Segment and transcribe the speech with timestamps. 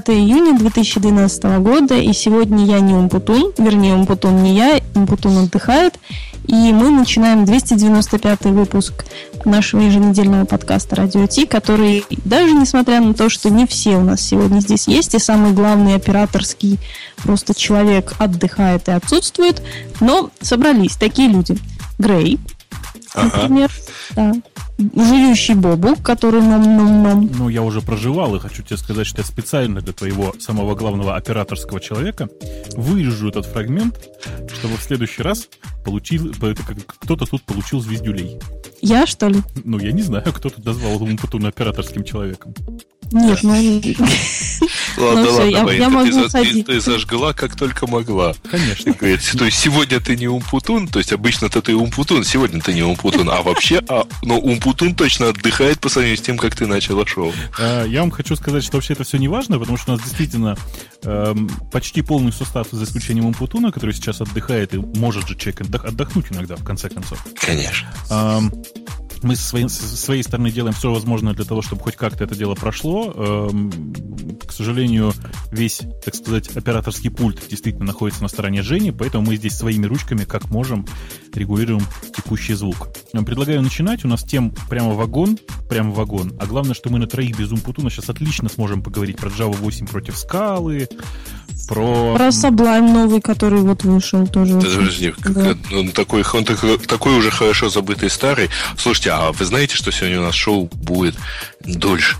[0.00, 5.94] 30 июня 2012 года, и сегодня я не Умпутун, вернее, Умпутун не я, Умпутун отдыхает,
[6.46, 9.06] и мы начинаем 295 выпуск
[9.44, 14.20] нашего еженедельного подкаста «Радио Ти», который, даже несмотря на то, что не все у нас
[14.20, 16.78] сегодня здесь есть, и самый главный операторский
[17.22, 19.62] просто человек отдыхает и отсутствует,
[20.00, 21.56] но собрались такие люди.
[21.98, 22.38] Грей,
[23.16, 23.70] например,
[24.16, 24.32] ага.
[24.34, 24.42] да
[24.78, 27.30] жующий бобук, который нам нам нам.
[27.38, 31.16] Ну, я уже проживал, и хочу тебе сказать, что я специально для твоего самого главного
[31.16, 32.28] операторского человека
[32.74, 33.98] вырежу этот фрагмент,
[34.58, 35.48] чтобы в следующий раз
[35.84, 36.32] получил,
[36.86, 38.38] кто-то тут получил звездюлей.
[38.82, 39.40] Я, что ли?
[39.64, 42.54] Ну, я не знаю, кто тут назвал Умпутуна операторским человеком.
[43.12, 43.52] Нет, ну...
[44.96, 48.34] Ладно, ну, ладно, я, я могу ты, ты, ты зажгла как только могла.
[48.50, 48.92] Конечно.
[48.92, 52.82] Говорит, то есть сегодня ты не умпутун, то есть обычно-то ты умпутун, сегодня ты не
[52.82, 57.06] умпутун, а вообще, а, но умпутун точно отдыхает по сравнению с тем, как ты начала
[57.06, 57.32] шоу.
[57.58, 60.04] А, я вам хочу сказать, что вообще это все не важно, потому что у нас
[60.04, 60.56] действительно
[61.02, 66.26] эм, почти полный состав, за исключением умпутуна, который сейчас отдыхает, и может же человек отдохнуть
[66.30, 67.24] иногда, в конце концов.
[67.38, 67.86] Конечно.
[69.22, 72.24] Эм, мы со своей, со своей стороны делаем все возможное для того, чтобы хоть как-то
[72.24, 73.12] это дело прошло.
[73.14, 73.72] Эм,
[74.46, 75.12] к сожалению,
[75.50, 80.24] весь, так сказать, операторский пульт действительно находится на стороне Жени, поэтому мы здесь своими ручками,
[80.24, 80.86] как можем,
[81.34, 81.82] регулируем
[82.16, 82.88] текущий звук.
[83.12, 84.04] Предлагаю начинать.
[84.04, 85.38] У нас тем прямо вагон,
[85.68, 86.34] прямо вагон.
[86.38, 89.86] А главное, что мы на троих без Умпутуна сейчас отлично сможем поговорить про Java 8
[89.86, 90.88] против скалы,
[91.66, 92.14] про...
[92.14, 94.54] Про Sublime новый, который вот вышел тоже.
[94.54, 95.56] Подожди, да.
[95.72, 98.50] он, такой, он такой, такой уже хорошо забытый старый.
[98.76, 101.16] Слушайте, а вы знаете, что сегодня у нас шоу будет
[101.64, 102.16] дольше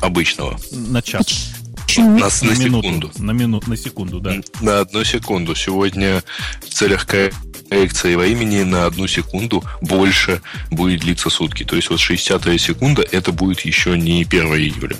[0.00, 0.58] обычного?
[0.72, 1.52] На час.
[1.98, 3.12] На, на, на секунду.
[3.18, 4.36] На минуту, на секунду, да.
[4.60, 5.54] На одну секунду.
[5.54, 6.22] Сегодня
[6.60, 11.64] в целях коррекции во имени на одну секунду больше будет длиться сутки.
[11.64, 14.96] То есть вот 60 секунда это будет еще не 1 июля.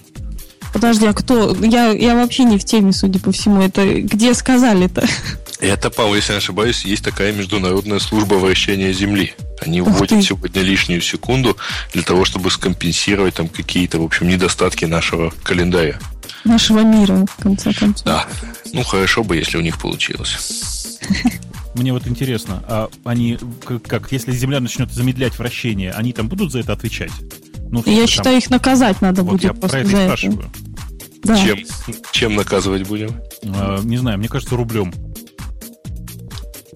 [0.76, 1.56] Подожди, а кто?
[1.64, 3.62] Я, я вообще не в теме, судя по всему.
[3.62, 5.06] Это где сказали-то?
[5.58, 9.34] Это, Павел, если я не ошибаюсь, есть такая международная служба вращения Земли.
[9.62, 11.56] Они вводят сегодня лишнюю секунду
[11.94, 15.98] для того, чтобы скомпенсировать там какие-то, в общем, недостатки нашего календаря.
[16.44, 18.04] Нашего мира, в конце концов.
[18.04, 18.26] Да.
[18.74, 20.98] Ну, хорошо бы, если у них получилось.
[21.74, 26.58] Мне вот интересно, а они, как, если Земля начнет замедлять вращение, они там будут за
[26.58, 27.12] это отвечать?
[27.84, 28.06] Ну, я там...
[28.06, 30.40] считаю, их наказать надо вот будет я про это спрашиваю.
[30.40, 30.50] Это.
[31.24, 31.36] Да.
[31.36, 31.58] Чем,
[32.12, 33.20] чем наказывать будем?
[33.44, 34.94] А, не знаю, мне кажется, рублем.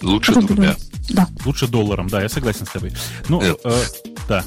[0.03, 0.57] Лучше рублем.
[0.57, 0.77] двумя.
[1.11, 1.29] Да.
[1.45, 2.93] Лучше долларом, да, я согласен с тобой.
[3.29, 3.55] Ну, э,
[4.29, 4.45] да.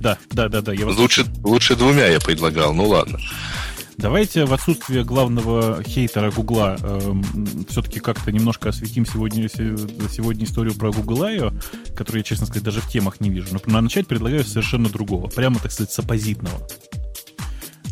[0.00, 0.72] Да, да, да, да.
[0.72, 3.18] Я вас лучше, лучше двумя я предлагал, ну ладно.
[3.98, 7.14] Давайте в отсутствие главного хейтера Гугла э,
[7.68, 11.52] все-таки как-то немножко осветим сегодня, сегодня историю про Google I.O.,
[11.94, 13.48] которую я, честно сказать, даже в темах не вижу.
[13.66, 15.28] Но начать предлагаю совершенно другого.
[15.28, 16.68] Прямо, так сказать, с оппозитного.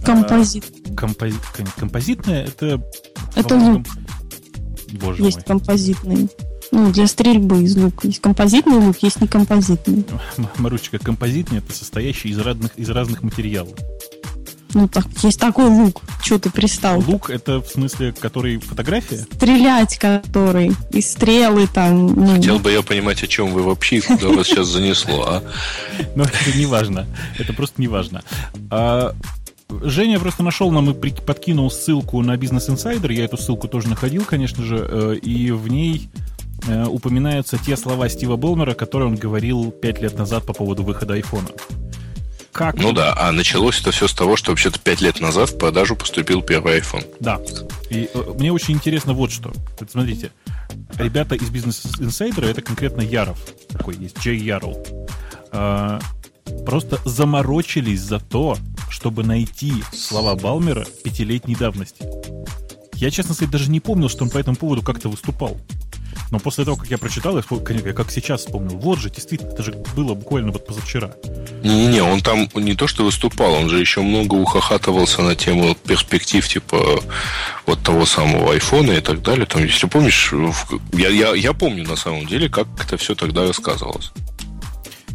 [0.04, 0.64] Композит.
[0.91, 1.38] А, компози...
[1.76, 2.82] Композитное это...
[3.34, 3.87] Это лук.
[4.93, 5.44] Боже есть мой.
[5.47, 6.28] композитный.
[6.70, 8.06] Ну, для стрельбы из лука.
[8.06, 10.04] Есть композитный лук, есть некомпозитный.
[10.59, 13.78] Маручка, композитный это состоящий из разных, из разных материалов.
[14.74, 16.02] Ну, так, есть такой лук.
[16.22, 17.02] Чего ты пристал?
[17.06, 19.18] Лук это в смысле, который фотография?
[19.18, 20.72] Стрелять который.
[20.90, 22.06] И стрелы там.
[22.06, 22.34] Ну.
[22.34, 25.42] Хотел бы я понимать, о чем вы вообще, куда вас сейчас занесло, а?
[26.16, 27.06] Ну, это не важно.
[27.38, 28.22] Это просто не важно.
[28.70, 29.14] А,
[29.82, 33.12] Женя просто нашел нам и подкинул ссылку на Business Insider.
[33.12, 36.08] Я эту ссылку тоже находил, конечно же, э, и в ней
[36.66, 41.14] э, упоминаются те слова Стива Болмера, которые он говорил пять лет назад по поводу выхода
[41.14, 41.48] айфона.
[42.54, 42.76] Как?
[42.76, 45.97] Ну да, а началось это все с того, что вообще-то пять лет назад в продажу
[45.97, 47.04] поступил первый iPhone.
[47.19, 47.41] Да.
[47.91, 49.53] И э, мне очень интересно вот что.
[49.81, 50.31] Вот смотрите,
[50.97, 54.81] ребята из Business Insider, это конкретно Яров, такой есть, Джей Ярл,
[55.50, 55.98] э,
[56.64, 58.56] просто заморочились за то,
[58.88, 62.04] чтобы найти слова Балмера пятилетней давности.
[62.94, 65.61] Я, честно сказать, даже не помнил, что он по этому поводу как-то выступал.
[66.31, 68.76] Но после того, как я прочитал, я как сейчас вспомнил.
[68.79, 71.15] Вот же, действительно, это же было буквально вот позавчера.
[71.62, 76.47] Не-не-не, он там не то что выступал, он же еще много ухахатывался на тему перспектив,
[76.47, 77.00] типа
[77.67, 79.47] вот того самого айфона и так далее.
[79.47, 80.32] Там, если помнишь,
[80.93, 84.12] я, я, я помню на самом деле, как это все тогда рассказывалось.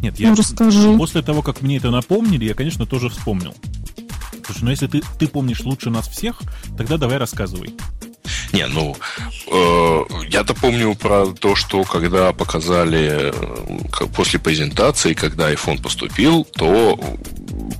[0.02, 0.96] Нет, я ну, расскажи.
[0.96, 3.54] после того, как мне это напомнили, я, конечно, тоже вспомнил.
[4.46, 6.40] Слушай, ну если ты, ты помнишь лучше нас всех,
[6.76, 7.74] тогда давай рассказывай.
[8.52, 8.96] Не, ну,
[9.46, 16.98] э, я-то помню про то, что когда показали э, после презентации, когда iPhone поступил, то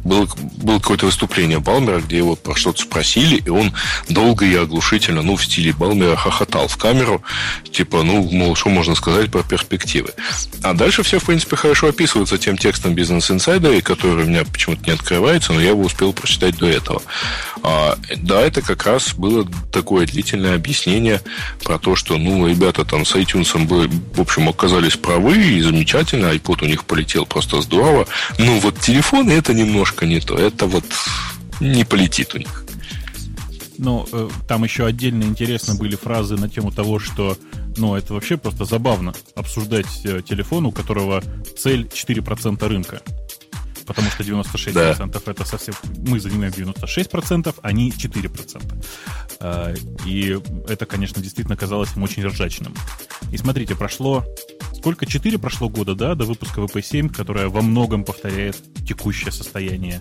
[0.04, 3.72] было, было какое-то выступление Балмера, где его про что-то спросили, и он
[4.08, 7.22] долго и оглушительно, ну, в стиле Балмера хохотал в камеру,
[7.70, 10.10] типа, ну, мол, что можно сказать про перспективы.
[10.62, 14.82] А дальше все, в принципе, хорошо описываются тем текстом Business Insider, который у меня почему-то
[14.84, 17.02] не открывается, но я его успел прочитать до этого.
[17.62, 21.20] А, да, это как раз было такое длительное объяснение
[21.64, 23.50] про то, что, ну, ребята там с iTunes,
[24.14, 28.06] в общем, оказались правы и замечательно, iPod у них полетел просто здорово.
[28.38, 30.36] Ну, вот телефоны это немножко не то.
[30.36, 30.84] Это вот
[31.60, 32.64] не полетит у них.
[33.78, 37.38] Ну, э, там еще отдельно интересно были фразы на тему того, что,
[37.78, 41.22] ну, это вообще просто забавно обсуждать э, телефон, у которого
[41.58, 43.00] цель 4% рынка.
[43.90, 45.32] Потому что 96% да.
[45.32, 45.74] это совсем...
[46.06, 48.84] Мы занимаем 96%, они 4%.
[49.40, 49.74] Э,
[50.06, 50.38] и
[50.68, 52.72] это, конечно, действительно казалось им очень ржачным.
[53.32, 54.24] И смотрите, прошло...
[54.76, 55.06] Сколько?
[55.06, 58.56] 4 прошло года, да, до выпуска VP7, которая во многом повторяет
[58.86, 60.00] текущее состояние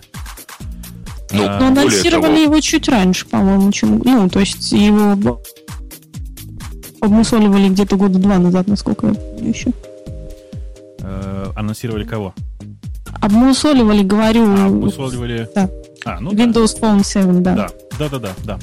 [1.32, 2.44] ну, а, Но анонсировали того...
[2.44, 3.98] его чуть раньше, по-моему, чем...
[4.04, 5.42] Ну, то есть его
[7.00, 9.72] обмусоливали где-то года два назад, насколько я помню еще.
[11.00, 12.34] Э, анонсировали кого?
[13.20, 14.44] Обмусоливали, говорю.
[14.56, 15.48] А, обмусоливали...
[15.54, 15.68] Да.
[16.04, 16.88] А, ну Windows да.
[16.88, 17.54] Phone 7, да.
[17.54, 17.68] Да,
[17.98, 18.58] да, да, да, да.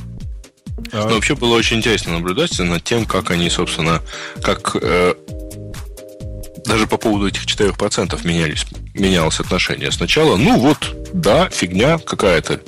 [0.93, 4.01] Но вообще было очень интересно наблюдать над тем, как они, собственно,
[4.41, 5.13] как э,
[6.65, 9.91] даже по поводу этих 4% менялись, менялось отношение.
[9.91, 10.77] Сначала, ну вот,
[11.13, 12.61] да, фигня какая-то.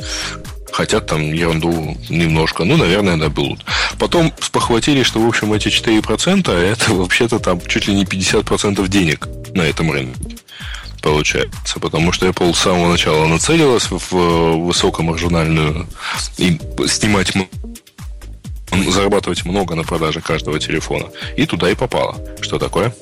[0.71, 2.63] Хотят там ерунду немножко.
[2.63, 3.65] Ну, наверное, добудут.
[3.97, 9.27] Потом спохватили, что, в общем, эти 4% это вообще-то там чуть ли не 50% денег
[9.55, 10.37] на этом рынке
[11.01, 13.99] получается, потому что Apple с самого начала нацелилась в
[14.65, 15.87] высокомаржинальную
[16.37, 17.33] и снимать
[18.71, 21.07] зарабатывать много на продаже каждого телефона.
[21.37, 22.15] И туда и попало.
[22.41, 22.93] Что такое?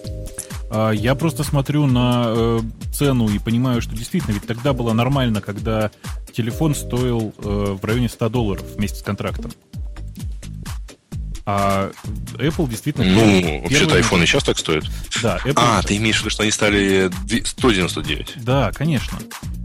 [0.69, 2.59] А, я просто смотрю на э,
[2.93, 5.91] цену и понимаю, что действительно, ведь тогда было нормально, когда
[6.33, 9.51] телефон стоил э, в районе 100 долларов вместе с контрактом.
[11.49, 11.89] А
[12.33, 13.05] Apple действительно...
[13.05, 14.83] Ну, вообще-то iPhone и сейчас так стоит.
[15.23, 15.53] Да, Apple...
[15.55, 17.09] А, ты имеешь в виду, что они стали
[17.45, 18.33] 199?
[18.43, 19.17] Да, конечно.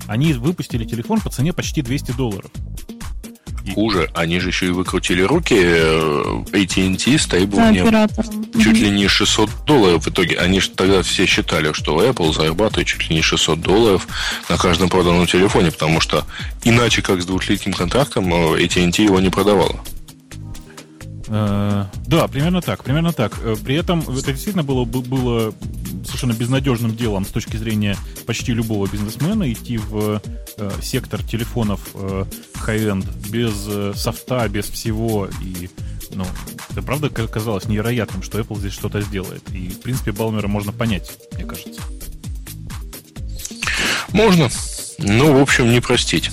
[0.07, 2.53] Они выпустили телефон по цене почти 200 долларов.
[3.75, 5.57] Хуже, они же еще и выкрутили руки.
[5.59, 8.09] Э, AT&T с требованием
[8.61, 10.39] чуть ли не 600 долларов в итоге.
[10.39, 14.07] Они же тогда все считали, что Apple зарабатывает чуть ли не 600 долларов
[14.49, 16.25] на каждом проданном телефоне, потому что
[16.63, 19.81] иначе как с двухлетним контрактом э, AT&T его не продавала.
[21.35, 23.39] Э, да, примерно так, примерно так.
[23.43, 25.55] Э, при этом это действительно было, было
[26.05, 27.97] совершенно безнадежным делом с точки зрения
[28.27, 30.21] почти любого бизнесмена идти в
[30.59, 35.29] э, сектор телефонов high-end без софта, без всего.
[35.43, 35.71] И,
[36.11, 36.27] ну,
[36.69, 39.43] это правда казалось невероятным, что Apple здесь что-то сделает.
[39.53, 41.81] И, в принципе, Балмера можно понять, мне кажется.
[44.11, 44.51] Можно.
[44.99, 46.31] Ну, в общем, не простить.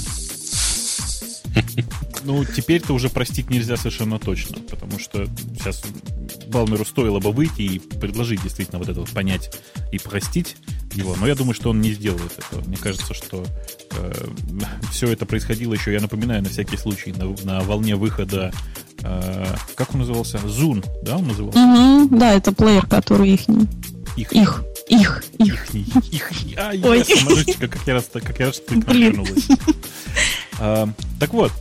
[2.24, 5.28] Ну, теперь-то уже простить нельзя совершенно точно, потому что
[5.58, 5.84] сейчас
[6.48, 9.56] Балмеру стоило бы выйти и предложить действительно вот это вот понять
[9.92, 10.58] и простить
[10.94, 12.66] его, но я думаю, что он не сделает этого.
[12.68, 13.46] Мне кажется, что
[13.92, 14.28] э,
[14.92, 18.52] все это происходило еще, я напоминаю, на всякий случай, на, на волне выхода,
[19.02, 20.38] э, как он назывался?
[20.38, 21.60] Zoom, да, он назывался?
[21.60, 23.42] Угу, да, это плеер, который их.
[24.18, 24.34] Их.
[24.34, 24.64] Их.
[24.90, 25.24] Их.
[25.38, 25.74] Их.
[25.74, 26.04] Их.
[26.12, 26.32] Их.
[26.58, 27.06] А, Ой.
[27.08, 28.82] я, как я раз, как я раз ты.
[30.60, 30.90] А,
[31.20, 31.52] так вот,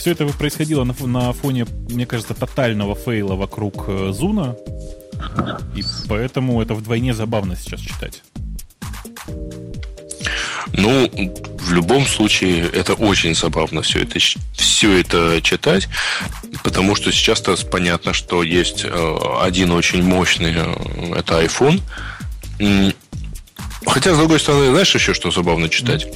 [0.00, 4.56] все это происходило на, на фоне, мне кажется, тотального фейла вокруг э, Зуна.
[5.76, 8.22] И поэтому это вдвойне забавно сейчас читать.
[10.72, 11.10] Ну,
[11.58, 14.18] в любом случае, это очень забавно все это,
[14.54, 15.88] все это читать,
[16.64, 21.82] потому что сейчас-то понятно, что есть э, один очень мощный, э, это iPhone.
[23.86, 26.06] Хотя, с другой стороны, знаешь еще, что забавно читать?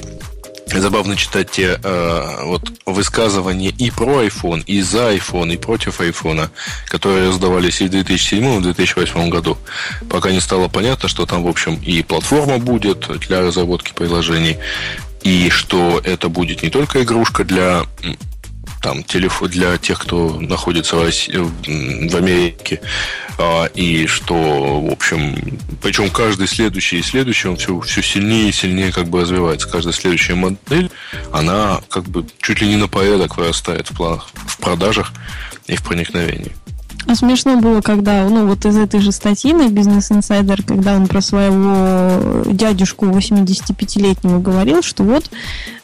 [0.67, 6.49] Забавно читать те э, вот высказывания и про iPhone, и за iPhone, и против iPhone,
[6.87, 9.57] которые раздавались и в 2007, и в 2008 году,
[10.09, 14.57] пока не стало понятно, что там, в общем, и платформа будет для разработки приложений,
[15.23, 17.83] и что это будет не только игрушка для
[18.85, 22.81] там телефон для тех, кто находится в, Америке,
[23.39, 28.51] а, и что, в общем, причем каждый следующий и следующий, он все, все сильнее и
[28.51, 29.67] сильнее как бы развивается.
[29.67, 30.91] Каждая следующая модель,
[31.33, 35.11] она как бы чуть ли не на порядок вырастает в, планах, в продажах
[35.65, 36.51] и в проникновении.
[37.07, 41.07] А смешно было, когда, ну, вот из этой же статьи на Business Insider, когда он
[41.07, 45.29] про своего дядюшку 85-летнего говорил, что вот,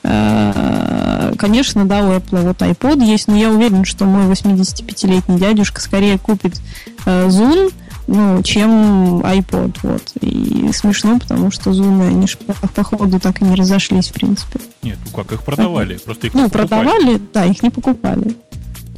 [0.04, 5.80] э, конечно, да, у Apple вот iPod есть, но я уверен, что мой 85-летний дядюшка
[5.82, 6.60] скорее купит
[7.06, 7.72] э, Zoom,
[8.08, 10.02] ну, чем iPod, вот.
[10.22, 14.14] И смешно, потому что Zoom, они же по, по ходу так и не разошлись, в
[14.14, 14.60] принципе.
[14.82, 18.36] Нет, ну как, их продавали, просто их Ну, продавали, да, их не покупали.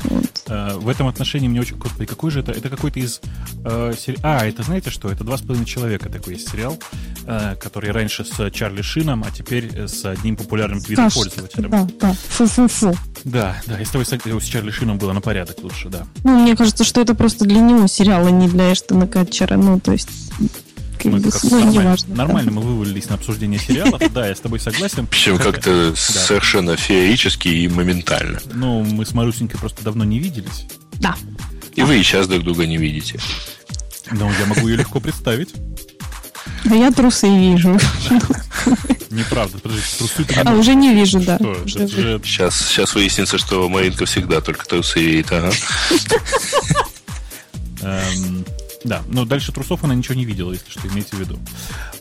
[0.04, 0.44] Вот.
[0.48, 1.78] Э, в этом отношении мне очень...
[1.78, 2.52] Господи, какой же это?
[2.52, 3.22] Это какой-то из...
[3.66, 4.18] Э, сери...
[4.24, 5.10] А, это знаете что?
[5.10, 6.78] Это «Два с половиной человека» такой есть сериал,
[7.26, 11.70] э, который раньше с Чарли Шином, а теперь с одним популярным твиттер-пользователем.
[11.70, 12.14] Да, да.
[12.30, 12.96] Фу-фу-фу.
[13.24, 16.06] Да, да, и с тобой с Чарли Шином было на порядок лучше, да.
[16.24, 19.56] Ну, мне кажется, что это просто для него сериал, а не для Эштона Катчера.
[19.56, 20.10] Ну, то есть
[21.04, 22.58] мы как ну, нормально, неважно, нормально да.
[22.58, 24.02] мы вывалились на обсуждение сериалов.
[24.14, 25.08] Да, я с тобой согласен.
[25.08, 28.40] Причем как-то совершенно феерически и моментально.
[28.54, 30.66] Ну, мы с Марусенькой просто давно не виделись.
[31.00, 31.16] Да.
[31.76, 33.20] И вы и сейчас друг друга не видите.
[34.12, 35.54] Ну, я могу ее легко представить.
[36.66, 37.80] Да я трусы вижу.
[39.10, 41.38] Неправда, подожди, трусы ты А, уже не вижу, да.
[41.68, 45.52] Сейчас, сейчас выяснится, что Маринка всегда только трусы видит, ага.
[48.84, 51.40] Да, но дальше трусов она ничего не видела, если что, имейте в виду.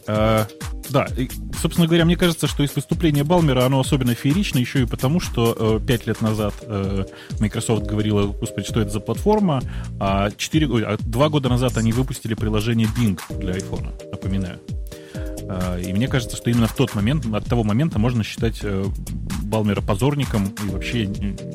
[0.07, 0.47] А,
[0.91, 1.29] да, и,
[1.61, 5.81] собственно говоря, мне кажется, что из выступления Балмера оно особенно феерично еще и потому, что
[5.81, 7.05] э, 5 лет назад э,
[7.39, 9.63] Microsoft говорила, господи, что это за платформа,
[10.01, 14.59] а, 4, ой, а 2 года назад они выпустили приложение Bing для iPhone, напоминаю.
[15.49, 18.85] А, и мне кажется, что именно в тот момент, от того момента можно считать э,
[19.45, 21.07] Балмера позорником и вообще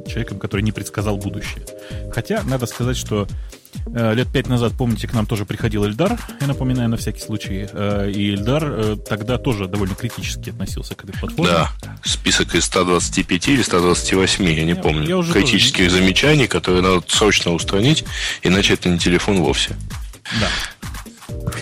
[0.07, 1.65] человеком, который не предсказал будущее.
[2.13, 6.47] Хотя, надо сказать, что Э, лет пять назад, помните, к нам тоже приходил Эльдар, я
[6.47, 7.67] напоминаю на всякий случай.
[7.71, 11.51] Э, и Эльдар э, тогда тоже довольно критически относился к этой платформе.
[11.51, 11.71] Да,
[12.03, 15.07] список из 125 или 128, я не я, помню.
[15.07, 16.01] Я уже Критических тоже...
[16.01, 18.05] замечаний, которые надо срочно устранить,
[18.43, 19.75] иначе это не телефон вовсе.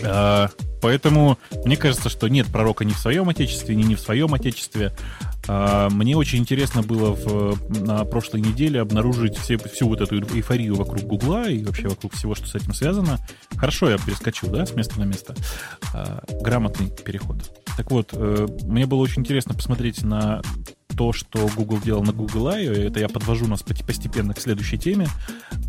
[0.01, 0.49] Да.
[0.81, 4.91] Поэтому мне кажется, что нет пророка ни в своем отечестве, ни не в своем отечестве.
[5.47, 10.75] А, мне очень интересно было в, на прошлой неделе обнаружить все, всю вот эту эйфорию
[10.75, 13.19] вокруг Гугла и вообще вокруг всего, что с этим связано.
[13.55, 15.35] Хорошо я перескочил, да, с места на место.
[15.93, 17.37] А, грамотный переход.
[17.77, 20.41] Так вот, э, мне было очень интересно посмотреть на
[20.95, 25.07] то, что Google делал на Google I, это я подвожу нас постепенно к следующей теме.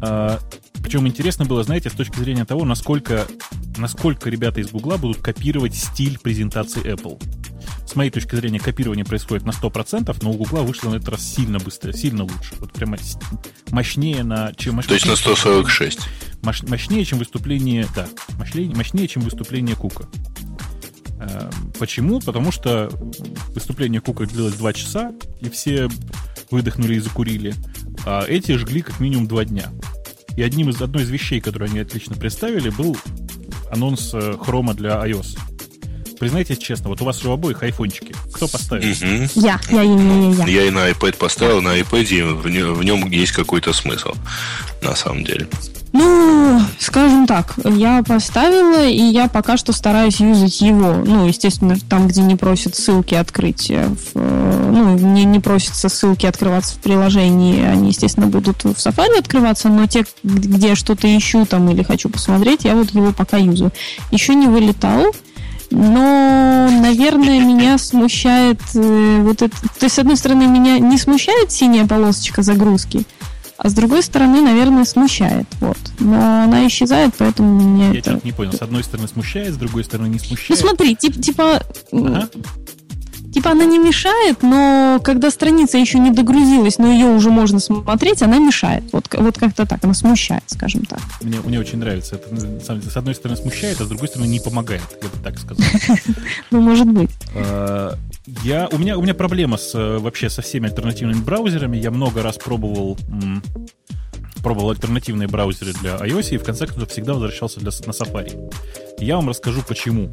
[0.01, 0.39] А,
[0.83, 3.27] причем интересно было, знаете, с точки зрения того, насколько,
[3.77, 7.21] насколько ребята из Google будут копировать стиль презентации Apple
[7.87, 11.23] с моей точки зрения, копирование происходит на 100%, но у Гугла вышло на этот раз
[11.23, 12.55] сильно быстрее, сильно лучше.
[12.59, 12.99] Вот прямо
[13.71, 14.53] мощнее на...
[14.55, 16.01] Чем мощнее, То есть на 146?
[16.43, 17.87] Мощ, мощнее, чем выступление...
[17.95, 20.09] Да, мощнее, мощнее, чем выступление Кука.
[21.21, 22.21] Эм, почему?
[22.21, 22.91] Потому что
[23.55, 25.89] выступление Кука длилось 2 часа, и все
[26.51, 27.55] выдохнули и закурили.
[28.05, 29.71] А эти жгли как минимум 2 дня.
[30.37, 32.97] И одним из, одной из вещей, которые они отлично представили, был
[33.71, 35.39] анонс э, хрома для iOS
[36.19, 38.15] признайтесь честно, вот у вас же у обоих айфончики.
[38.33, 38.91] Кто поставил?
[38.91, 39.31] Угу.
[39.35, 40.47] Я, я, я, я, я.
[40.47, 44.15] Я и на iPad поставил, на iPad в, в нем есть какой-то смысл,
[44.83, 45.49] на самом деле.
[45.99, 50.93] Ну, скажем так, я поставила, и я пока что стараюсь юзать его.
[50.93, 55.89] Ну, естественно, там, где не просят ссылки открыть, э, в, э, ну, не, не просятся
[55.89, 61.47] ссылки открываться в приложении, они, естественно, будут в Safari открываться, но те, где что-то ищу
[61.47, 63.73] там или хочу посмотреть, я вот его пока юзаю.
[64.11, 65.15] Еще не вылетал,
[65.71, 69.57] но, наверное, меня смущает э, вот это...
[69.61, 73.05] То есть, с одной стороны, меня не смущает синяя полосочка загрузки,
[73.57, 75.47] а с другой стороны, наверное, смущает.
[75.61, 75.79] Вот.
[75.99, 78.21] Но она исчезает, поэтому меня Я это...
[78.23, 78.53] не понял.
[78.53, 80.51] С одной стороны смущает, с другой стороны не смущает.
[80.51, 81.63] Ну смотри, тип, типа...
[81.93, 82.29] Ага
[83.37, 88.23] типа она не мешает, но когда страница еще не догрузилась, но ее уже можно смотреть,
[88.23, 88.85] она мешает.
[88.93, 91.01] Вот, вот как-то так, она смущает, скажем так.
[91.21, 92.15] Мне, мне очень нравится.
[92.15, 95.67] Это, с одной стороны, смущает, а с другой стороны, не помогает, я бы так сказал.
[96.51, 97.11] Ну, может быть.
[97.35, 97.95] А,
[98.43, 101.77] я, у, меня, у меня проблема с, вообще со всеми альтернативными браузерами.
[101.77, 102.97] Я много раз пробовал
[104.43, 108.55] пробовал альтернативные браузеры для iOS и в конце концов всегда возвращался для, на Safari.
[108.99, 110.11] Я вам расскажу почему.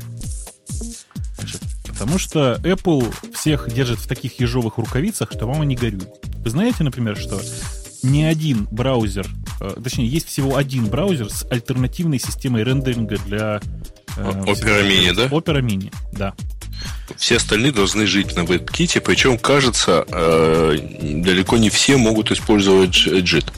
[1.38, 1.62] Значит,
[1.94, 6.08] Потому что Apple всех держит в таких ежовых рукавицах, что мама не горюй.
[6.44, 7.40] Вы знаете, например, что
[8.02, 9.28] ни один браузер,
[9.62, 13.62] э, точнее, есть всего один браузер с альтернативной системой рендеринга для...
[14.18, 15.28] Э, Opera Mini, да?
[15.28, 16.34] Opera Mini, да.
[17.16, 20.78] Все остальные должны жить на WebKit, причем, кажется, э,
[21.24, 23.52] далеко не все могут использовать JIT.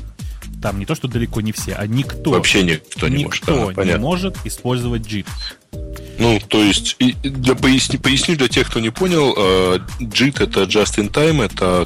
[0.62, 2.32] Там не то, что далеко не все, а никто.
[2.32, 3.70] Вообще никто не никто может.
[3.70, 5.25] Никто не может использовать JIT.
[6.17, 10.98] Ну, то есть, для, поясни, поясню для тех, кто не понял, э, JIT это Just
[10.98, 11.86] in Time, это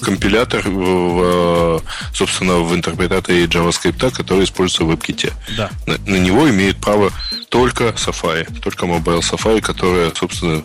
[0.00, 1.82] компилятор, в,
[2.14, 5.32] собственно, в интерпретаторе JavaScript, который используется в WebKit.
[5.56, 5.70] Да.
[5.86, 7.12] На, на него имеет право
[7.50, 10.62] только Safari, только Mobile Safari, которая, собственно,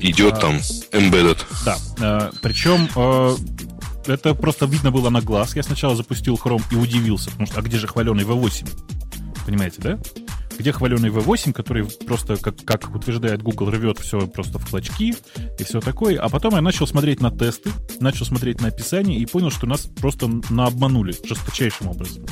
[0.00, 0.56] идет а, там
[0.92, 1.38] embedded.
[1.64, 1.76] Да.
[2.00, 3.36] А, причем а,
[4.06, 5.54] это просто видно было на глаз.
[5.54, 8.68] Я сначала запустил Chrome и удивился, потому что а где же хваленый V8?
[9.46, 9.98] Понимаете, да?
[10.58, 15.14] Где хваленый V8, который просто, как, как утверждает Google, рвет все просто в клочки
[15.58, 16.18] и все такое.
[16.18, 19.82] А потом я начал смотреть на тесты, начал смотреть на описание и понял, что нас
[19.82, 22.24] просто наобманули жесточайшим образом.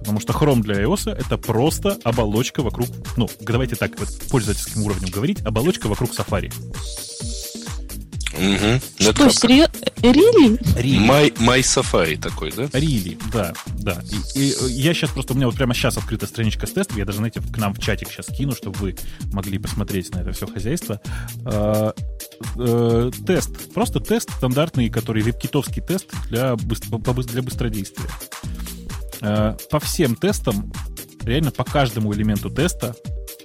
[0.00, 5.10] Потому что Chrome для iOS это просто оболочка вокруг, ну, давайте так, вот, пользовательским уровнем
[5.10, 6.52] говорить, оболочка вокруг Safari.
[8.32, 9.10] Угу.
[9.10, 9.74] Что, серьезно?
[10.02, 10.58] Рили?
[10.98, 12.68] My, My Safari такой, да?
[12.72, 14.02] Рили, да, да.
[14.34, 17.04] И, и я сейчас просто, у меня вот прямо сейчас открыта страничка с тестом, я
[17.04, 18.96] даже, знаете, к нам в чатик сейчас кину, чтобы вы
[19.32, 21.00] могли посмотреть на это все хозяйство.
[21.44, 21.92] Э,
[22.56, 28.08] э, тест, просто тест стандартный, который веб-китовский тест для, для быстродействия.
[29.20, 30.72] Э, по всем тестам,
[31.24, 32.94] реально по каждому элементу теста,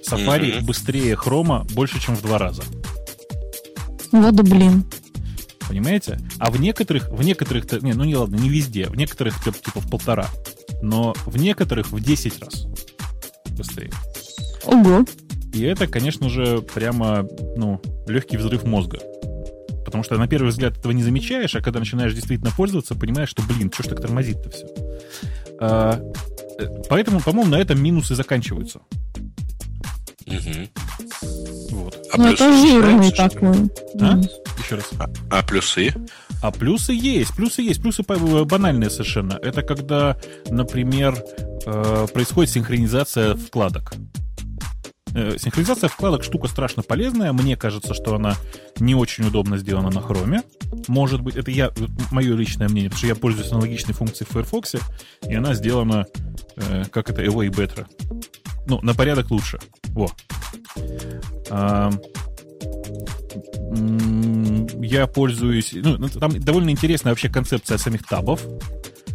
[0.08, 0.60] Safari mm-hmm.
[0.62, 2.62] быстрее хрома больше, чем в два раза.
[4.22, 4.84] Вот да блин.
[5.68, 6.18] Понимаете?
[6.38, 9.90] А в некоторых, в некоторых, не, ну не ладно, не везде, в некоторых типа в
[9.90, 10.26] полтора,
[10.80, 12.66] но в некоторых в 10 раз
[13.50, 13.90] быстрее.
[14.64, 15.04] Ого.
[15.52, 18.98] И это, конечно же, прямо, ну, легкий взрыв мозга.
[19.84, 23.42] Потому что на первый взгляд этого не замечаешь, а когда начинаешь действительно пользоваться, понимаешь, что,
[23.42, 24.66] блин, что ж так тормозит-то все.
[25.60, 26.00] А,
[26.58, 28.80] э, поэтому, по-моему, на этом минусы заканчиваются.
[30.26, 30.68] Угу.
[32.16, 33.70] А ну, это жирный такой.
[34.00, 34.18] А?
[34.62, 34.90] Еще раз.
[34.98, 35.94] А, а плюсы?
[36.42, 39.38] А плюсы есть, плюсы есть, плюсы банальные совершенно.
[39.42, 40.16] Это когда,
[40.48, 41.22] например,
[41.66, 43.94] э, происходит синхронизация вкладок.
[45.14, 47.32] Э, синхронизация вкладок штука страшно полезная.
[47.32, 48.34] Мне кажется, что она
[48.78, 50.42] не очень удобно сделана на хроме.
[50.88, 51.70] Может быть, это я,
[52.10, 54.76] мое личное мнение, потому что я пользуюсь аналогичной функцией в Firefox,
[55.28, 56.06] и она сделана,
[56.56, 57.86] э, как это, way better
[58.66, 59.58] ну, на порядок лучше.
[59.88, 60.10] Во.
[61.50, 61.90] А,
[64.80, 65.70] я пользуюсь...
[65.72, 68.40] Ну, ну, там довольно интересная вообще концепция самих табов,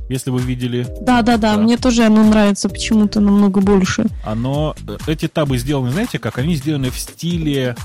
[0.09, 0.87] если вы видели.
[1.01, 4.05] Да, да, да, мне тоже оно нравится почему-то намного больше.
[4.25, 4.75] Оно...
[4.87, 6.37] Э, эти табы сделаны, знаете как?
[6.37, 7.75] Они сделаны в стиле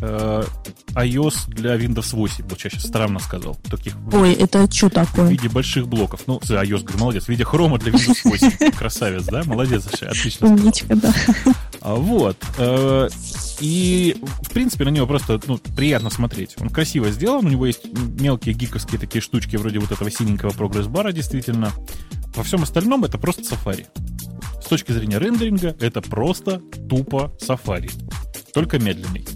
[0.00, 2.44] iOS для Windows 8.
[2.48, 3.56] Вот я сейчас странно сказал.
[3.70, 5.26] Таких, Ой, это что такое?
[5.26, 6.22] В виде больших блоков.
[6.26, 7.24] Ну, iOS, говорю, молодец.
[7.24, 8.72] В виде хрома для Windows 8.
[8.78, 9.42] Красавец, да?
[9.44, 10.48] Молодец, отлично.
[10.48, 11.14] Умничка, да.
[11.80, 12.36] А, вот.
[12.58, 13.08] Э,
[13.60, 16.54] и, в принципе, на него просто ну, приятно смотреть.
[16.58, 17.84] Он красиво сделан, у него есть
[18.18, 21.72] мелкие гиковские такие штучки, вроде вот этого синенького прогресс-бара, действительно.
[22.34, 23.86] Во всем остальном это просто Safari.
[24.62, 27.92] С точки зрения рендеринга, это просто тупо Safari.
[28.54, 29.26] Только медленный.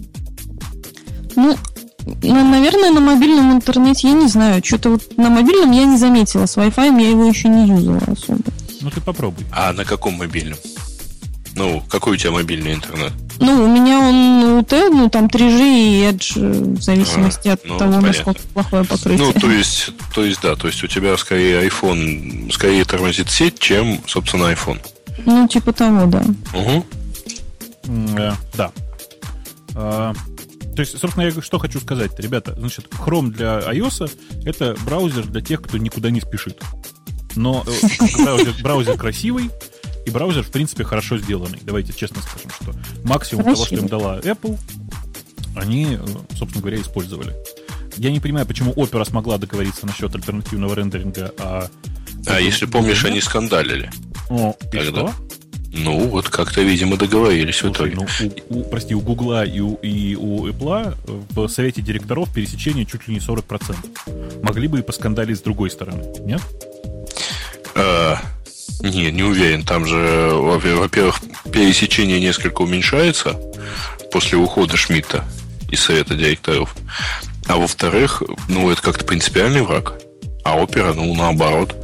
[1.39, 1.57] Ну,
[2.21, 4.63] наверное, на мобильном интернете я не знаю.
[4.63, 6.45] Что-то вот на мобильном я не заметила.
[6.45, 8.43] С Wi-Fi я его еще не юзала особо.
[8.81, 9.45] Ну ты попробуй.
[9.51, 10.57] А на каком мобильном?
[11.55, 13.11] Ну, какой у тебя мобильный интернет?
[13.39, 17.77] Ну, у меня он УТ, ну, там 3G и Edge, в зависимости а, от ну,
[17.77, 18.07] того, понятно.
[18.07, 19.17] насколько плохое покрытие.
[19.17, 23.59] Ну, то есть, то есть, да, то есть у тебя скорее iPhone, скорее тормозит сеть,
[23.59, 24.79] чем, собственно, iPhone.
[25.25, 26.23] Ну, типа того, да.
[26.53, 26.85] Угу.
[28.15, 28.37] Да.
[28.55, 30.13] да.
[30.79, 32.55] То есть, собственно, я что хочу сказать ребята.
[32.57, 34.09] Значит, Chrome для iOS—
[34.45, 36.61] это браузер для тех, кто никуда не спешит.
[37.35, 39.49] Но э, браузер, браузер красивый,
[40.05, 41.59] и браузер, в принципе, хорошо сделанный.
[41.63, 43.65] Давайте честно скажем, что максимум Красиво.
[43.65, 44.57] того, что им дала Apple,
[45.57, 46.05] они, э,
[46.37, 47.35] собственно говоря, использовали.
[47.97, 51.67] Я не понимаю, почему Opera смогла договориться насчет альтернативного рендеринга, а...
[52.25, 53.91] А если помнишь, они скандалили.
[54.29, 55.09] О, и Тогда.
[55.09, 55.13] что?
[55.71, 57.95] Ну, вот как-то, видимо, договорились Слушай, в итоге.
[57.95, 58.07] Ну,
[58.49, 60.95] у, у, прости, у Гугла и у, и у Apple
[61.29, 64.41] в совете директоров пересечение чуть ли не 40%.
[64.41, 66.41] Могли бы и поскандалить с другой стороны, нет?
[67.75, 68.19] А,
[68.81, 69.63] не, не уверен.
[69.63, 73.35] Там же, во-первых, пересечение несколько уменьшается
[74.11, 75.23] после ухода Шмидта
[75.69, 76.75] из совета директоров.
[77.47, 79.99] А во-вторых, ну, это как-то принципиальный враг.
[80.43, 81.75] А опера, ну, наоборот.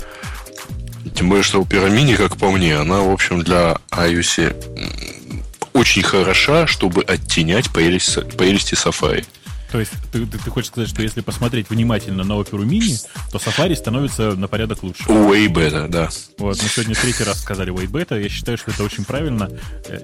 [1.16, 4.54] Тем более, что Opera Mini, как по мне, она, в общем, для iOS
[5.74, 9.26] очень хороша, чтобы оттенять прелести, прелести Safari.
[9.72, 12.96] То есть ты, ты, ты хочешь сказать, что если посмотреть внимательно на оперу мини,
[13.32, 15.04] то Safari становится на порядок лучше.
[15.04, 16.10] Way better, да.
[16.38, 18.22] Вот, мы сегодня третий раз сказали way better.
[18.22, 19.50] Я считаю, что это очень правильно.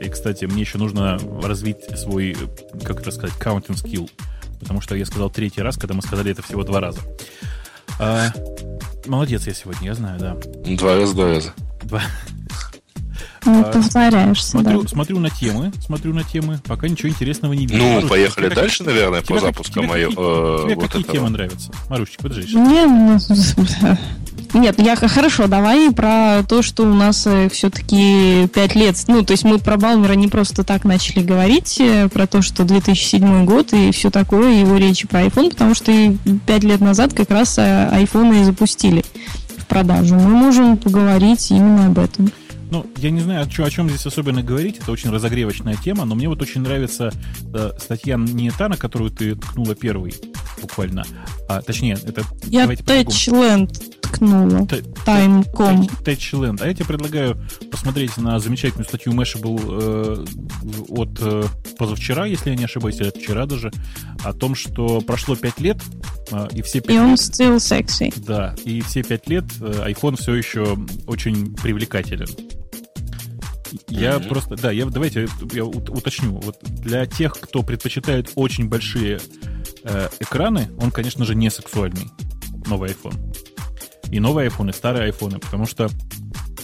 [0.02, 2.36] И, кстати, мне еще нужно развить свой,
[2.84, 4.10] как это сказать, counting skill.
[4.60, 7.00] Потому что я сказал третий раз, когда мы сказали это всего два раза.
[8.00, 8.32] А,
[9.06, 10.36] молодец я сегодня, я знаю, да.
[10.76, 11.54] Два раза, два раза.
[11.84, 12.02] Два.
[13.44, 14.88] Ну, а, повторяешься, смотрю, да.
[14.88, 17.82] смотрю на темы, смотрю на темы, пока ничего интересного не вижу.
[17.82, 20.10] Ну, Марусь, поехали тебе дальше, как, наверное, по запуску тебе мою.
[20.10, 21.18] Какие, э, тебе вот какие этого.
[21.18, 21.72] темы нравятся?
[21.90, 22.56] Марусечка, подожди.
[22.56, 22.86] Мне,
[24.54, 28.96] нет, я хорошо, давай про то, что у нас э, все-таки 5 лет.
[29.08, 32.64] Ну, то есть мы про Балмера не просто так начали говорить, э, про то, что
[32.64, 35.92] 2007 год и все такое, его речи про iPhone, потому что
[36.46, 39.04] 5 лет назад как раз iPhone и запустили
[39.58, 40.14] в продажу.
[40.14, 42.32] Мы можем поговорить именно об этом.
[42.72, 44.80] Ну, я не знаю, о, чем здесь особенно говорить.
[44.80, 47.12] Это очень разогревочная тема, но мне вот очень нравится
[47.54, 50.14] э, статья не та, на которую ты ткнула первый,
[50.62, 51.04] буквально.
[51.50, 52.24] А, точнее, это...
[52.46, 54.66] Я Touchland ткнула.
[55.06, 55.82] Time.com.
[56.06, 56.62] Touchland.
[56.62, 57.38] А я тебе предлагаю
[57.70, 60.26] посмотреть на замечательную статью Mashable э,
[60.90, 61.44] от э,
[61.78, 63.72] позавчера, если я не ошибаюсь, или от вчера даже,
[64.24, 65.78] о том, что прошло 5 лет,
[66.32, 67.02] э, и все 5 и лет...
[67.02, 68.14] он still sexy.
[68.26, 72.28] Да, и все 5 лет э, iPhone все еще очень привлекателен.
[73.88, 74.28] Я mm-hmm.
[74.28, 76.40] просто, да, я давайте я уточню.
[76.40, 79.20] Вот для тех, кто предпочитает очень большие
[79.84, 82.08] э, экраны, он, конечно же, не сексуальный
[82.68, 83.36] новый iPhone.
[84.12, 85.90] И новый iPhone, и старые iPhone, потому что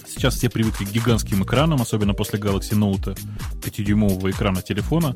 [0.06, 3.18] сейчас все привыкли к гигантским экранам, особенно после Galaxy Note
[3.62, 5.16] 5-дюймового экрана телефона.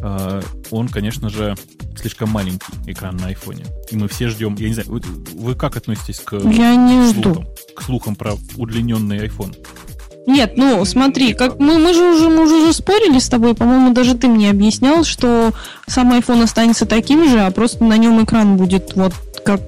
[0.00, 1.54] Э, он, конечно же,
[1.96, 3.66] слишком маленький экран на iPhone.
[3.90, 4.54] И мы все ждем.
[4.56, 5.00] Я не знаю, вы,
[5.34, 7.54] вы как относитесь к я не слухам, жду.
[7.74, 9.56] к слухам про удлиненный iPhone?
[10.26, 14.14] Нет, ну смотри, как мы, мы же уже мы уже спорили с тобой, по-моему, даже
[14.14, 15.52] ты мне объяснял, что
[15.86, 19.12] сам iPhone останется таким же, а просто на нем экран будет вот
[19.44, 19.60] как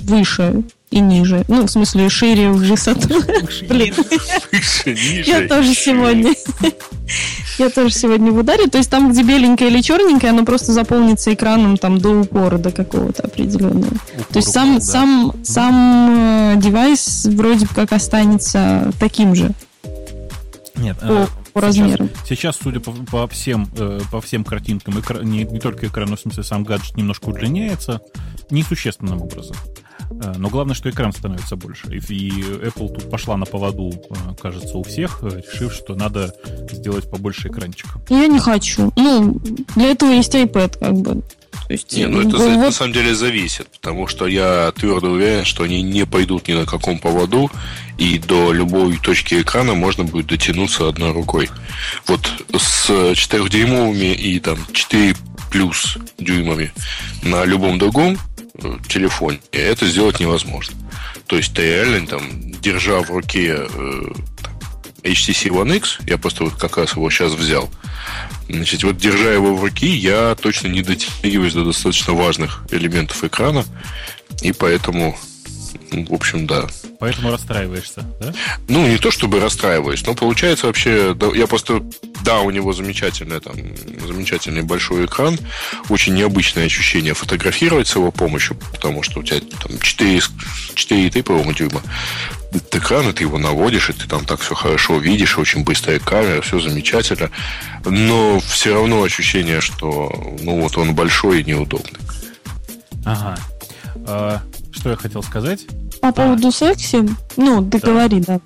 [0.00, 1.44] выше и ниже.
[1.48, 3.20] Ну, в смысле, шире в высоту.
[3.68, 3.94] Блин.
[5.26, 6.32] Я тоже сегодня.
[7.58, 8.66] Я тоже сегодня в ударе.
[8.66, 12.70] То есть там, где беленькое или черненькое, оно просто заполнится экраном там до упора, до
[12.70, 13.92] какого-то определенного.
[14.30, 19.52] То есть сам, сам, сам э, девайс вроде как останется таким же.
[20.76, 22.08] Нет, по, э, размеру.
[22.24, 26.10] Сейчас, сейчас, судя по, по всем э, по всем картинкам, экра, не, не только экран,
[26.10, 28.02] но в смысле сам гаджет немножко удлиняется,
[28.50, 29.56] несущественным образом.
[30.10, 31.86] Э, но главное, что экран становится больше.
[31.88, 36.34] И Apple тут пошла на поводу, э, кажется, у всех, э, решив, что надо
[36.70, 38.00] сделать побольше экранчика.
[38.08, 38.92] Я не хочу.
[38.96, 39.40] Ну,
[39.74, 41.22] для этого есть iPad, как бы.
[41.66, 42.48] То есть, не, ну это вот...
[42.48, 46.64] на самом деле зависит, потому что я твердо уверен, что они не пойдут ни на
[46.64, 47.50] каком поводу,
[47.98, 51.50] и до любой точки экрана можно будет дотянуться одной рукой.
[52.06, 52.20] Вот
[52.56, 55.16] с 4-дюймовыми и там 4
[55.50, 56.72] плюс дюймами
[57.22, 58.16] на любом другом
[58.88, 59.40] телефоне.
[59.52, 60.76] Это сделать невозможно.
[61.26, 64.02] То есть ты реально там, держа в руке э,
[65.02, 67.70] HTC One X, я просто вот как раз его сейчас взял,
[68.48, 73.64] значит, вот держа его в руке, я точно не дотягиваюсь до достаточно важных элементов экрана,
[74.42, 75.18] и поэтому
[76.04, 76.66] в общем, да.
[76.98, 78.32] Поэтому расстраиваешься, да?
[78.68, 81.82] Ну, не то чтобы расстраиваюсь, но получается вообще, да, я просто,
[82.24, 83.54] да, у него замечательный там,
[84.06, 85.38] замечательный большой экран,
[85.88, 90.18] очень необычное ощущение фотографировать с его помощью, потому что у тебя там 4,
[90.74, 91.82] 4,3, по-моему, дюйма
[92.72, 96.40] экран, и ты его наводишь, и ты там так все хорошо видишь, очень быстрая камера,
[96.40, 97.30] все замечательно,
[97.84, 102.00] но все равно ощущение, что ну вот он большой и неудобный.
[103.04, 103.38] Ага.
[104.06, 105.60] А, что я хотел сказать?
[106.00, 107.08] По поводу секси?
[107.36, 108.40] Ну, договори, да.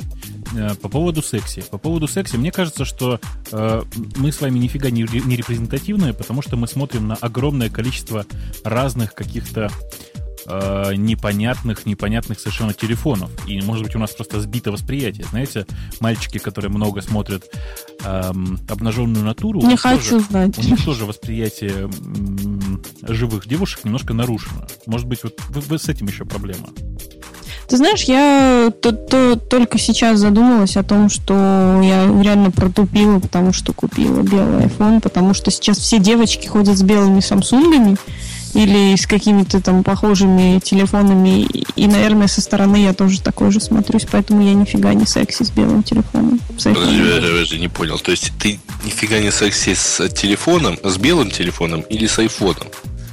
[0.52, 0.70] да.
[0.72, 1.62] Э, по поводу секси.
[1.70, 3.20] По поводу секси, мне кажется, что
[3.52, 3.82] э,
[4.16, 8.26] мы с вами нифига не, не репрезентативные, потому что мы смотрим на огромное количество
[8.64, 9.70] разных каких-то
[10.46, 13.30] э, непонятных, непонятных совершенно телефонов.
[13.46, 15.26] И, может быть, у нас просто сбито восприятие.
[15.30, 15.66] Знаете,
[16.00, 17.44] мальчики, которые много смотрят
[18.04, 18.32] э,
[18.68, 19.60] обнаженную натуру...
[19.60, 20.58] Не хочу тоже, знать.
[20.58, 21.90] У них тоже восприятие
[23.02, 24.66] э, живых девушек немножко нарушено.
[24.86, 26.68] Может быть, вот вы, вы с этим еще проблема?
[27.70, 33.52] Ты знаешь, я то, то, только сейчас задумалась о том, что я реально протупила, потому
[33.52, 37.96] что купила белый iPhone, потому что сейчас все девочки ходят с белыми самсунгами,
[38.54, 41.46] или с какими-то там похожими телефонами.
[41.76, 45.50] И, наверное, со стороны я тоже такой же смотрюсь, поэтому я нифига не секси с
[45.50, 46.40] белым телефоном.
[46.59, 48.00] С подожди, подожди, не понял.
[48.00, 52.66] То есть ты нифига не секси с телефоном, с белым телефоном или с айфоном?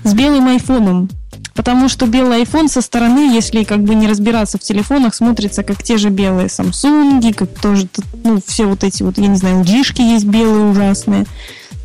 [0.04, 1.10] С белым айфоном.
[1.58, 5.82] Потому что белый iPhone со стороны, если как бы не разбираться в телефонах, смотрится как
[5.82, 7.88] те же белые Samsung, как тоже,
[8.24, 11.26] ну, все вот эти вот, я не знаю, LG есть белые ужасные.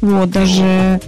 [0.02, 1.00] Вот, даже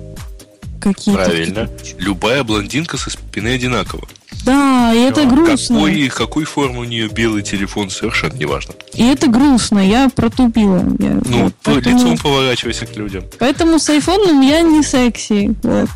[0.80, 1.24] какие-то.
[1.24, 1.70] Правильно.
[1.98, 4.08] Любая блондинка со спины одинакова.
[4.44, 5.76] Да, и это грустно.
[5.76, 8.74] Какой, какой формы у нее белый телефон, совершенно неважно.
[8.94, 10.78] И это грустно, я протупила.
[10.98, 11.96] Я, ну, вот, поэтому...
[11.96, 13.24] лицом поворачивайся к людям.
[13.38, 15.54] Поэтому с айфоном я не секси.
[15.62, 15.88] Вот.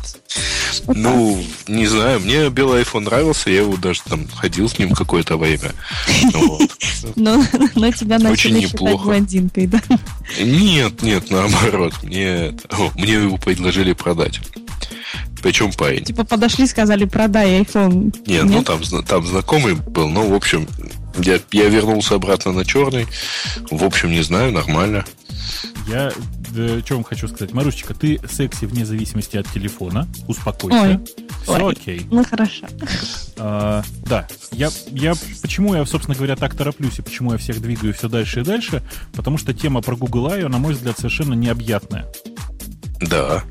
[0.85, 1.75] Вот ну, так.
[1.75, 5.71] не знаю, мне белый iPhone нравился, я его даже там ходил с ним какое-то время.
[7.15, 7.43] Но,
[7.99, 9.81] тебя начали считать блондинкой, да?
[10.39, 11.93] Нет, нет, наоборот.
[12.03, 12.53] Мне,
[12.95, 14.39] мне его предложили продать.
[15.41, 16.03] Причем парень.
[16.03, 18.15] Типа подошли, сказали, продай iPhone.
[18.25, 18.69] Нет, ну, Нет?
[18.69, 20.67] ну там, там знакомый был, ну, в общем,
[21.17, 23.07] я, я вернулся обратно на черный.
[23.71, 25.05] В общем, не знаю, нормально.
[25.87, 26.11] Я
[26.51, 27.53] да, что вам хочу сказать.
[27.53, 30.07] Марусечка, ты секси вне зависимости от телефона.
[30.27, 30.81] Успокойся.
[30.81, 30.99] Ой.
[31.43, 31.73] Все Ой.
[31.73, 32.07] окей.
[32.09, 32.67] Ну, хорошо.
[33.37, 37.93] А, да, я, я, почему я, собственно говоря, так тороплюсь и почему я всех двигаю
[37.93, 38.83] все дальше и дальше,
[39.13, 42.07] потому что тема про Google I, на мой взгляд, совершенно необъятная.
[42.99, 43.43] Да.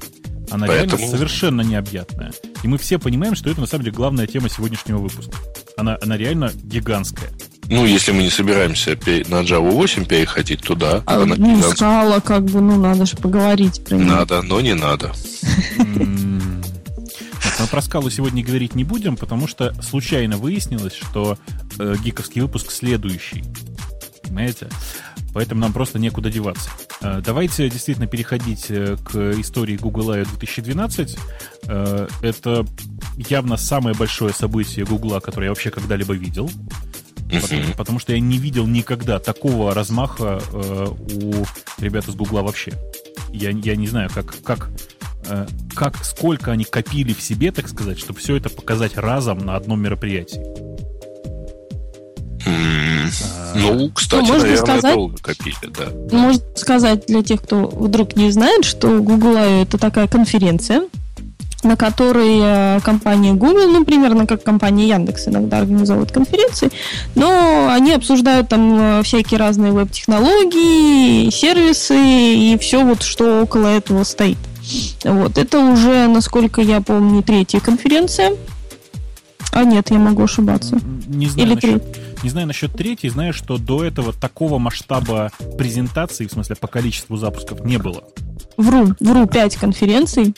[0.51, 0.99] Она Поэтому...
[0.99, 2.33] реально совершенно необъятная.
[2.63, 5.37] И мы все понимаем, что это на самом деле главная тема сегодняшнего выпуска.
[5.77, 7.31] Она, она реально гигантская.
[7.71, 11.75] Ну, если мы не собираемся на Java 8 переходить туда, а, она ну, гигантская.
[11.75, 14.07] Скала, как бы, ну, надо же поговорить про нее.
[14.07, 15.13] Надо, но не надо.
[17.61, 21.37] Мы про скалу сегодня говорить не будем, потому что случайно выяснилось, что
[21.79, 23.45] э, гиковский выпуск следующий.
[24.23, 24.69] Понимаете?
[25.35, 26.71] Поэтому нам просто некуда деваться.
[27.01, 31.17] Э, давайте действительно переходить э, к истории Google I 2012.
[31.69, 32.67] Э, это
[33.17, 36.51] явно самое большое событие Google, которое я вообще когда-либо видел.
[37.31, 41.45] Потому, потому что я не видел никогда такого размаха э, у
[41.79, 42.73] ребят из Гугла вообще.
[43.31, 44.71] Я, я не знаю, как, как,
[45.27, 49.57] э, как, сколько они копили в себе, так сказать, чтобы все это показать разом на
[49.57, 50.41] одном мероприятии.
[53.55, 56.17] Ну, кстати, ну, можно наверное, сказать, долго копили, да.
[56.17, 60.83] Можно сказать для тех, кто вдруг не знает, что Google I это такая конференция,
[61.65, 66.71] на которой э, компания Google, ну, примерно как компания Яндекс иногда организовывает конференции,
[67.15, 74.05] но они обсуждают там э, всякие разные веб-технологии, сервисы и все вот, что около этого
[74.05, 74.39] стоит.
[75.05, 78.33] Вот, это уже, насколько я помню, третья конференция.
[79.53, 80.79] А нет, я могу ошибаться.
[81.07, 86.27] Не знаю, Или насчет, не знаю насчет третьей, знаю, что до этого такого масштаба презентаций,
[86.27, 88.05] в смысле по количеству запусков, не было.
[88.57, 90.35] Вру, вру, пять конференций.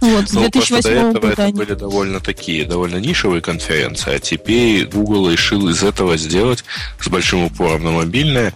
[0.00, 1.52] Вот, с ну, 2008 до этого года это они...
[1.54, 6.64] были довольно такие, довольно нишевые конференции, а теперь Google решил из этого сделать,
[7.00, 8.54] с большим упором на мобильное,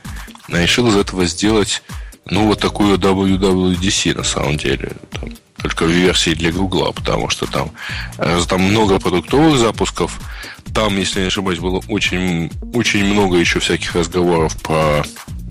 [0.49, 1.83] решил из этого сделать,
[2.27, 4.93] ну, вот такую WWDC на самом деле.
[5.11, 5.31] Там,
[5.63, 7.71] только в версии для Гугла, потому что там,
[8.19, 10.21] э, там много продуктовых запусков.
[10.75, 15.05] Там, если не ошибаюсь, было очень, очень много еще всяких разговоров про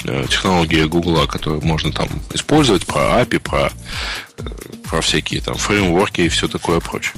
[0.03, 3.71] э, технологии Гугла, которые можно там использовать, про API, про,
[4.37, 4.43] э,
[4.89, 7.15] про всякие там фреймворки и все такое прочее.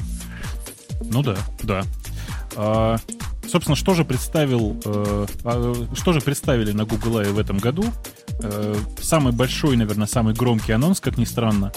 [1.01, 1.83] Ну да, да.
[2.55, 2.97] А,
[3.47, 7.85] собственно, что же представил, э, а, что же представили на Google I в этом году?
[8.41, 11.71] Э, самый большой, наверное, самый громкий анонс, как ни странно.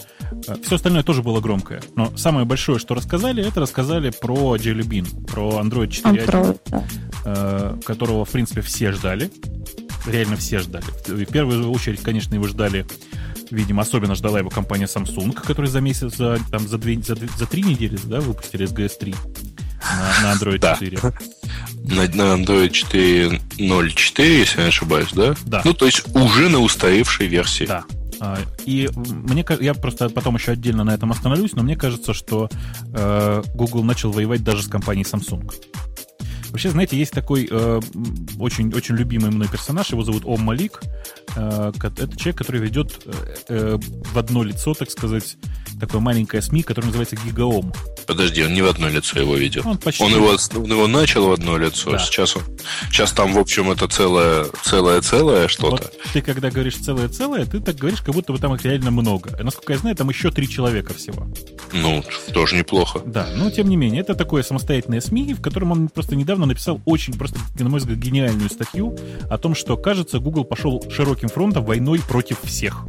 [0.49, 1.83] Э, все остальное тоже было громкое.
[1.95, 6.85] Но самое большое, что рассказали, это рассказали про Jelly Bean, про Android 4.1, да.
[7.25, 9.31] Э, которого, в принципе, все ждали.
[10.07, 10.85] Реально все ждали.
[11.07, 12.87] В первую очередь, конечно, его ждали
[13.51, 17.47] видимо, особенно ждала его компания Samsung, которая за месяц, за, там, за, две, за, за
[17.47, 19.15] три недели да, выпустили SGS 3
[19.99, 20.99] на, на Android 4.
[21.85, 25.35] На, на Android 4.0.4, если я не ошибаюсь, да?
[25.45, 25.63] Да.
[25.65, 27.65] Ну, то есть уже на устаревшей версии.
[27.65, 27.85] Да.
[28.21, 32.49] А, и мне я просто потом еще отдельно на этом остановлюсь, но мне кажется, что
[32.95, 35.53] э, Google начал воевать даже с компанией Samsung.
[36.51, 37.81] Вообще, знаете, есть такой э,
[38.39, 40.81] очень, очень любимый мной персонаж, его зовут Ом Малик.
[41.37, 43.13] Э, это человек, который ведет э,
[43.49, 45.37] э, в одно лицо, так сказать,
[45.79, 47.73] такое маленькое СМИ, которое называется Гигаом.
[48.07, 49.67] Подожди, он не в одно лицо его ведет.
[49.67, 50.03] Он, почти...
[50.03, 51.93] он, его, он его начал в одно лицо.
[51.93, 51.99] Да.
[51.99, 52.43] Сейчас, он,
[52.91, 55.85] сейчас там, в общем, это целое, целое, целое что-то.
[55.85, 58.91] Вот ты когда говоришь целое, целое, ты так говоришь, как будто бы там их реально
[58.91, 59.37] много.
[59.43, 61.27] Насколько я знаю, там еще три человека всего.
[61.73, 63.03] Ну, тоже неплохо.
[63.05, 66.81] Да, но тем не менее, это такое самостоятельное СМИ, в котором он просто недавно написал
[66.85, 68.97] очень просто, на мой взгляд, гениальную статью
[69.29, 72.87] о том, что, кажется, Google пошел широким фронтом войной против всех.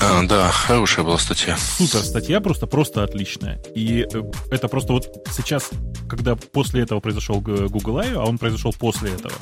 [0.00, 1.56] А, да, хорошая была статья.
[1.56, 3.60] Супер статья, просто, просто отличная.
[3.74, 5.70] И э, это просто вот сейчас,
[6.08, 9.32] когда после этого произошел Google I, а он произошел после этого,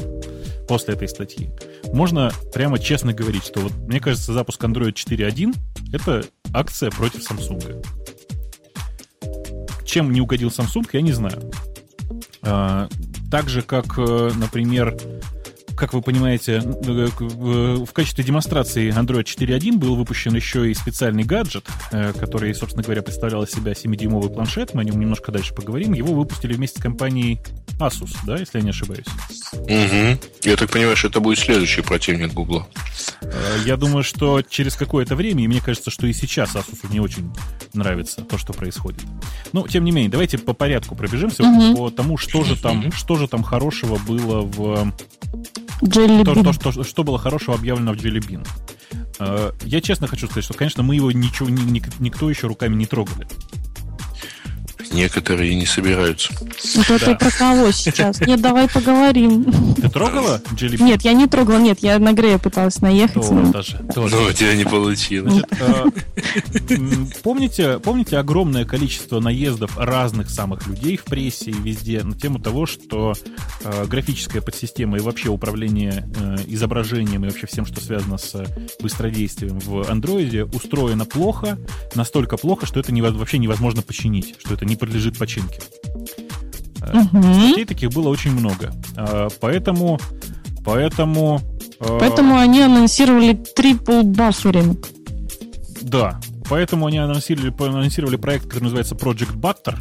[0.69, 1.51] после этой статьи,
[1.93, 5.55] можно прямо честно говорить, что вот мне кажется, запуск Android 4.1
[5.93, 7.85] это акция против Samsung.
[9.85, 11.51] Чем не угодил Samsung, я не знаю.
[12.43, 12.89] А,
[13.31, 14.97] так же, как, э, например,
[15.77, 21.67] как вы понимаете, э, в качестве демонстрации Android 4.1 был выпущен еще и специальный гаджет,
[21.91, 24.75] э, который, собственно говоря, представлял из себя 7-дюймовый планшет.
[24.75, 25.93] Мы о нем немножко дальше поговорим.
[25.93, 27.41] Его выпустили вместе с компанией
[27.79, 29.07] Asus, да, если я не ошибаюсь.
[29.53, 30.21] Угу.
[30.45, 32.67] Я так понимаю, что это будет следующий противник Google.
[33.23, 37.01] Э, я думаю, что через какое-то время, и мне кажется, что и сейчас Asus не
[37.01, 37.33] очень
[37.73, 39.03] нравится то, что происходит.
[39.53, 41.77] Но, тем не менее, давайте по порядку пробежимся угу.
[41.77, 44.93] по тому, что же там, что же там хорошего было в
[45.85, 48.47] Jelly то, то, что, что было хорошего объявлено в Jelly Bean.
[49.19, 52.87] Э, я честно хочу сказать, что, конечно, мы его ничего, ни, никто еще руками не
[52.87, 53.27] трогали.
[54.93, 56.33] Некоторые не собираются.
[56.77, 58.21] Вот это ты про кого сейчас?
[58.21, 59.75] Нет, давай поговорим.
[59.75, 63.27] Ты трогала Jelly Нет, я не трогала, нет, я на Грея пыталась наехать.
[63.53, 64.17] Тоже, тоже.
[64.17, 65.35] Ну, у тебя не получилось.
[65.35, 72.39] Значит, помните, помните огромное количество наездов разных самых людей в прессе и везде на тему
[72.39, 73.15] того, что
[73.63, 78.45] э, графическая подсистема и вообще управление э, изображением и вообще всем, что связано с
[78.81, 81.59] быстродействием в андроиде, устроено плохо,
[81.95, 85.61] настолько плохо, что это вообще невозможно починить, что это не подлежит починке.
[86.83, 87.23] Угу.
[87.23, 88.73] Статей таких было очень много.
[88.97, 89.99] Э, поэтому...
[90.65, 91.41] Поэтому...
[91.81, 94.87] Э, поэтому они анонсировали трипл бафферинг.
[95.83, 99.79] Да, поэтому они анонсировали, анонсировали проект, который называется Project Butter,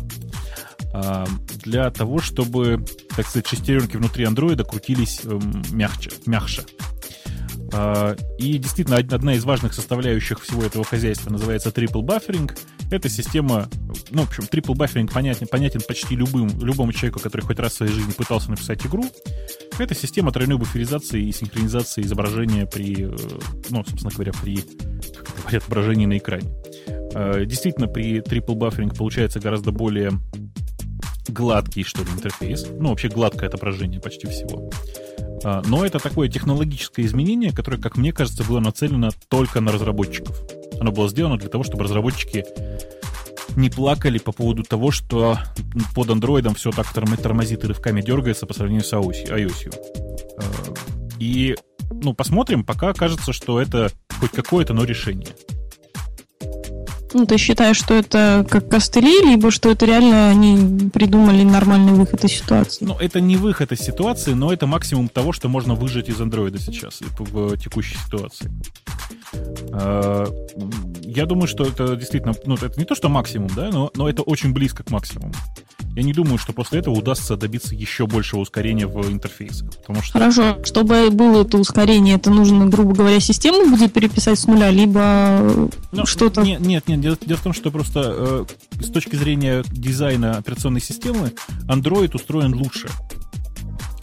[1.63, 6.63] для того, чтобы, так сказать, шестеренки внутри андроида крутились эм, мягче, мягче.
[7.73, 12.51] А, и действительно, одна из важных составляющих всего этого хозяйства называется triple buffering.
[12.91, 13.67] Это система,
[14.11, 17.77] ну, в общем, triple buffering понятен, понятен почти любым, любому человеку, который хоть раз в
[17.77, 19.03] своей жизни пытался написать игру.
[19.79, 23.17] Это система тройной буферизации и синхронизации изображения при, э,
[23.69, 24.59] ну, собственно говоря, при
[25.57, 26.51] отображении на экране.
[27.15, 30.11] А, действительно, при triple buffering получается гораздо более
[31.27, 32.67] гладкий, что ли, интерфейс.
[32.79, 34.69] Ну, вообще гладкое отображение почти всего.
[35.43, 40.39] А, но это такое технологическое изменение, которое, как мне кажется, было нацелено только на разработчиков.
[40.79, 42.45] Оно было сделано для того, чтобы разработчики
[43.55, 45.37] не плакали по поводу того, что
[45.93, 49.73] под андроидом все так тормозит и рывками дергается по сравнению с iOS.
[50.37, 50.43] А,
[51.19, 51.55] и,
[51.91, 55.29] ну, посмотрим, пока кажется, что это хоть какое-то, но решение.
[57.13, 62.23] Ну, ты считаешь, что это как костыли, либо что это реально они придумали нормальный выход
[62.23, 62.85] из ситуации?
[62.85, 66.59] Ну, это не выход из ситуации, но это максимум того, что можно выжать из андроида
[66.59, 68.51] сейчас в текущей ситуации.
[69.71, 70.25] А,
[71.01, 74.23] я думаю, что это действительно, ну, это не то, что максимум, да, но, но это
[74.23, 75.33] очень близко к максимуму.
[75.95, 79.69] Я не думаю, что после этого удастся добиться еще большего ускорения в интерфейсах.
[79.77, 80.13] Потому что...
[80.13, 85.69] Хорошо, чтобы было это ускорение, это нужно, грубо говоря, систему будет переписать с нуля, либо
[85.91, 86.41] ну, что-то...
[86.41, 86.99] Нет, нет, нет.
[86.99, 88.47] Дело, дело в том, что просто
[88.79, 91.33] э, с точки зрения дизайна операционной системы
[91.67, 92.89] Android устроен лучше.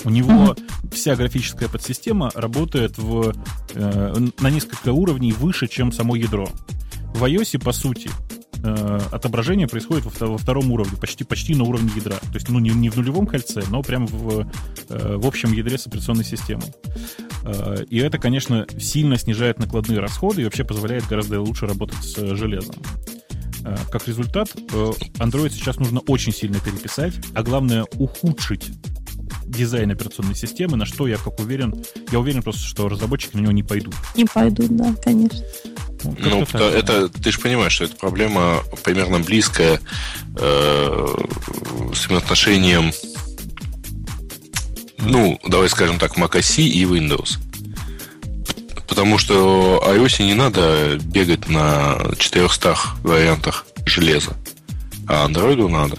[0.04, 0.94] У него uh-huh.
[0.94, 3.34] вся графическая подсистема работает в,
[3.74, 6.48] э, на несколько уровней выше, чем само ядро.
[7.14, 8.10] В iOS, по сути,
[8.62, 12.16] э, отображение происходит во, во втором уровне, почти, почти на уровне ядра.
[12.16, 14.46] То есть, ну, не, не в нулевом кольце, но прямо в,
[14.88, 16.72] э, в общем ядре с операционной системой.
[17.44, 22.34] Э, и это, конечно, сильно снижает накладные расходы и вообще позволяет гораздо лучше работать с
[22.36, 22.76] железом.
[23.90, 28.70] Как результат, э, Android сейчас нужно очень сильно переписать, а главное ухудшить
[29.44, 31.74] дизайн операционной системы, на что я как уверен,
[32.10, 33.94] я уверен просто, что разработчики на него не пойдут.
[34.16, 35.40] Не пойдут, да, конечно.
[36.04, 39.80] Ну, ну это, это ты же понимаешь, что эта проблема примерно близкая
[40.36, 41.06] э,
[41.94, 42.92] с отношением,
[44.98, 47.38] ну, давай скажем так, macOS и Windows.
[48.88, 54.36] Потому что iOS не надо бегать на 400 вариантах железа,
[55.06, 55.98] а Android надо.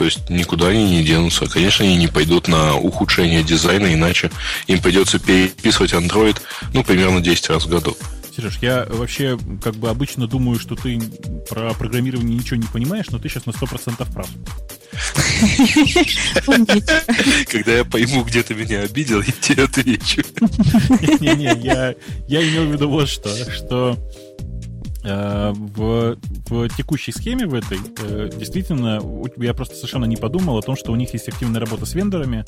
[0.00, 1.46] То есть никуда они не денутся.
[1.46, 4.30] Конечно, они не пойдут на ухудшение дизайна, иначе
[4.66, 6.38] им придется переписывать Android,
[6.72, 7.94] ну, примерно 10 раз в году.
[8.40, 10.98] Сереж, я вообще как бы обычно думаю, что ты
[11.50, 14.28] про программирование ничего не понимаешь, но ты сейчас на 100% прав.
[17.50, 20.22] Когда я пойму, где ты меня обидел, я тебе отвечу.
[21.20, 21.94] Не-не, я
[22.28, 23.98] имел в виду вот что, что
[25.02, 26.16] в,
[26.48, 29.00] в текущей схеме в этой э, действительно
[29.36, 32.44] я просто совершенно не подумал о том, что у них есть активная работа с вендорами,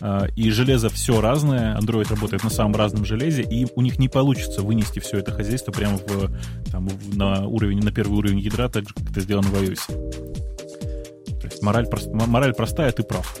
[0.00, 4.08] э, и железо все разное, Android работает на самом разном железе, и у них не
[4.08, 6.30] получится вынести все это хозяйство прямо в,
[6.70, 11.40] там, на уровень, на первый уровень ядра, так же, как это сделано в iOS.
[11.40, 13.36] То есть мораль, прост, мораль простая, ты прав.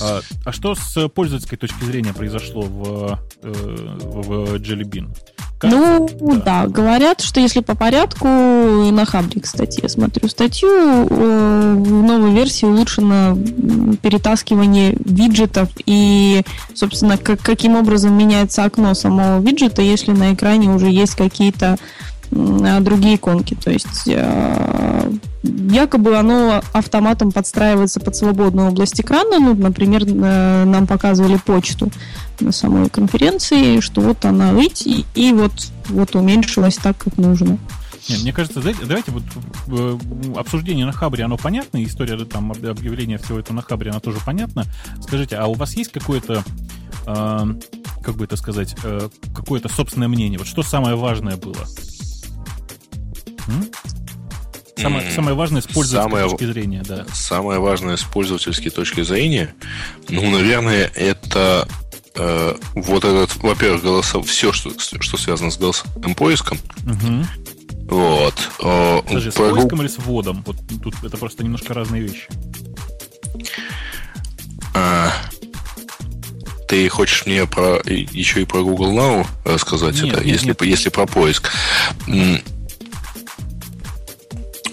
[0.00, 5.14] А, а что с пользовательской точки зрения произошло в, в Jelly Bean?
[5.62, 6.62] Ну, да.
[6.62, 10.68] да, говорят, что если по порядку, на Хабре, кстати, я смотрю статью,
[11.06, 13.36] в новой версии улучшено
[14.02, 16.42] перетаскивание виджетов и,
[16.74, 21.78] собственно, как, каким образом меняется окно самого виджета, если на экране уже есть какие-то
[22.32, 23.54] другие иконки.
[23.54, 29.38] То есть э, якобы оно автоматом подстраивается под свободную область экрана.
[29.38, 31.90] Ну, например, э, нам показывали почту
[32.40, 35.52] на самой конференции, что вот она выйти и вот,
[35.88, 37.58] вот уменьшилась так, как нужно.
[38.08, 39.22] Нет, мне кажется, давайте вот
[39.68, 39.98] э,
[40.36, 44.64] обсуждение на Хабре, оно понятно, история там объявления всего этого на Хабре, она тоже понятна.
[45.00, 46.42] Скажите, а у вас есть какое-то,
[47.06, 47.46] э,
[48.02, 50.38] как бы это сказать, э, какое-то собственное мнение?
[50.38, 51.64] Вот что самое важное было?
[53.48, 53.70] М?
[54.76, 55.14] Самое, mm.
[55.14, 57.06] самое важное с пользовательской самое, точки зрения, да.
[57.12, 59.54] Самое важное с пользовательской точки зрения,
[60.08, 61.68] ну, наверное, это
[62.14, 66.58] э, вот этот, во-первых, голосов, все, что, что связано с голосовым поиском.
[66.86, 67.26] Угу.
[67.90, 68.34] Вот.
[69.06, 70.42] Подожди, с поиском или с вводом?
[70.46, 72.26] Вот тут это просто немножко разные вещи.
[74.74, 75.12] А,
[76.68, 80.62] ты хочешь мне про еще и про Google Now рассказать нет, это, нет, если, нет.
[80.62, 81.50] если про поиск?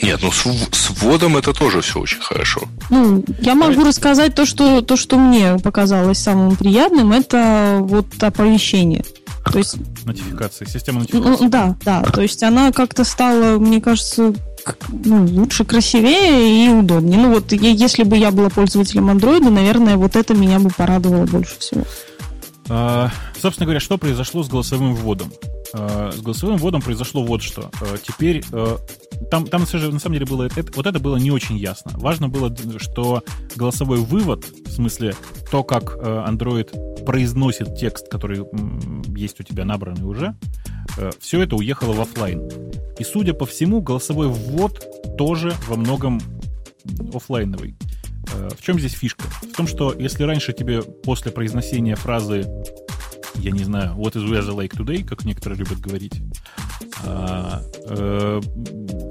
[0.02, 2.62] Нет, ну с, с вводом это тоже все очень хорошо.
[2.90, 9.04] Ну, я могу рассказать то, что, то, что мне показалось самым приятным, это вот оповещение.
[9.52, 9.78] То есть...
[10.06, 11.44] Нотификации, система нотификации.
[11.44, 12.04] Ну, да, да.
[12.04, 14.34] То есть она как-то стала, мне кажется,
[14.90, 17.20] ну, лучше, красивее и удобнее.
[17.20, 21.58] Ну вот, если бы я была пользователем Android, наверное, вот это меня бы порадовало больше
[21.60, 21.84] всего.
[23.40, 25.32] Собственно говоря, что произошло с голосовым вводом?
[25.74, 27.70] А, с голосовым вводом произошло вот что.
[27.82, 28.78] А, теперь а,
[29.32, 29.68] там, там на
[30.00, 31.92] самом деле было это, вот это было не очень ясно.
[31.96, 33.24] Важно было, что
[33.56, 35.16] голосовой вывод, в смысле
[35.52, 38.46] то, как Android произносит текст, который
[39.16, 40.36] есть у тебя набранный уже,
[41.20, 42.50] все это уехало в офлайн.
[43.00, 44.84] И, судя по всему, голосовой ввод
[45.18, 46.20] тоже во многом
[47.14, 47.78] офлайновый.
[48.34, 49.26] Э, в чем здесь фишка?
[49.42, 52.46] В том, что если раньше тебе после произношения фразы
[53.36, 56.22] я не знаю, what is weather like today, как некоторые любят говорить,
[57.06, 58.42] а, э,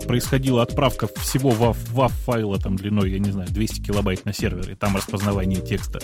[0.07, 4.97] происходила отправка всего WAV, файла там длиной, я не знаю, 200 килобайт на сервере, там
[4.97, 6.01] распознавание текста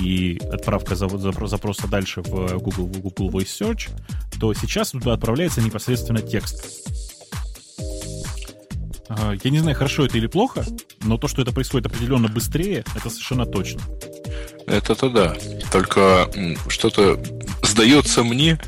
[0.00, 3.90] и отправка запроса дальше в Google, в Google Voice Search,
[4.40, 6.88] то сейчас туда отправляется непосредственно текст.
[9.44, 10.64] Я не знаю, хорошо это или плохо,
[11.02, 13.82] но то, что это происходит определенно быстрее, это совершенно точно.
[14.66, 15.36] Это-то да.
[15.70, 16.30] Только
[16.68, 17.20] что-то
[17.62, 18.58] сдается мне,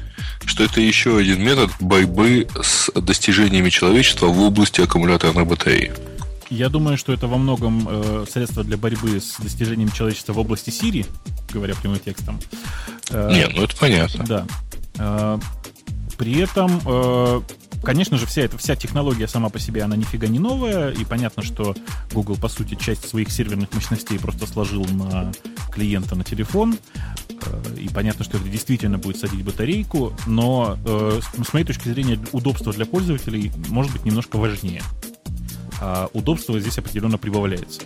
[0.45, 5.93] что это еще один метод борьбы с достижениями человечества в области аккумуляторной батареи.
[6.51, 10.71] Я думаю, что это во многом э, средство для борьбы с достижением человечества в области
[10.71, 11.07] Сирии,
[11.53, 12.39] говоря прямым текстом.
[13.11, 14.25] Э, Нет, ну это понятно.
[14.25, 14.47] Да.
[14.99, 15.39] Э,
[16.17, 17.41] при этом э,
[17.85, 21.43] Конечно же, вся эта вся технология сама по себе, она нифига не новая, и понятно,
[21.43, 21.77] что
[22.13, 25.33] Google, по сути, часть своих серверных мощностей просто сложил на
[25.71, 26.79] клиента на телефон,
[27.29, 32.19] э, и понятно, что это действительно будет садить батарейку, но э, с моей точки зрения
[32.33, 34.83] удобство для пользователей может быть немножко важнее.
[35.81, 37.83] А удобство здесь определенно прибавляется.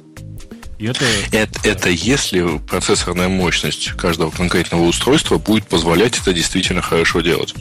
[0.78, 1.04] И это...
[1.32, 7.54] Это, это если процессорная мощность каждого конкретного устройства будет позволять это действительно хорошо делать.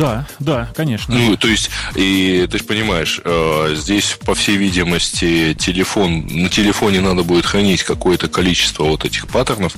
[0.00, 1.14] Да, да, конечно.
[1.14, 7.02] Ну, то есть, и ты же понимаешь, э, здесь, по всей видимости, телефон, на телефоне
[7.02, 9.74] надо будет хранить какое-то количество вот этих паттернов,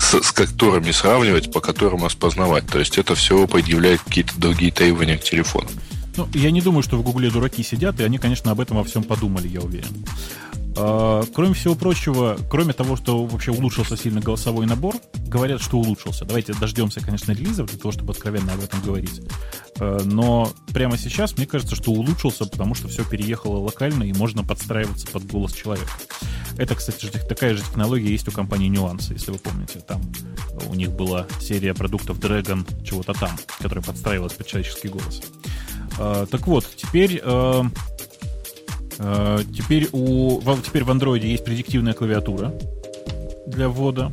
[0.00, 2.66] с, с которыми сравнивать, по которым распознавать.
[2.66, 5.68] То есть это все предъявляет какие-то другие требования к телефону.
[6.16, 8.84] Ну, я не думаю, что в Гугле дураки сидят, и они, конечно, об этом во
[8.84, 10.04] всем подумали, я уверен.
[10.76, 14.96] А, кроме всего прочего, кроме того, что вообще улучшился сильно голосовой набор,
[15.26, 16.24] говорят, что улучшился.
[16.24, 19.20] Давайте дождемся, конечно, релизов для того, чтобы откровенно об этом говорить.
[19.78, 24.44] А, но прямо сейчас мне кажется, что улучшился, потому что все переехало локально и можно
[24.44, 25.92] подстраиваться под голос человека.
[26.56, 29.80] Это, кстати, такая же технология есть у компании Nuance, если вы помните.
[29.80, 30.00] Там
[30.68, 35.22] у них была серия продуктов Dragon, чего-то там, которая подстраивалась под человеческий голос.
[36.30, 37.22] Так вот, теперь
[39.02, 42.52] Э, теперь, у, теперь в Android есть предиктивная клавиатура
[43.46, 44.12] для ввода.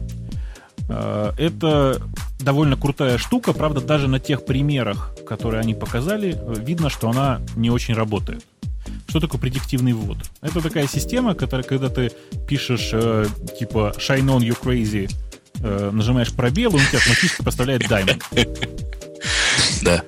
[0.87, 2.01] Э, это
[2.39, 7.69] довольно крутая штука, правда, даже на тех примерах, которые они показали, видно, что она не
[7.69, 8.45] очень работает.
[9.09, 10.17] Что такое предиктивный ввод?
[10.41, 12.13] Это такая система, которая, когда ты
[12.47, 13.25] пишешь э,
[13.59, 15.11] типа Shine on you crazy,
[15.61, 18.23] э, нажимаешь пробел, он тебе автоматически поставляет diamond.
[19.83, 20.03] Да.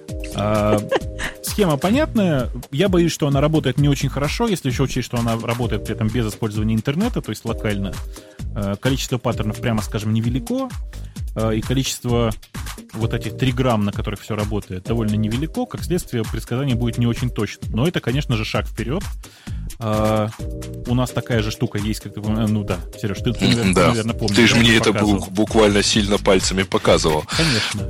[1.42, 2.50] Схема понятная.
[2.72, 5.96] Я боюсь, что она работает не очень хорошо, если еще учесть, что она работает при
[5.96, 7.94] этом без использования интернета, то есть локально.
[8.56, 10.70] А, количество паттернов, прямо скажем, невелико.
[11.36, 12.32] А, и количество
[12.94, 15.66] вот этих 3 грамм, на которых все работает, довольно невелико.
[15.66, 17.68] Как следствие, предсказание будет не очень точно.
[17.70, 19.04] Но это, конечно же, шаг вперед.
[19.80, 20.30] Uh,
[20.88, 23.88] у нас такая же штука есть, как ты Ну да, Сереж, ты, ты, наверное, да.
[23.88, 24.36] наверное помнишь.
[24.36, 27.24] Ты же мне это буквально сильно пальцами показывал.
[27.38, 27.88] Конечно.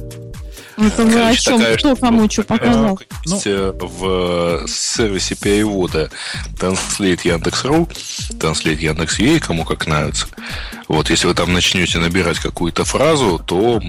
[0.80, 1.60] Это вы о чем?
[1.60, 3.00] Такая, Кто кому что показал?
[3.26, 3.42] Ну.
[3.46, 6.10] Э, в сервисе перевода
[6.58, 7.90] Translate Яндекс.ру,
[8.40, 10.28] Translate Яндекс.ua, кому как нравится.
[10.88, 13.82] Вот, если вы там начнете набирать какую-то фразу, то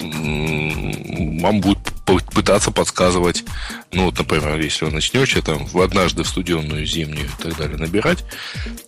[0.00, 1.78] вам будет
[2.32, 3.44] пытаться подсказывать,
[3.92, 7.78] ну, вот, например, если вы начнете там в однажды в студенную зимнюю и так далее
[7.78, 8.24] набирать,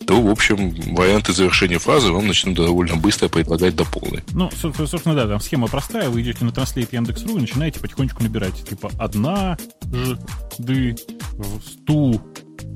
[0.07, 4.22] то, в общем, варианты завершения фразы вам начнут довольно быстро предлагать до полной.
[4.32, 8.68] Ну, собственно, да, там схема простая, вы идете на Translate Яндекс.ру и начинаете потихонечку набирать,
[8.68, 9.57] типа, одна,
[9.90, 10.18] ж,
[10.59, 10.96] ды,
[11.66, 12.20] сту,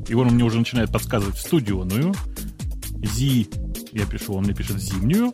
[0.09, 2.15] И он мне уже начинает подсказывать студионную,
[3.07, 3.49] Зи
[3.95, 5.33] я пишу, он мне пишет зимнюю.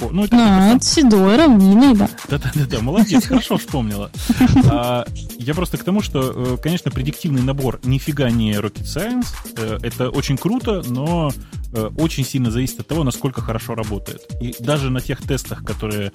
[0.00, 2.08] О, ну, это а, типа, седой, равнинный, да.
[2.28, 4.10] Да-да-да, молодец, хорошо вспомнила.
[4.68, 5.06] А,
[5.38, 9.28] я просто к тому, что, э, конечно, предиктивный набор нифига не rocket science.
[9.56, 11.32] Э, это очень круто, но
[11.72, 14.22] э, очень сильно зависит от того, насколько хорошо работает.
[14.40, 16.10] И даже на тех тестах, которые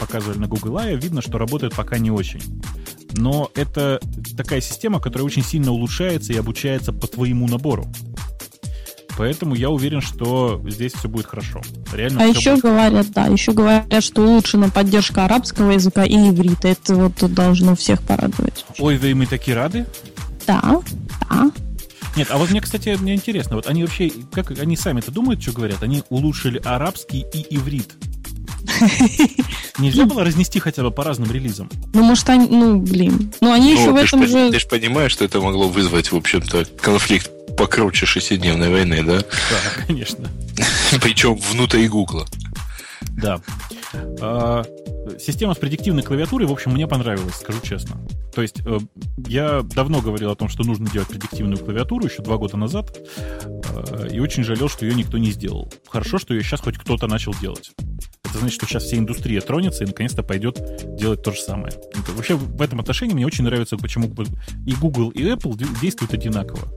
[0.00, 2.42] показывали на Google I, видно, что работает пока не очень.
[3.12, 4.00] Но это
[4.36, 7.86] такая система, которая очень сильно улучшается и обучается по твоему набору.
[9.16, 11.62] Поэтому я уверен, что здесь все будет хорошо.
[11.92, 12.64] Реально а еще будет...
[12.64, 16.68] говорят, да, еще говорят, что улучшена поддержка арабского языка и иврита.
[16.68, 18.64] Это вот должно всех порадовать.
[18.78, 19.86] Ой, да и мы такие рады.
[20.46, 20.80] Да,
[21.28, 21.50] да.
[22.16, 25.52] Нет, а вот мне, кстати, мне интересно, вот они вообще, как они сами-то думают, что
[25.52, 25.82] говорят?
[25.82, 27.94] Они улучшили арабский и иврит.
[29.78, 31.70] Нельзя было разнести хотя бы по разным релизам?
[31.92, 33.32] Ну, может, они, ну, блин.
[33.40, 34.50] Ну, они ну, еще в этом же...
[34.50, 39.18] Ты же понимаешь, что это могло вызвать, в общем-то, конфликт покруче шестидневной войны, да?
[39.18, 40.28] Да, конечно.
[41.02, 42.26] Причем внутри Гугла.
[43.10, 43.40] Да.
[44.20, 44.64] А,
[45.18, 48.00] система с предиктивной клавиатурой, в общем, мне понравилась, скажу честно.
[48.34, 48.78] То есть э,
[49.26, 52.94] я давно говорил о том, что нужно делать предиктивную клавиатуру, еще два года назад,
[53.46, 55.72] э, и очень жалел, что ее никто не сделал.
[55.88, 57.72] Хорошо, что ее сейчас хоть кто-то начал делать.
[58.36, 60.60] Это значит, что сейчас вся индустрия тронется и наконец-то пойдет
[60.94, 61.72] делать то же самое.
[61.94, 64.12] Это, вообще в этом отношении мне очень нравится, почему
[64.66, 66.68] и Google, и Apple действуют одинаково.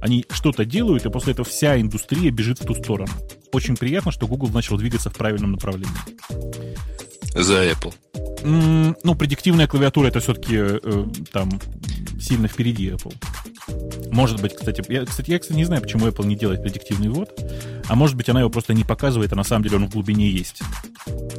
[0.00, 3.10] Они что-то делают, и после этого вся индустрия бежит в ту сторону.
[3.50, 5.90] Очень приятно, что Google начал двигаться в правильном направлении.
[7.38, 7.94] За Apple.
[8.42, 11.60] Mm, ну, предиктивная клавиатура это все-таки э, там
[12.20, 13.14] сильно впереди Apple.
[14.10, 17.30] Может быть, кстати, я, кстати, я, кстати, не знаю, почему Apple не делает предиктивный ввод,
[17.86, 20.28] а может быть, она его просто не показывает, а на самом деле он в глубине
[20.28, 20.60] есть.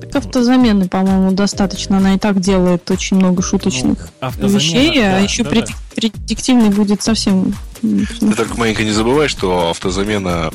[0.01, 1.97] Так автозамены, по-моему, достаточно.
[1.97, 5.67] Она и так делает очень много шуточных ну, вещей, а да, а еще да, предик-
[5.67, 5.95] да.
[5.95, 7.53] предиктивный будет совсем...
[7.81, 10.51] Ты только маленько не забывай, что автозамена,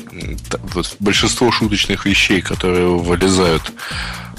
[0.73, 3.71] вот большинство шуточных вещей, которые вылезают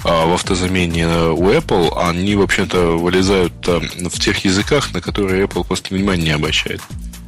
[0.06, 5.94] в автозамене у Apple, они, в общем-то, вылезают в тех языках, на которые Apple просто
[5.94, 6.80] внимания не обращает.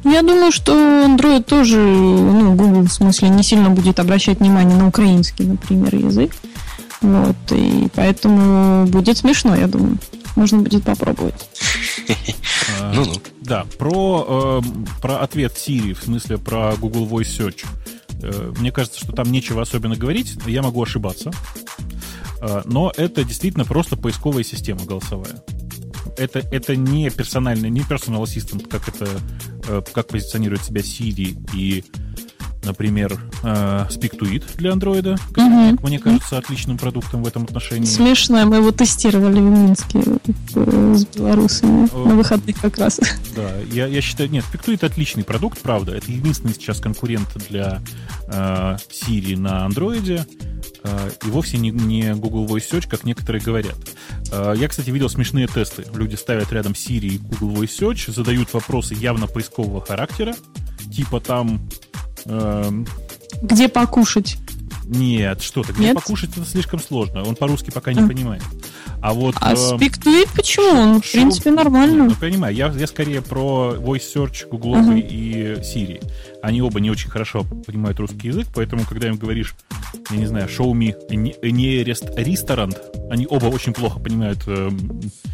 [0.03, 4.87] Я думаю, что Android тоже, ну, Google в смысле, не сильно будет обращать внимание на
[4.87, 6.31] украинский, например, язык.
[7.01, 9.97] Вот, и поэтому будет смешно, я думаю.
[10.35, 11.49] Можно будет попробовать.
[12.93, 13.13] Ну, ну.
[13.41, 17.65] Да, про, эм, про ответ Siri, в смысле про Google Voice Search.
[18.21, 21.31] Э, мне кажется, что там нечего особенно говорить, я могу ошибаться.
[22.41, 25.43] Э, но это действительно просто поисковая система голосовая.
[26.17, 29.07] Это, это не персональный, не personal assistant, как это,
[29.67, 31.83] э, как позиционирует себя Siri и,
[32.63, 35.87] например, э, Speak to It для андроида, который, угу.
[35.87, 37.85] мне кажется, отличным продуктом в этом отношении.
[37.85, 40.01] Смешно, мы его тестировали в Минске
[40.55, 42.99] э, с белорусами на выходных как раз.
[43.35, 47.27] Да, я, я считаю, нет, Speak to It отличный продукт, правда, это единственный сейчас конкурент
[47.49, 47.81] для
[48.27, 49.69] э, Siri на.
[50.83, 53.75] Э, и вовсе не, не Google Voice Search, как некоторые говорят.
[54.31, 55.85] Э, я, кстати, видел смешные тесты.
[55.93, 60.35] Люди ставят рядом Siri и Google Voice Search, задают вопросы явно поискового характера,
[60.93, 61.61] типа там...
[62.25, 62.87] Эм...
[63.41, 64.37] Где покушать?
[64.85, 65.95] Нет, что то Где Нет?
[65.95, 67.23] покушать это слишком сложно.
[67.23, 68.07] Он по-русски пока не а.
[68.07, 68.43] понимает.
[69.01, 69.35] А вот...
[69.39, 70.67] А э, Speak to it почему?
[70.67, 72.05] Он, в принципе, нормально.
[72.05, 72.55] Ну, понимаю.
[72.55, 74.99] Я, я скорее про Voice Search, Google uh-huh.
[74.99, 76.03] и Siri.
[76.41, 79.55] Они оба не очень хорошо понимают русский язык, поэтому, когда им говоришь,
[80.09, 82.77] я не знаю, show me nearest restaurant,
[83.09, 84.39] они оба очень плохо понимают...
[84.47, 84.69] Э,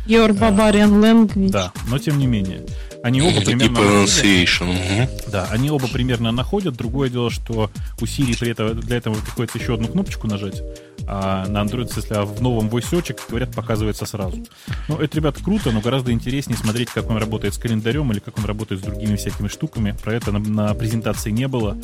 [0.07, 1.49] Your barbarian э, language.
[1.49, 2.63] Да, но тем не менее.
[3.03, 4.01] Они оба примерно...
[4.01, 6.75] Находят, да, они оба примерно находят.
[6.75, 7.69] Другое дело, что
[8.01, 10.63] у Siri при этом, для этого приходится еще одну кнопочку нажать,
[11.07, 14.43] а на Android, если в новом voice говорят, показывается сразу.
[14.87, 18.37] Ну, это, ребят, круто, но гораздо интереснее смотреть, как он работает с календарем или как
[18.37, 19.95] он работает с другими всякими штуками.
[20.03, 21.77] Про это на, на презентации не было,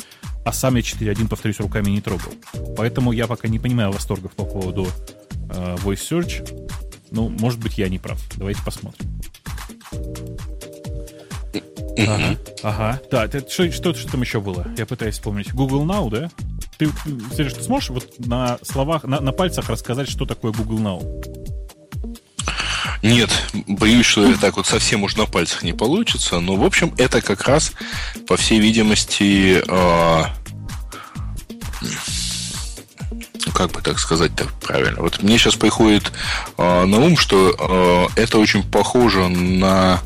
[0.44, 2.32] а сам я 4.1, повторюсь, руками не трогал.
[2.76, 4.88] Поэтому я пока не понимаю восторгов по поводу
[5.50, 6.70] э, Voice Search.
[7.10, 8.20] Ну, может быть, я не прав.
[8.36, 9.08] Давайте посмотрим.
[11.98, 13.00] Ага, ага.
[13.10, 14.66] Да, это, что, что, что там еще было?
[14.76, 15.52] Я пытаюсь вспомнить.
[15.52, 16.30] Google Now, да?
[16.78, 16.90] Ты,
[17.36, 21.52] Сереж, ты сможешь вот на словах, на, на пальцах рассказать, что такое Google Now?
[23.02, 23.30] Нет,
[23.66, 26.38] боюсь, что это так вот совсем уж на пальцах не получится.
[26.38, 27.72] Но, в общем, это как раз,
[28.28, 30.24] по всей видимости, э,
[33.52, 35.02] как бы так сказать так правильно.
[35.02, 36.12] Вот мне сейчас приходит
[36.58, 40.00] э, на ум, что э, это очень похоже на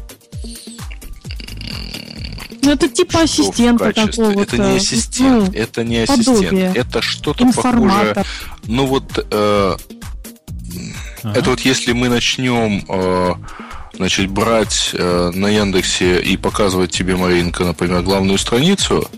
[2.66, 4.40] ну, это типа ассистента какого-то.
[4.40, 6.38] Это не ассистент, ну, это не ассистент.
[6.38, 6.72] Подобие.
[6.74, 8.24] Это что-то похожее.
[8.66, 9.76] Ну вот, э,
[11.22, 11.38] ага.
[11.38, 13.34] это вот если мы начнем э,
[13.94, 19.08] значит, брать э, на Яндексе и показывать тебе, Маринка, например, главную страницу,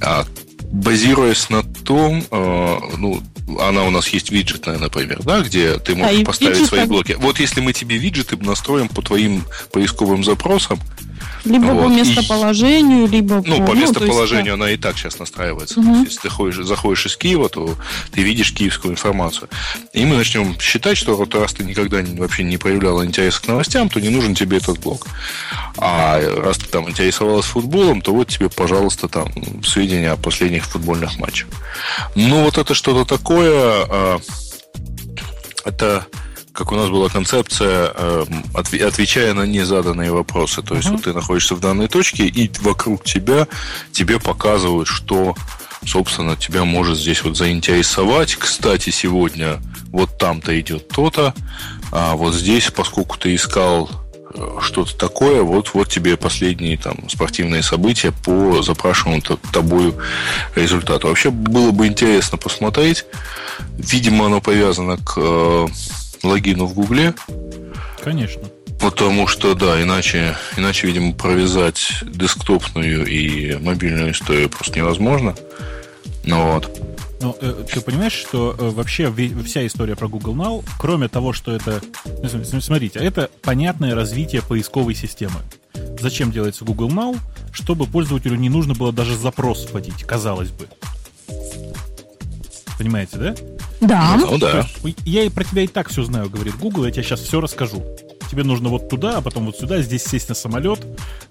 [0.00, 0.24] А
[0.72, 3.22] базируясь на том, э, ну,
[3.60, 7.16] она у нас есть виджетная, например, да, где ты можешь а поставить свои блоки.
[7.18, 10.78] Вот если мы тебе виджеты настроим по твоим поисковым запросам,
[11.44, 11.84] либо вот.
[11.84, 13.48] по местоположению, либо ну, по...
[13.48, 15.80] Ну, по местоположению есть, она и так сейчас настраивается.
[15.80, 15.88] Угу.
[15.88, 17.74] Есть, если ты ходишь, заходишь из Киева, то
[18.12, 19.48] ты видишь киевскую информацию.
[19.92, 23.88] И мы начнем считать, что вот раз ты никогда вообще не проявляла интерес к новостям,
[23.88, 25.06] то не нужен тебе этот блок.
[25.78, 29.32] А раз ты там интересовалась футболом, то вот тебе, пожалуйста, там
[29.64, 31.48] сведения о последних футбольных матчах.
[32.14, 33.86] Ну, вот это что-то такое...
[33.88, 34.20] А,
[35.64, 36.06] это
[36.52, 38.24] как у нас была концепция, э,
[38.54, 40.62] отвечая на незаданные вопросы.
[40.62, 40.92] То есть uh-huh.
[40.92, 43.48] вот ты находишься в данной точке, и вокруг тебя
[43.90, 45.34] тебе показывают, что,
[45.84, 48.36] собственно, тебя может здесь вот заинтересовать.
[48.36, 51.34] Кстати, сегодня вот там-то идет то-то,
[51.90, 53.90] а вот здесь, поскольку ты искал
[54.34, 59.22] э, что-то такое, вот, вот тебе последние там спортивные события по запрашиваемому
[59.52, 59.94] тобою
[60.54, 61.08] результату.
[61.08, 63.06] Вообще было бы интересно посмотреть.
[63.78, 65.66] Видимо, оно повязано к э,
[66.22, 67.14] логину в Гугле.
[68.02, 68.42] Конечно.
[68.80, 75.36] Потому что, да, иначе, иначе, видимо, провязать десктопную и мобильную историю просто невозможно.
[76.24, 76.80] Ну вот.
[77.20, 77.36] Ну,
[77.72, 79.12] ты понимаешь, что э, вообще
[79.44, 81.80] вся история про Google Now, кроме того, что это...
[82.04, 85.36] Ну, смотрите, это понятное развитие поисковой системы.
[86.00, 87.16] Зачем делается Google Now?
[87.52, 90.66] Чтобы пользователю не нужно было даже запрос вводить, казалось бы.
[92.76, 93.34] Понимаете, да?
[93.82, 94.16] Да.
[94.16, 94.64] Ну да.
[95.04, 97.84] Я и про тебя и так все знаю, говорит Google, я тебе сейчас все расскажу.
[98.30, 100.80] Тебе нужно вот туда, а потом вот сюда, здесь сесть на самолет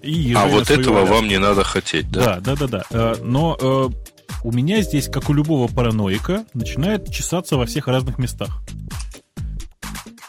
[0.02, 1.14] и А вот этого аляску.
[1.16, 2.40] вам не надо хотеть, да?
[2.40, 2.84] Да, да, да, да.
[2.90, 3.88] Э, но э,
[4.44, 8.62] у меня здесь, как у любого параноика, начинает чесаться во всех разных местах.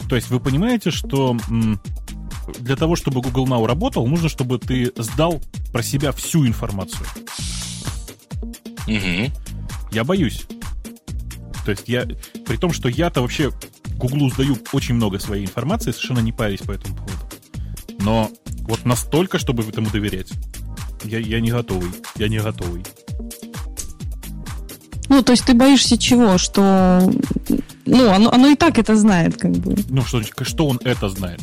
[0.09, 1.35] То есть вы понимаете, что
[2.59, 5.41] для того, чтобы Google Now работал, нужно, чтобы ты сдал
[5.73, 7.05] про себя всю информацию.
[8.87, 9.31] Угу.
[9.91, 10.45] Я боюсь.
[11.65, 12.05] То есть я,
[12.45, 13.51] при том, что я-то вообще
[13.95, 17.17] Гуглу сдаю очень много своей информации, совершенно не парюсь по этому поводу.
[17.99, 18.29] Но
[18.63, 20.31] вот настолько, чтобы этому доверять,
[21.03, 21.91] я, я не готовый.
[22.15, 22.83] Я не готовый.
[25.09, 26.37] Ну, то есть ты боишься чего?
[26.37, 27.11] Что...
[27.85, 29.75] Ну, оно, оно и так это знает, как бы.
[29.89, 31.41] Ну, что, что он это знает?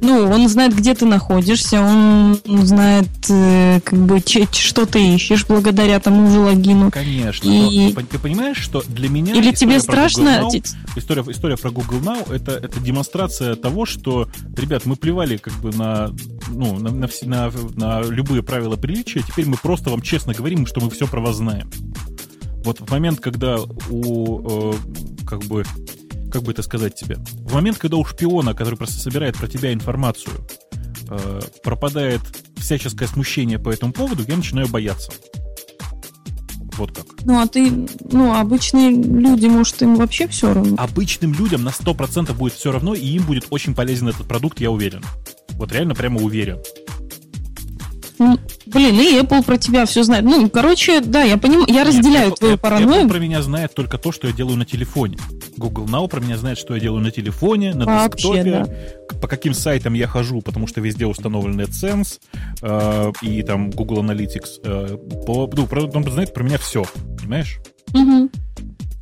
[0.00, 5.98] Ну, он знает, где ты находишься, он знает, э, как бы, что ты ищешь благодаря
[5.98, 6.90] тому же логину.
[6.90, 7.48] Конечно.
[7.48, 7.92] И...
[7.92, 9.34] Но ты понимаешь, что для меня...
[9.34, 10.42] Или тебе страшно...
[10.42, 15.54] Now, история, история про Google Now это, это демонстрация того, что, ребят, мы плевали как
[15.54, 16.12] бы на,
[16.48, 20.80] ну, на, на, на, на любые правила приличия, теперь мы просто вам честно говорим, что
[20.80, 21.70] мы все про вас знаем.
[22.64, 23.58] Вот в момент, когда
[23.90, 24.74] у, э,
[25.26, 25.64] как бы,
[26.30, 29.72] как бы это сказать тебе, в момент, когда у шпиона, который просто собирает про тебя
[29.72, 30.32] информацию,
[31.08, 32.20] э, пропадает
[32.56, 35.10] всяческое смущение по этому поводу, я начинаю бояться.
[36.76, 37.06] Вот как.
[37.24, 37.72] Ну, а ты,
[38.12, 40.76] ну, обычные люди, может, им вообще все равно?
[40.78, 44.70] Обычным людям на 100% будет все равно, и им будет очень полезен этот продукт, я
[44.70, 45.02] уверен.
[45.54, 46.58] Вот реально прямо уверен.
[48.18, 50.24] Ну, блин, и Apple про тебя все знает.
[50.24, 53.04] Ну, короче, да, я понимаю, я разделяю Нет, твою Apple, паранойю.
[53.04, 55.18] Apple про меня знает только то, что я делаю на телефоне.
[55.56, 58.50] Google Now про меня знает, что я делаю на телефоне, на Вообще, десктопе,
[59.10, 59.18] да.
[59.18, 62.18] по каким сайтам я хожу, потому что везде установлен AdSense
[62.62, 64.48] э, и там Google Analytics.
[64.64, 64.96] Э,
[65.26, 66.84] по, ну, он знает про меня все,
[67.18, 67.60] понимаешь?
[67.94, 68.30] Угу.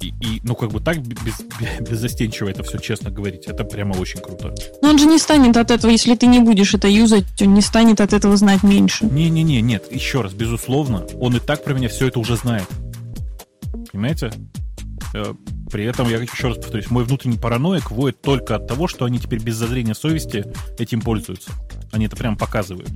[0.00, 1.40] И, и, ну, как бы так без,
[1.80, 3.46] беззастенчиво это все честно говорить.
[3.46, 4.54] Это прямо очень круто.
[4.82, 7.62] Но он же не станет от этого, если ты не будешь это юзать, он не
[7.62, 9.06] станет от этого знать меньше.
[9.06, 12.66] Не-не-не, нет, еще раз, безусловно, он и так про меня все это уже знает.
[13.90, 14.32] Понимаете?
[15.14, 15.32] Э,
[15.70, 19.18] при этом, я еще раз повторюсь, мой внутренний параноик воет только от того, что они
[19.18, 20.44] теперь без зазрения совести
[20.78, 21.50] этим пользуются.
[21.92, 22.90] Они это прям показывают.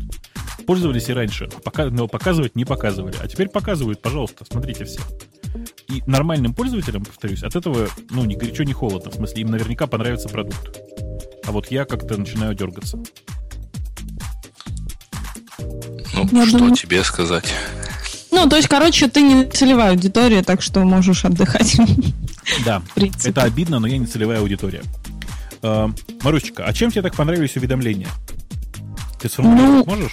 [0.67, 1.49] Пользовались и раньше,
[1.91, 3.17] но показывать не показывали.
[3.21, 5.01] А теперь показывают, пожалуйста, смотрите все.
[5.91, 9.11] И нормальным пользователям, повторюсь, от этого, ну, ни горячо, ни холодно.
[9.11, 10.79] В смысле, им наверняка понравится продукт.
[11.45, 12.99] А вот я как-то начинаю дергаться.
[15.59, 16.77] Ну, я что думаю...
[16.77, 17.53] тебе сказать?
[18.31, 21.77] Ну, то есть, короче, ты не целевая аудитория, так что можешь отдыхать.
[22.65, 22.83] Да,
[23.25, 24.83] это обидно, но я не целевая аудитория.
[25.63, 25.89] Э,
[26.23, 28.09] Марусечка, а чем тебе так понравились уведомления?
[29.21, 30.13] Ты сформулировать ну, можешь?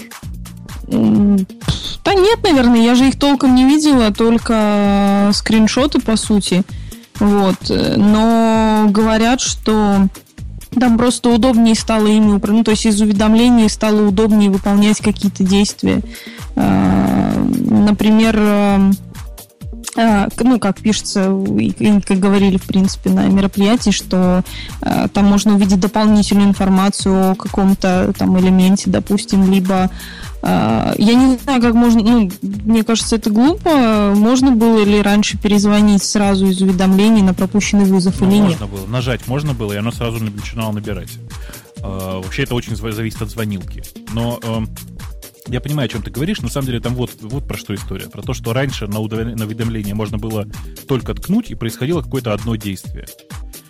[2.08, 6.64] Да нет, наверное, я же их толком не видела, только скриншоты, по сути.
[7.20, 7.56] Вот.
[7.70, 10.08] Но говорят, что
[10.80, 12.60] там просто удобнее стало ими управлять.
[12.60, 16.00] Ну, то есть из уведомлений стало удобнее выполнять какие-то действия.
[16.56, 17.34] А,
[17.66, 18.92] например, а,
[19.98, 24.44] ну, как пишется, и, как говорили, в принципе, на мероприятии, что
[24.82, 29.90] э, там можно увидеть дополнительную информацию о каком-то там элементе, допустим, либо
[30.44, 34.14] э, я не знаю, как можно, ну, мне кажется, это глупо.
[34.16, 38.60] Можно было ли раньше перезвонить сразу из уведомлений на пропущенный вызов ну, или можно нет?
[38.60, 41.10] Можно было, нажать можно было, и оно сразу начинало набирать.
[41.78, 43.84] Э, вообще это очень зависит от звонилки.
[44.14, 44.60] Но э,
[45.48, 46.42] я понимаю, о чем ты говоришь.
[46.42, 48.08] На самом деле там вот, вот про что история.
[48.08, 50.48] Про то, что раньше на уведомление можно было
[50.88, 53.06] только ткнуть, и происходило какое-то одно действие.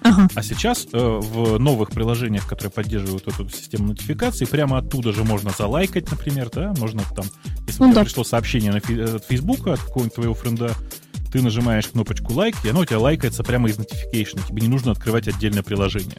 [0.01, 0.27] Ага.
[0.35, 5.51] А сейчас э, в новых приложениях, которые поддерживают эту систему нотификации, прямо оттуда же можно
[5.57, 7.25] залайкать, например, да, можно там,
[7.67, 8.03] если ну, да.
[8.03, 10.75] пришло сообщение на фи- от Фейсбука, от какого-нибудь твоего френда,
[11.31, 14.47] ты нажимаешь кнопочку лайк, и оно у тебя лайкается прямо из notification.
[14.47, 16.17] Тебе не нужно открывать отдельное приложение.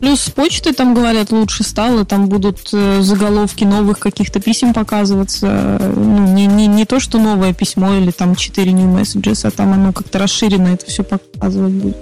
[0.00, 5.80] Плюс с почтой там говорят лучше стало, там будут э, заголовки новых каких-то писем показываться.
[5.94, 9.72] Ну, не, не, не то, что новое письмо или там 4 new messages, а там
[9.72, 11.96] оно как-то расширено это все показывать будет.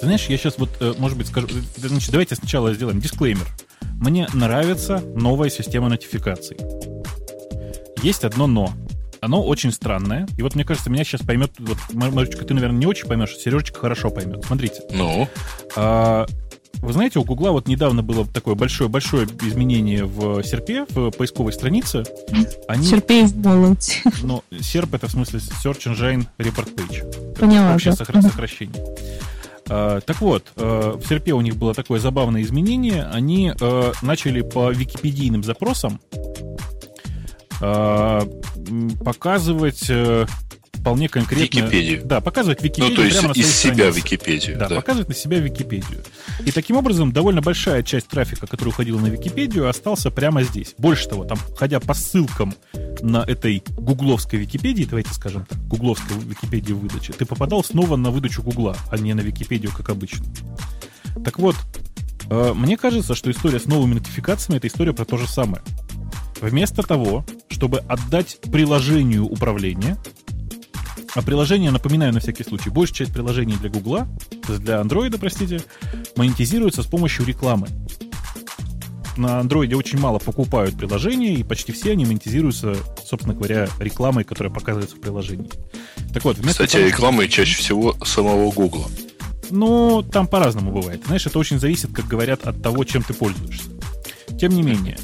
[0.00, 1.48] Ты знаешь, я сейчас вот, э, может быть, скажу...
[1.48, 3.46] Э, значит, давайте сначала сделаем дисклеймер.
[4.00, 6.56] Мне нравится новая система нотификаций.
[8.02, 8.72] Есть одно но.
[9.20, 10.26] Оно очень странное.
[10.36, 11.52] И вот мне кажется, меня сейчас поймет...
[11.58, 14.44] Вот, Марочка, ты, наверное, не очень поймешь, а Сережечка хорошо поймет.
[14.44, 14.82] Смотрите.
[14.92, 15.28] Ну?
[15.74, 16.26] А,
[16.80, 22.04] вы знаете, у Гугла вот недавно было такое большое-большое изменение в серпе, в поисковой странице.
[22.68, 22.86] Они...
[22.86, 24.02] Серпе в молодь.
[24.22, 27.34] Ну, серп это в смысле Search Engine Report Page.
[27.34, 27.74] Поняла.
[27.74, 28.22] Общее да.
[28.22, 28.84] сокращение.
[29.66, 33.04] Uh, так вот, uh, в серпе у них было такое забавное изменение.
[33.04, 36.00] Они uh, начали по википедийным запросам
[39.04, 39.90] показывать
[40.86, 41.42] вполне конкретно...
[41.42, 42.02] Википедию.
[42.04, 42.90] Да, показывать Википедию.
[42.90, 43.98] Ну, то есть прямо из себя странице.
[43.98, 44.56] Википедию.
[44.56, 46.04] Да, да, показывать на себя Википедию.
[46.44, 50.76] И таким образом довольно большая часть трафика, который уходил на Википедию, остался прямо здесь.
[50.78, 52.54] Больше того, там, ходя по ссылкам
[53.00, 58.42] на этой гугловской Википедии, давайте скажем так, гугловской Википедии выдачи, ты попадал снова на выдачу
[58.42, 60.24] Гугла, а не на Википедию, как обычно.
[61.24, 61.56] Так вот,
[62.30, 65.64] э, мне кажется, что история с новыми нотификациями— это история про то же самое.
[66.40, 69.96] Вместо того, чтобы отдать приложению управления,
[71.16, 74.06] а приложение, напоминаю на всякий случай, большая часть приложений для Гугла,
[74.46, 75.62] для Андроида, простите,
[76.14, 77.68] монетизируется с помощью рекламы.
[79.16, 84.52] На андроиде очень мало покупают приложения, и почти все они монетизируются, собственно говоря, рекламой, которая
[84.52, 85.48] показывается в приложении.
[86.12, 88.84] Так вот, Кстати, того, рекламой чаще всего самого Гугла.
[89.48, 91.02] Ну, там по-разному бывает.
[91.06, 93.70] Знаешь, это очень зависит, как говорят, от того, чем ты пользуешься.
[94.38, 94.98] Тем не менее,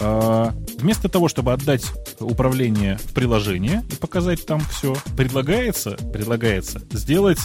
[0.00, 1.84] а, вместо того, чтобы отдать
[2.20, 7.40] управление в приложение и показать там все, предлагается, предлагается сделать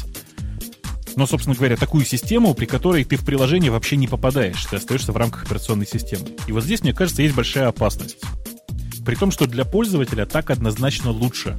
[1.16, 5.12] но, собственно говоря, такую систему, при которой ты в приложение вообще не попадаешь, ты остаешься
[5.12, 6.30] в рамках операционной системы.
[6.48, 8.18] И вот здесь, мне кажется, есть большая опасность.
[9.06, 11.58] При том, что для пользователя так однозначно лучше.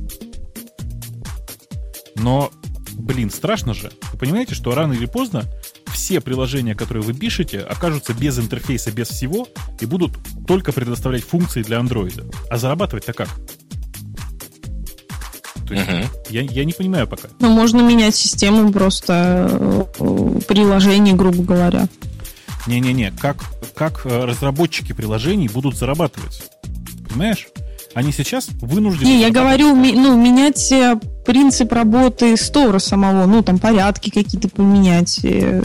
[2.16, 2.50] Но,
[2.94, 3.92] блин, страшно же.
[4.12, 5.44] Вы понимаете, что рано или поздно
[5.94, 9.48] все приложения, которые вы пишете, окажутся без интерфейса, без всего,
[9.80, 10.12] и будут
[10.46, 12.26] только предоставлять функции для андроида.
[12.50, 13.28] А зарабатывать-то как?
[15.66, 16.06] То есть, uh-huh.
[16.28, 17.28] я, я не понимаю пока.
[17.40, 19.48] Ну, можно менять систему просто
[19.98, 21.88] э, приложений, грубо говоря.
[22.66, 23.38] Не-не-не, как,
[23.74, 26.50] как э, разработчики приложений будут зарабатывать?
[27.08, 27.48] Понимаешь?
[27.94, 29.06] Они сейчас вынуждены...
[29.06, 35.20] Не, я говорю, ну, менять э, принцип работы стора самого, ну, там, порядки какие-то поменять,
[35.22, 35.62] э,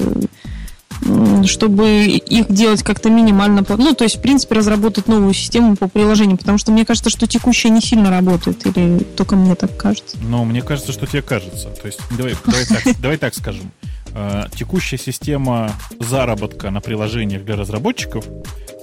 [1.45, 3.65] чтобы их делать как-то минимально...
[3.67, 7.25] Ну, то есть, в принципе, разработать новую систему по приложению, потому что мне кажется, что
[7.25, 10.17] текущая не сильно работает, или только мне так кажется?
[10.21, 11.69] Ну, мне кажется, что тебе кажется.
[11.69, 13.71] То есть, давай, давай, так, давай так скажем.
[14.13, 18.25] Э, текущая система заработка на приложениях для разработчиков,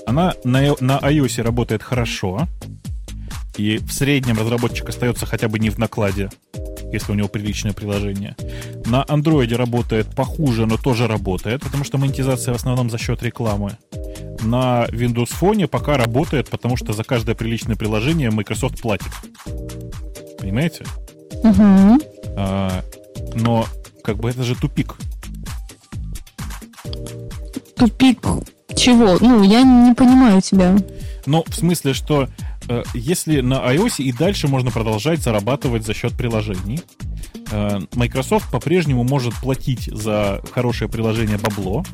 [0.07, 2.49] она на, на iOS работает хорошо,
[3.57, 6.31] и в среднем разработчик остается хотя бы не в накладе,
[6.93, 8.37] если у него приличное приложение.
[8.85, 13.77] На андроиде работает похуже, но тоже работает, потому что монетизация в основном за счет рекламы.
[14.43, 19.13] На Windows Phone пока работает, потому что за каждое приличное приложение Microsoft платит.
[20.39, 20.85] Понимаете?
[21.43, 22.01] Угу.
[22.37, 22.83] А,
[23.35, 23.67] но
[24.05, 24.97] как бы это же тупик.
[27.77, 28.21] Тупик
[28.77, 29.17] чего?
[29.21, 30.77] Ну, я не понимаю тебя.
[31.25, 32.29] Ну, в смысле, что
[32.95, 36.81] если на iOS и дальше можно продолжать зарабатывать за счет приложений,
[37.51, 41.85] э, Microsoft по-прежнему может платить за хорошее приложение бабло.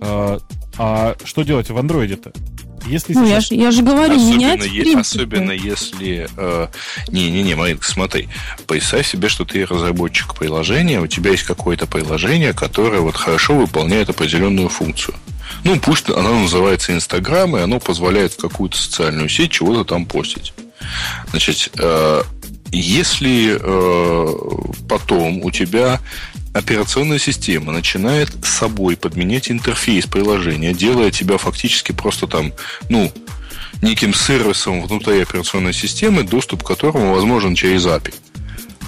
[0.00, 0.38] Э,
[0.78, 2.32] а что делать в андроиде-то?
[2.86, 3.50] Если ну, сейчас...
[3.50, 6.28] я, же, я же говорю, особенно, менять е- Особенно если...
[7.08, 8.28] Не-не-не, э, смотри.
[8.66, 14.08] Представь себе, что ты разработчик приложения, у тебя есть какое-то приложение, которое вот хорошо выполняет
[14.08, 15.14] определенную функцию.
[15.64, 20.52] Ну, пусть оно называется Инстаграм, и оно позволяет в какую-то социальную сеть чего-то там постить.
[21.30, 22.22] Значит, э,
[22.72, 24.28] если э,
[24.88, 26.00] потом у тебя
[26.52, 32.52] операционная система начинает с собой подменять интерфейс приложения, делая тебя фактически просто там,
[32.88, 33.12] ну,
[33.82, 38.14] неким сервисом внутри операционной системы, доступ к которому возможен через API,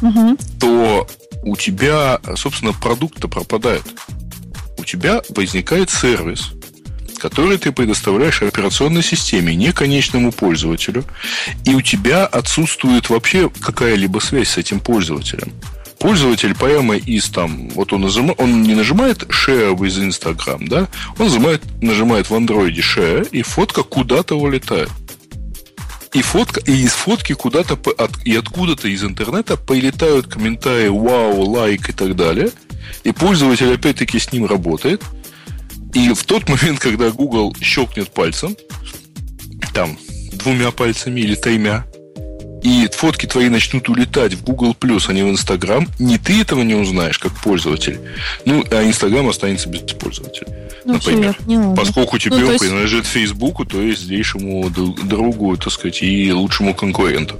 [0.01, 0.37] угу.
[0.61, 1.09] то
[1.45, 3.85] у тебя, собственно, продукт-то пропадает.
[4.79, 6.53] У тебя возникает сервис,
[7.23, 11.05] который ты предоставляешь операционной системе, не конечному пользователю,
[11.64, 15.53] и у тебя отсутствует вообще какая-либо связь с этим пользователем.
[16.01, 21.27] Пользователь прямо из там, вот он, нажимает, он не нажимает share with Instagram, да, он
[21.27, 24.91] нажимает, нажимает в андроиде share, и фотка куда-то улетает.
[26.12, 31.89] И фотка, и из фотки куда-то от, и откуда-то из интернета прилетают комментарии вау, лайк
[31.89, 32.51] и так далее.
[33.05, 35.03] И пользователь опять-таки с ним работает.
[35.95, 38.57] И в тот момент, когда Google щелкнет пальцем,
[39.74, 39.99] там,
[40.32, 41.84] двумя пальцами или тремя,
[42.62, 46.74] и фотки твои начнут улетать в Google а не в Instagram, не ты этого не
[46.74, 47.99] узнаешь как пользователь.
[48.45, 50.47] Ну, а Instagram останется без пользователя.
[50.84, 51.36] Ну, например.
[51.47, 52.64] Все, Поскольку тебе ну, он есть...
[52.64, 57.36] принадлежит Фейсбуку, то есть злейшему другу, так сказать, и лучшему конкуренту.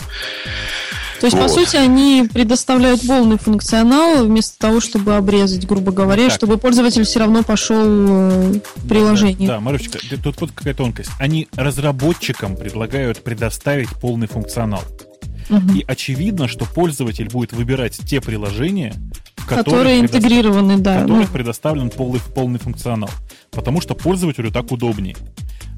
[1.23, 1.45] То есть, вот.
[1.45, 6.33] по сути, они предоставляют полный функционал вместо того, чтобы обрезать, грубо говоря, так.
[6.33, 9.47] чтобы пользователь все равно пошел э, в приложение.
[9.47, 11.11] Да, да Марусечка, тут вот какая тонкость.
[11.21, 14.83] Они разработчикам предлагают предоставить полный функционал.
[15.49, 15.75] Угу.
[15.77, 18.93] И очевидно, что пользователь будет выбирать те приложения,
[19.47, 20.99] которые интегрированы, да.
[20.99, 21.33] В которых ну.
[21.33, 23.11] предоставлен полный, полный функционал.
[23.53, 25.15] Потому что пользователю так удобнее.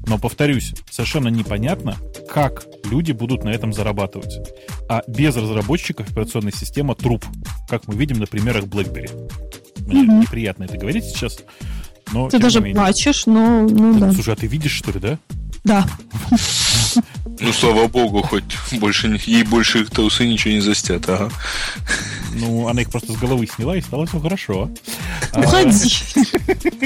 [0.07, 1.97] Но, повторюсь, совершенно непонятно,
[2.29, 4.39] как люди будут на этом зарабатывать.
[4.87, 7.25] А без разработчиков операционная система труп,
[7.67, 9.09] как мы видим на примерах BlackBerry.
[9.87, 10.21] Мне угу.
[10.21, 11.39] неприятно это говорить сейчас,
[12.11, 12.29] но...
[12.29, 13.61] Ты даже плачешь, но...
[13.61, 14.11] Ну, да.
[14.11, 15.19] Слушай, а ты видишь, что ли, да?
[15.63, 15.85] Да.
[17.39, 18.43] Ну, слава богу, хоть
[18.79, 21.29] больше ей больше трусы ничего не застят, ага.
[22.35, 24.69] Ну, она их просто с головы сняла, и стало все хорошо.
[25.33, 25.91] Уходи.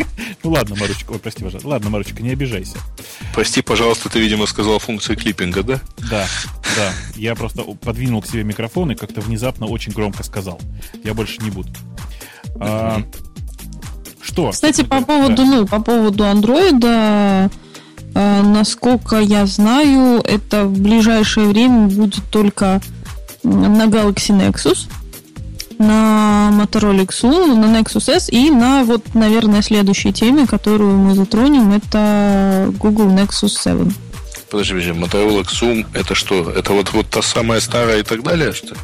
[0.42, 1.68] Ну ладно, Маручка, ой, прости, пожалуйста.
[1.68, 2.78] Ладно, Маручка, не обижайся.
[3.34, 5.82] Прости, пожалуйста, ты, видимо, сказал функцию клиппинга, да?
[6.10, 6.26] Да,
[6.78, 6.94] да.
[7.16, 10.62] Я просто подвинул к себе микрофон и как-то внезапно очень громко сказал.
[11.04, 11.70] Я больше не буду.
[12.56, 13.04] А,
[14.22, 14.52] что?
[14.52, 17.52] Кстати, по поводу, ну, по поводу андроида,
[18.16, 22.82] Э, насколько я знаю, это в ближайшее время будет только
[23.44, 24.90] на Galaxy Nexus,
[25.80, 31.72] на Motorola Xoom, на Nexus S и на вот, наверное, следующей теме, которую мы затронем,
[31.74, 33.92] это Google Nexus 7.
[34.52, 36.52] Подожди, подожди, Motorola Xoom это что?
[36.52, 38.82] Это вот, вот та самая старая и так далее, что ли?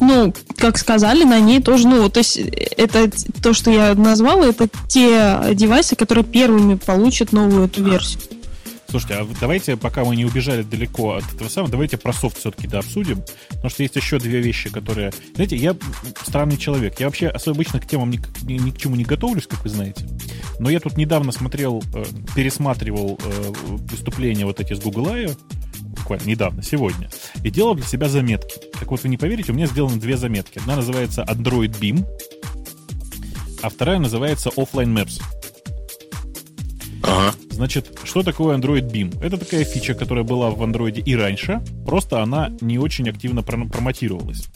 [0.00, 3.10] Ну, как сказали, на ней тоже, ну, то есть это
[3.42, 8.20] то, что я назвала, это те девайсы, которые первыми получат новую эту версию.
[8.94, 12.68] Слушайте, а давайте, пока мы не убежали далеко от этого самого, давайте про софт все-таки
[12.68, 13.24] да, обсудим.
[13.48, 15.12] Потому что есть еще две вещи, которые...
[15.34, 15.74] Знаете, я
[16.22, 17.00] странный человек.
[17.00, 20.06] Я вообще обычно к темам ни, ни, ни к чему не готовлюсь, как вы знаете.
[20.60, 22.04] Но я тут недавно смотрел, э,
[22.36, 23.52] пересматривал э,
[23.90, 25.30] выступления вот эти с Google I,
[25.96, 27.10] буквально недавно, сегодня,
[27.42, 28.60] и делал для себя заметки.
[28.78, 30.60] Так вот, вы не поверите, у меня сделаны две заметки.
[30.60, 32.06] Одна называется Android Beam,
[33.60, 35.20] а вторая называется Offline Maps.
[37.06, 37.34] Ага.
[37.50, 39.22] Значит, что такое Android Beam?
[39.22, 44.48] Это такая фича, которая была в Android и раньше, просто она не очень активно промотировалась.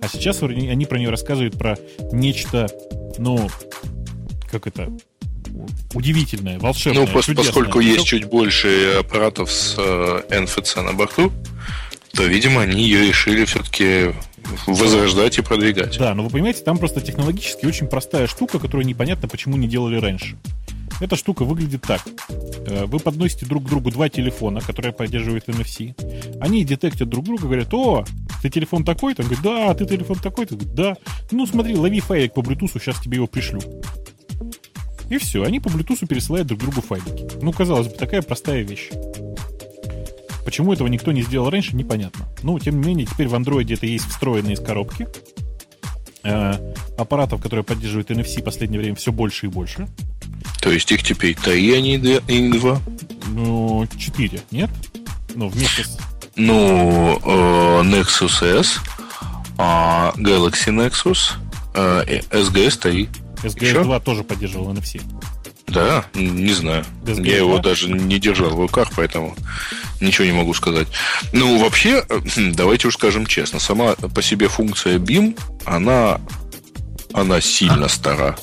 [0.00, 1.76] А сейчас они про нее рассказывают про
[2.12, 2.68] нечто,
[3.18, 3.48] ну,
[4.50, 4.90] как это,
[5.94, 11.32] удивительное, волшебное, Ну, пос- поскольку есть чуть больше аппаратов с э, NFC на борту,
[12.12, 14.14] то, видимо, они ее решили все-таки
[14.66, 15.98] возрождать и продвигать.
[15.98, 19.96] Да, но вы понимаете, там просто технологически очень простая штука, которую непонятно, почему не делали
[19.98, 20.36] раньше.
[21.00, 22.02] Эта штука выглядит так.
[22.66, 25.94] Э, вы подносите друг к другу два телефона, которые поддерживают NFC.
[26.40, 28.04] Они детектят друг друга, говорят, о,
[28.42, 29.22] ты телефон такой-то?
[29.22, 30.56] Он говорит, да, ты телефон такой-то?
[30.56, 30.96] Да.
[31.30, 33.60] Ну, смотри, лови файлик по Bluetooth, сейчас тебе его пришлю.
[35.08, 37.28] И все, они по Bluetooth пересылают друг другу файлики.
[37.40, 38.90] Ну, казалось бы, такая простая вещь.
[40.44, 42.26] Почему этого никто не сделал раньше, непонятно.
[42.42, 45.08] Ну, тем не менее, теперь в Android это есть встроенные из коробки.
[46.26, 46.58] Э,
[46.98, 49.86] аппаратов, которые поддерживают NFC, в последнее время все больше и больше.
[50.60, 51.98] То есть их теперь три, а не
[52.58, 52.80] два?
[53.28, 54.70] Ну, четыре, нет?
[55.34, 55.98] Ну, вместе с...
[56.34, 58.78] Ну, э, Nexus S,
[59.58, 61.34] э, Galaxy Nexus,
[61.74, 63.08] э, SGS 3.
[63.44, 63.84] SGS Еще?
[63.84, 65.00] 2 тоже поддерживал NFC.
[65.68, 66.84] Да, не знаю.
[67.04, 67.34] SGS Я 2?
[67.36, 69.36] его даже не держал в руках, поэтому
[70.00, 70.88] ничего не могу сказать.
[71.32, 72.20] Ну, вообще, э,
[72.54, 76.20] давайте уж скажем честно, сама по себе функция BIM, она,
[77.12, 78.36] она сильно стара.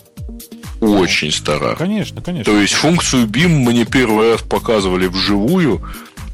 [0.81, 1.75] Очень стара.
[1.75, 2.51] Конечно, конечно.
[2.51, 5.81] То есть функцию BIM мне первый раз показывали вживую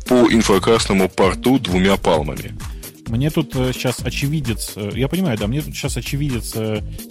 [0.08, 2.56] по инфракрасному порту двумя палмами.
[3.10, 6.56] Мне тут сейчас очевидец, я понимаю, да, мне тут сейчас очевидец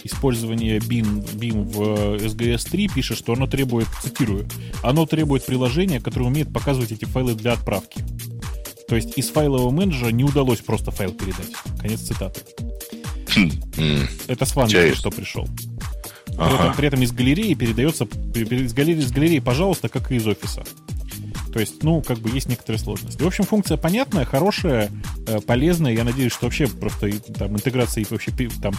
[0.03, 4.47] использования BIM, BIM в SGS 3 пишет, что оно требует, цитирую,
[4.81, 8.03] оно требует приложения, которое умеет показывать эти файлы для отправки.
[8.87, 11.51] То есть из файлового менеджера не удалось просто файл передать.
[11.79, 12.41] Конец цитаты.
[13.35, 13.51] Хм,
[14.27, 15.47] Это с вами что пришел.
[16.25, 16.55] При, ага.
[16.55, 20.63] этом, при этом из галереи передается из галереи, из галереи, пожалуйста, как и из офиса.
[21.53, 23.21] То есть, ну, как бы есть некоторые сложности.
[23.21, 24.91] В общем, функция понятная, хорошая,
[25.27, 25.93] э, полезная.
[25.93, 28.31] Я надеюсь, что вообще просто там интеграция и вообще
[28.61, 28.73] там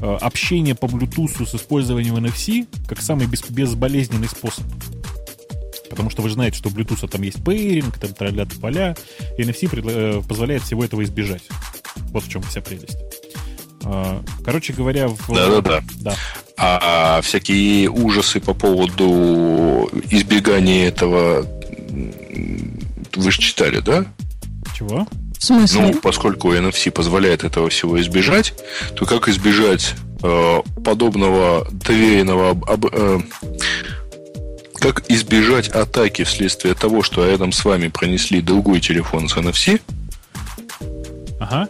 [0.00, 4.64] э, общение по Bluetooth с использованием NFC как самый без, безболезненный способ.
[5.88, 8.96] Потому что вы же знаете, что у Bluetooth там есть пейринг, там тролля поля,
[9.38, 11.42] и NFC э, позволяет всего этого избежать.
[12.12, 12.98] Вот в чем вся прелесть.
[13.84, 15.32] А, короче говоря, в...
[15.32, 15.82] Да-да-да.
[16.00, 16.14] Да.
[16.56, 21.46] А, а всякие ужасы по поводу избегания этого
[23.16, 24.04] вы же читали, да?
[24.76, 25.06] Чего?
[25.38, 25.80] В смысле?
[25.80, 28.54] Ну, поскольку NFC позволяет этого всего избежать,
[28.94, 33.20] то как избежать э, подобного доверенного об, э,
[34.78, 39.80] как избежать атаки вследствие того, что рядом с вами пронесли другой телефон с NFC?
[41.40, 41.68] Ага.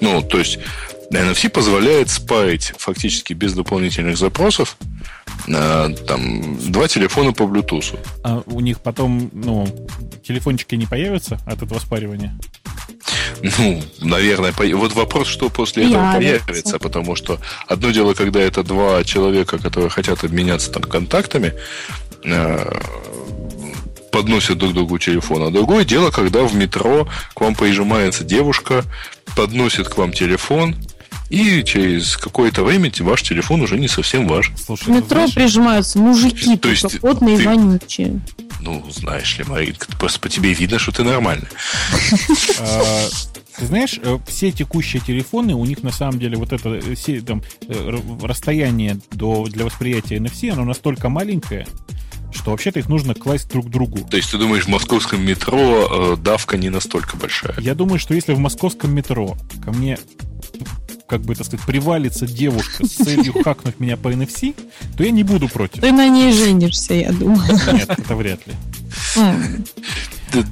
[0.00, 0.58] Ну, то есть
[1.12, 4.76] NFC позволяет спарить фактически без дополнительных запросов
[5.46, 7.98] там два телефона по Bluetooth.
[8.22, 9.66] А у них потом, ну,
[10.22, 12.38] телефончики не появятся от этого спаривания?
[13.42, 14.64] Ну, наверное, по...
[14.76, 16.46] вот вопрос, что после этого Появится.
[16.46, 21.54] появится, потому что одно дело, когда это два человека, которые хотят обменяться там контактами,
[22.24, 22.80] э,
[24.10, 25.44] подносят друг другу телефон.
[25.44, 28.84] А другое дело, когда в метро к вам прижимается девушка,
[29.36, 30.76] подносит к вам телефон,
[31.30, 34.52] и через какое-то время ваш телефон уже не совсем ваш.
[34.62, 38.20] Слушай, в метро знаешь, прижимаются мужики, то есть потные ты, вонючие.
[38.60, 41.48] Ну, знаешь ли, Маринка, просто по тебе видно, что ты нормальный.
[42.58, 43.08] А,
[43.56, 47.42] ты знаешь, э, все текущие телефоны, у них на самом деле вот это э, там,
[47.68, 51.66] э, расстояние до, для восприятия NFC, оно настолько маленькое,
[52.32, 54.06] что вообще-то их нужно класть друг к другу.
[54.08, 57.54] То есть ты думаешь, в московском метро э, давка не настолько большая?
[57.60, 59.98] Я думаю, что если в московском метро ко мне
[61.10, 64.54] как бы, так сказать, привалится девушка с целью хакнуть меня по NFC,
[64.96, 65.80] то я не буду против.
[65.80, 67.42] Ты на ней женишься, я думаю.
[67.72, 68.54] Нет, это вряд ли.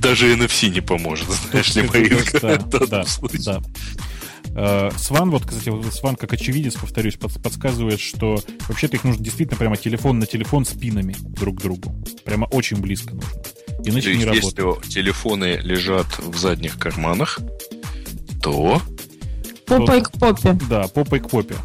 [0.01, 1.89] Даже NFC не поможет, знаешь ли.
[2.43, 3.05] Да, да,
[4.53, 4.91] да.
[4.99, 10.19] Сван, вот, кстати, Сван, как очевидец, повторюсь, подсказывает, что вообще-то их нужно действительно прямо телефон
[10.19, 11.95] на телефон с пинами друг к другу.
[12.25, 13.31] Прямо очень близко нужно.
[13.85, 14.59] Иначе не работает.
[14.59, 17.39] Если телефоны лежат в задних карманах,
[18.43, 18.83] то
[19.69, 20.59] Попой к попе.
[20.69, 21.57] Да, попой к попе.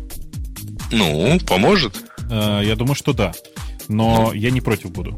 [0.91, 1.95] Ну, поможет?
[2.29, 3.33] Э, я думаю, что да.
[3.87, 5.17] Но я не против буду.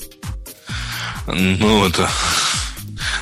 [1.28, 2.10] Ну, это...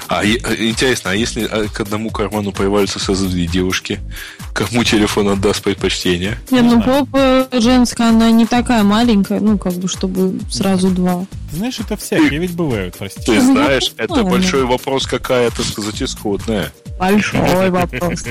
[0.07, 3.99] А интересно, а если а, к одному карману появляются сразу две девушки,
[4.53, 6.37] кому телефон отдаст предпочтение?
[6.51, 11.25] Не, ну попа женская, она не такая маленькая, ну, как бы, чтобы сразу два.
[11.51, 13.21] Знаешь, это всякие ведь бывают, прости.
[13.25, 16.71] Ты знаешь, это большой вопрос, какая, так сказать, исходная.
[16.99, 18.23] Большой вопрос.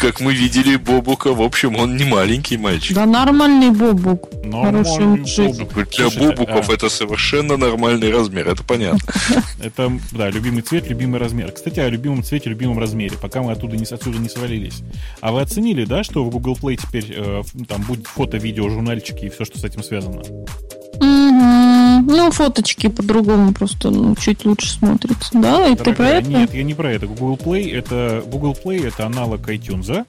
[0.00, 2.94] Как мы видели Бобука, в общем, он не маленький мальчик.
[2.94, 4.28] Да нормальный Бобук.
[4.42, 5.56] Хороший мужик.
[5.96, 6.72] Для Бобуков а.
[6.74, 9.00] это совершенно нормальный размер, это понятно.
[9.62, 11.52] Это, да, любимый цвет, любимый размер.
[11.52, 14.82] Кстати, о любимом цвете, любимом размере, пока мы оттуда не, отсюда не свалились.
[15.20, 19.26] А вы оценили, да, что в Google Play теперь э, там будет фото, видео, журнальчики
[19.26, 20.22] и все, что с этим связано?
[21.00, 25.30] Ну, фоточки по-другому просто ну, чуть лучше смотрятся.
[25.32, 26.28] Да, и ты про это?
[26.28, 27.06] Нет, я не про это.
[27.06, 30.04] Google Play это Google Play это аналог iTunes,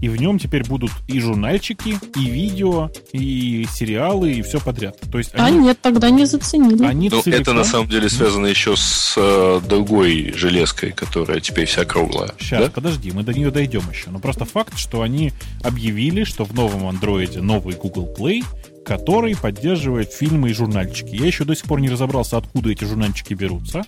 [0.00, 4.98] и в нем теперь будут и журнальчики, и видео, и сериалы, и все подряд.
[5.12, 6.84] То есть а они, а нет, тогда не заценили.
[6.84, 7.42] Они ну, целиком...
[7.42, 12.32] это на самом деле связано еще с э, другой железкой, которая теперь вся круглая.
[12.40, 12.70] Сейчас, да?
[12.70, 14.10] подожди, мы до нее дойдем еще.
[14.10, 18.44] Но просто факт, что они объявили, что в новом андроиде новый Google Play
[18.84, 21.14] который поддерживает фильмы и журнальчики.
[21.14, 23.84] Я еще до сих пор не разобрался, откуда эти журнальчики берутся.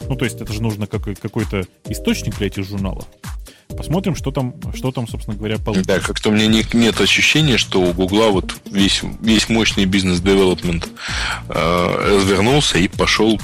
[0.00, 3.06] Ну, то есть это же нужно какой-то источник для этих журналов.
[3.76, 5.94] Посмотрим, что там, что там, собственно говоря, получится.
[5.94, 10.88] Да, как-то у меня не, нет ощущения, что у Гугла вот весь, весь мощный бизнес-девелопмент
[11.48, 13.40] э, развернулся и пошел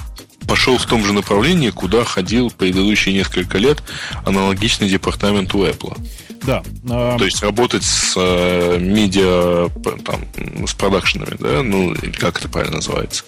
[0.47, 3.83] пошел в том же направлении, куда ходил предыдущие несколько лет
[4.25, 5.95] аналогичный департамент у Apple.
[6.43, 6.63] Да.
[6.87, 9.69] То есть работать с э, медиа,
[10.05, 13.25] там, с продакшенами, да, ну, как это правильно называется,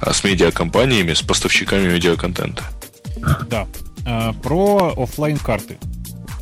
[0.00, 2.64] а с медиакомпаниями, с поставщиками медиаконтента.
[3.48, 3.66] Да.
[4.06, 5.78] А, про офлайн карты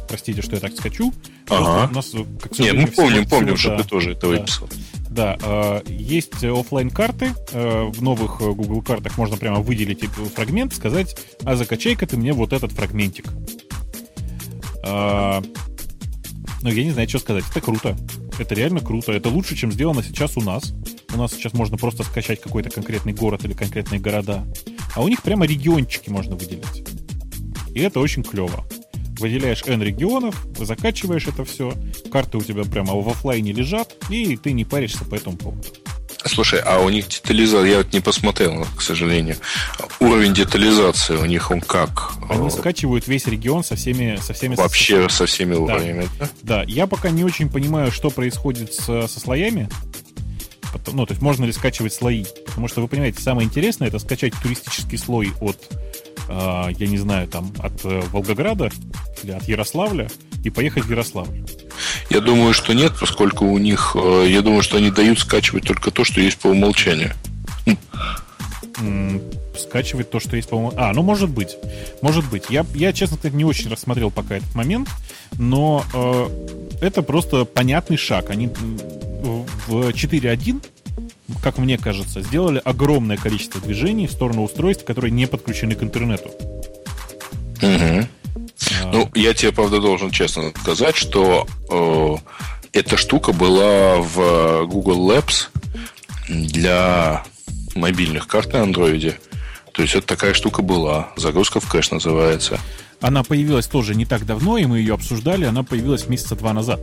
[0.09, 1.13] Простите, что я так скачу.
[1.49, 1.89] Ага.
[1.91, 4.29] У нас, как Нет, мы помним, всего, помним, что да, ты тоже это да.
[4.29, 4.69] выписал.
[5.11, 11.17] Да, э, есть офлайн карты э, в новых Google картах можно прямо выделить фрагмент, сказать,
[11.45, 13.27] а закачай-ка ты мне вот этот фрагментик.
[16.63, 17.45] Ну, я не знаю, что сказать.
[17.51, 17.97] Это круто.
[18.39, 19.13] Это реально круто.
[19.13, 20.75] Это лучше, чем сделано сейчас у нас.
[21.15, 24.47] У нас сейчас можно просто скачать какой-то конкретный город или конкретные города.
[24.95, 26.83] А у них прямо региончики можно выделять.
[27.75, 28.67] И это очень клево.
[29.19, 31.75] Выделяешь N регионов, закачиваешь это все,
[32.11, 35.67] карты у тебя прямо в офлайне лежат, и ты не паришься по этому поводу.
[36.25, 39.37] Слушай, а у них детализация, я вот не посмотрел, к сожалению.
[40.01, 42.13] Уровень детализации у них он как?
[42.29, 44.19] Они скачивают весь регион со всеми...
[44.21, 45.61] Со всеми Вообще со, со всеми да.
[45.61, 46.29] уровнями, да?
[46.43, 49.69] Да, я пока не очень понимаю, что происходит с, со слоями.
[50.93, 52.25] Ну, то есть можно ли скачивать слои?
[52.47, 55.57] Потому что, вы понимаете, самое интересное это скачать туристический слой от,
[56.29, 58.71] э, я не знаю, там, от э, Волгограда
[59.23, 60.09] или от Ярославля
[60.45, 61.45] и поехать в Ярославль.
[62.11, 65.91] Я думаю, что нет, поскольку у них, э, я думаю, что они дают скачивать только
[65.91, 67.13] то, что есть по умолчанию.
[69.59, 70.91] Скачивать то, что есть по умолчанию.
[70.91, 71.57] А, ну может быть.
[72.01, 72.45] Может быть.
[72.49, 74.89] Я, я честно сказать, не очень рассмотрел пока этот момент,
[75.37, 76.29] но э,
[76.81, 78.31] это просто понятный шаг.
[78.31, 78.49] Они
[79.67, 80.63] в 4.1
[81.43, 86.31] как мне кажется, сделали огромное количество движений в сторону устройств, которые не подключены к интернету.
[87.63, 88.09] Угу.
[88.83, 88.91] А...
[88.93, 92.17] Ну, я тебе, правда, должен честно сказать, что э,
[92.73, 95.49] эта штука была в Google Labs
[96.29, 97.25] для
[97.75, 99.15] мобильных карт на Android.
[99.73, 101.11] То есть это такая штука была.
[101.17, 102.59] Загрузка в кэш называется.
[103.01, 105.45] Она появилась тоже не так давно, и мы ее обсуждали.
[105.45, 106.81] Она появилась месяца два назад.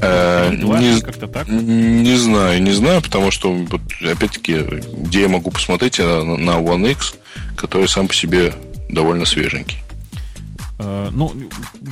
[0.00, 1.46] Э, не, как-то так?
[1.48, 3.54] Не знаю, не знаю, потому что,
[4.00, 4.56] опять-таки,
[4.94, 7.14] где я могу посмотреть на, на One X,
[7.54, 8.54] который сам по себе
[8.88, 9.76] довольно свеженький.
[10.80, 11.32] Э, ну,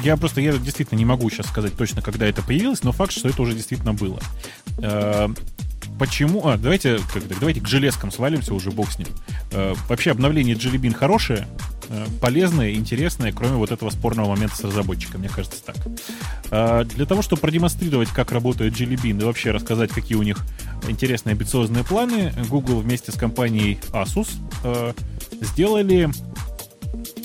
[0.03, 3.29] я просто, я действительно не могу сейчас сказать точно, когда это появилось, но факт, что
[3.29, 4.19] это уже действительно было.
[4.79, 5.29] Э,
[5.99, 6.47] почему?
[6.47, 7.01] А, давайте,
[7.39, 9.09] давайте к железкам свалимся, уже бог с ним.
[9.53, 11.47] Э, вообще обновление Jelly Bean хорошее,
[12.21, 16.87] полезное, интересное, кроме вот этого спорного момента с разработчиком, мне кажется так.
[16.87, 20.45] Для того, чтобы продемонстрировать, как работает Jelly Bean и вообще рассказать, какие у них
[20.87, 24.29] интересные амбициозные планы, Google вместе с компанией Asus
[25.41, 26.11] сделали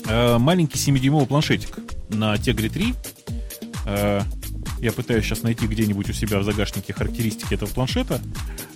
[0.06, 1.78] Э, маленький 7-дюймовый планшетик
[2.08, 2.94] на Tigre 3.
[3.86, 4.22] Э,
[4.80, 8.20] я пытаюсь сейчас найти где-нибудь у себя в загашнике характеристики этого планшета.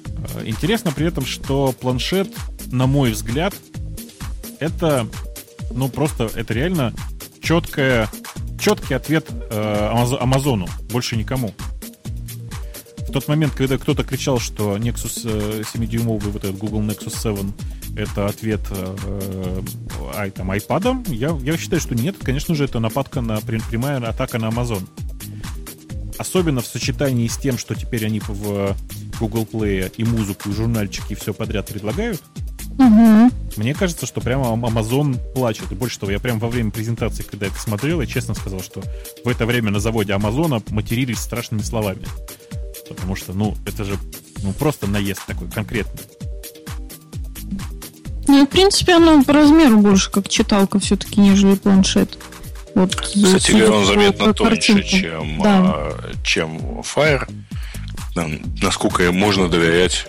[0.06, 2.28] Э, интересно при этом, что планшет,
[2.72, 3.54] на мой взгляд,
[4.58, 5.06] это,
[5.72, 6.94] ну, просто, это реально
[7.42, 8.08] четкая,
[8.58, 11.54] четкий ответ Амазону, больше никому.
[13.06, 17.52] В тот момент, когда кто-то кричал, что Nexus 7-дюймовый, вот этот Google Nexus 7,
[17.96, 18.96] это ответ э,
[20.14, 22.16] э, там, iPad, я, я считаю, что нет.
[22.22, 24.86] Конечно же, это нападка на прямая атака на Amazon.
[26.18, 28.76] Особенно в сочетании с тем, что теперь они в
[29.20, 32.22] Google Play и музыку, и журнальчики, и все подряд предлагают.
[32.78, 33.30] Угу.
[33.56, 35.72] Мне кажется, что прямо Amazon плачет.
[35.72, 38.82] И больше того, я прямо во время презентации, когда это смотрел, я честно сказал, что
[39.24, 42.02] в это время на заводе Амазона матерились страшными словами.
[42.88, 43.96] Потому что, ну, это же
[44.42, 46.00] ну, просто наезд такой конкретный.
[48.28, 52.18] Ну, в принципе, оно по размеру больше как читалка все-таки, нежели планшет.
[52.74, 55.58] Вот, Кстати говоря, он заметно тоньше, чем, да.
[55.64, 57.28] А, чем Fire.
[58.62, 60.06] Насколько можно доверять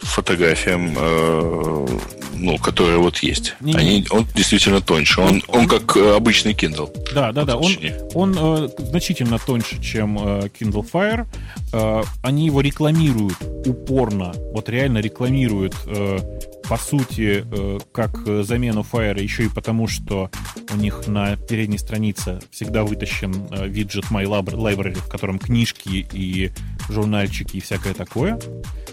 [0.00, 1.86] фотографиям, э,
[2.34, 3.54] ну, которые вот есть.
[3.60, 4.06] Не, Они, не.
[4.10, 5.20] Он действительно тоньше.
[5.20, 6.90] Он, он, как э, обычный Kindle.
[7.14, 7.56] Да, да, да.
[7.56, 7.76] Он,
[8.14, 11.26] он э, значительно тоньше, чем э, Kindle Fire.
[11.72, 14.32] Э, они его рекламируют упорно.
[14.52, 16.18] Вот реально рекламируют э,
[16.68, 20.30] по сути, э, как замену Fire, еще и потому, что
[20.72, 26.50] у них на передней странице всегда вытащен э, виджет My Library, в котором книжки и
[26.88, 28.38] журнальчики и всякое такое.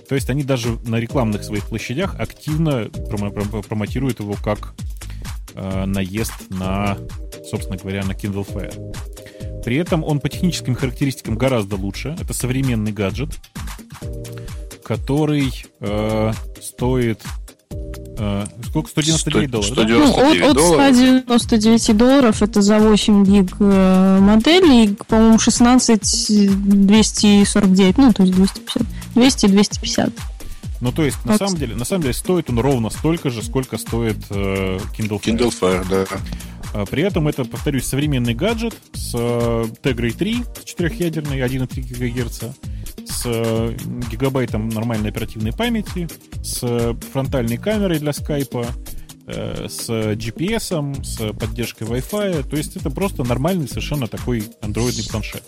[0.08, 4.76] То есть они даже на рекламных своих площадях активно промотируют его как
[5.56, 6.98] э, наезд на,
[7.50, 9.62] собственно говоря, на Kindle Fire.
[9.64, 12.16] При этом он по техническим характеристикам гораздо лучше.
[12.20, 13.40] Это современный гаджет,
[14.84, 17.22] который э, стоит
[18.18, 18.90] Э, сколько?
[18.90, 19.74] 199 долларов?
[19.74, 26.30] 199 ну, от, от 199 долларов это за 8 гиг э, модели, и, по-моему, 16
[26.30, 28.84] 249, ну, то есть 250.
[29.16, 30.14] 200 250.
[30.82, 33.78] Ну, то есть, на самом деле, на самом деле, стоит он ровно столько же, сколько
[33.78, 35.38] стоит э, Kindle Fire.
[35.38, 36.06] Kindle Fire, да.
[36.74, 42.44] А, при этом это, повторюсь, современный гаджет с э, Tegra 3, с четырехъядерной, 1,3 ГГц,
[43.10, 43.78] с э,
[44.10, 46.08] гигабайтом нормальной оперативной памяти,
[46.42, 48.66] с фронтальной камерой для скайпа,
[49.28, 52.50] э, с GPS, с поддержкой Wi-Fi.
[52.50, 55.44] То есть это просто нормальный совершенно такой андроидный планшет.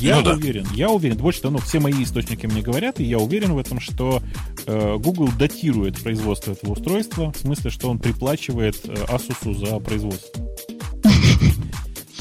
[0.00, 0.70] Я ну, уверен, да.
[0.74, 3.80] я уверен, больше того, ну, все мои источники мне говорят, и я уверен в этом,
[3.80, 4.22] что
[4.66, 10.44] э, Google датирует производство этого устройства, в смысле, что он приплачивает э, Asus за производство.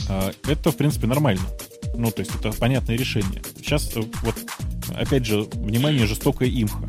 [0.09, 1.45] А, это, в принципе, нормально.
[1.95, 3.41] Ну, то есть это понятное решение.
[3.57, 4.35] Сейчас, э, вот,
[4.95, 6.87] опять же, внимание, жестокая имха.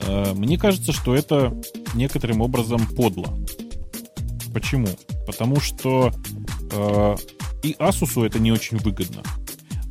[0.00, 1.54] А, мне кажется, что это
[1.94, 3.38] некоторым образом подло.
[4.54, 4.88] Почему?
[5.26, 6.12] Потому что
[6.70, 7.16] э,
[7.62, 9.22] и Asus это не очень выгодно.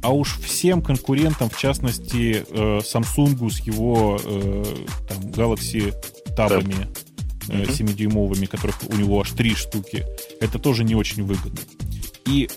[0.02, 4.64] А уж всем конкурентам, в частности, э, Samsung с его э,
[5.08, 5.94] там, Galaxy
[6.36, 6.88] табами
[7.50, 10.06] э, 7-дюймовыми, которых у него аж три штуки,
[10.40, 11.60] это тоже не очень выгодно.
[12.26, 12.50] И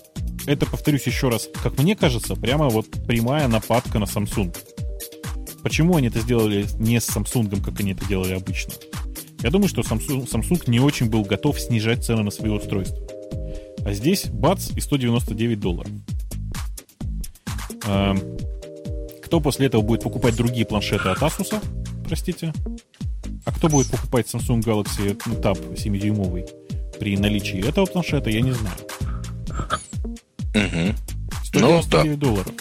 [0.47, 4.55] это, повторюсь еще раз, как мне кажется, прямо вот прямая нападка на Samsung.
[5.61, 8.73] Почему они это сделали не с Samsung, как они это делали обычно?
[9.41, 12.97] Я думаю, что Samsung, Samsung не очень был готов снижать цены на свои устройства.
[13.85, 15.91] А здесь бац и 199 долларов.
[17.87, 18.19] Эм,
[19.23, 21.55] кто после этого будет покупать другие планшеты от Asus?
[22.07, 22.53] Простите.
[23.45, 26.47] А кто будет покупать Samsung Galaxy Tab 7-дюймовый
[26.99, 28.77] при наличии этого планшета, я не знаю.
[30.55, 30.95] Угу.
[31.43, 32.15] 199 ну, да.
[32.15, 32.53] долларов.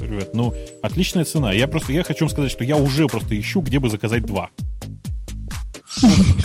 [0.00, 1.52] Ребят, ну, отличная цена.
[1.52, 4.50] Я просто, я хочу вам сказать, что я уже просто ищу, где бы заказать два.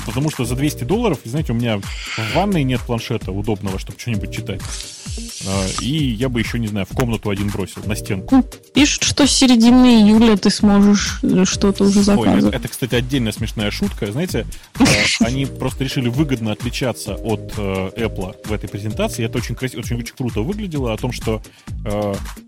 [0.06, 4.34] Потому что за 200 долларов, знаете, у меня в ванной нет планшета удобного, чтобы что-нибудь
[4.34, 4.62] читать.
[5.48, 8.36] А, и я бы еще, не знаю, в комнату один бросил, на стенку.
[8.36, 12.44] Ну, пишут, что с середины июля ты сможешь э, что-то уже заказывать.
[12.44, 14.12] Ой, это, это, кстати, отдельная смешная шутка.
[14.12, 14.46] Знаете,
[14.80, 14.84] э,
[15.22, 19.26] они просто решили выгодно отличаться от э, Apple в этой презентации.
[19.26, 21.42] Это очень красиво, очень, очень круто выглядело о том, что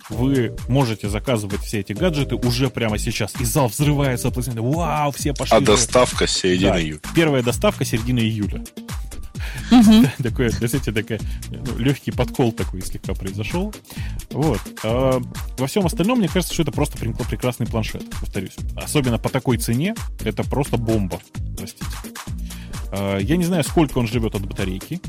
[0.10, 3.34] вы можете заказывать все эти гаджеты уже прямо сейчас.
[3.40, 4.62] И зал взрывается аплодисменты.
[4.62, 5.58] Вау, все пошли.
[5.58, 7.00] А доставка середины июля.
[7.16, 8.64] Первая доставка середина июля.
[10.24, 11.20] Такой, знаете,
[11.50, 13.74] ну, легкий подкол такой слегка произошел.
[14.32, 14.62] Вот.
[14.84, 15.22] А
[15.58, 18.56] во всем остальном, мне кажется, что это просто прекрасный планшет, повторюсь.
[18.76, 21.20] Особенно по такой цене, это просто бомба,
[21.58, 21.86] простите.
[22.92, 25.02] А, я не знаю, сколько он живет от батарейки.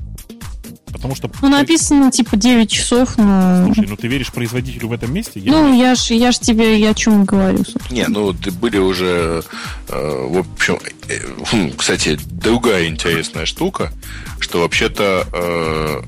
[0.95, 1.29] Потому что...
[1.43, 3.65] Ну, написано, типа, 9 часов, но...
[3.67, 5.41] Слушай, ну ты веришь производителю в этом месте?
[5.41, 7.97] Я ну, я ж, я ж тебе, я о чем говорю, собственно.
[7.97, 9.43] Не, ну, были уже,
[9.89, 13.93] э, в общем, э, кстати, другая интересная штука,
[14.39, 16.03] что вообще-то э,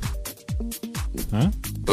[1.32, 1.50] а?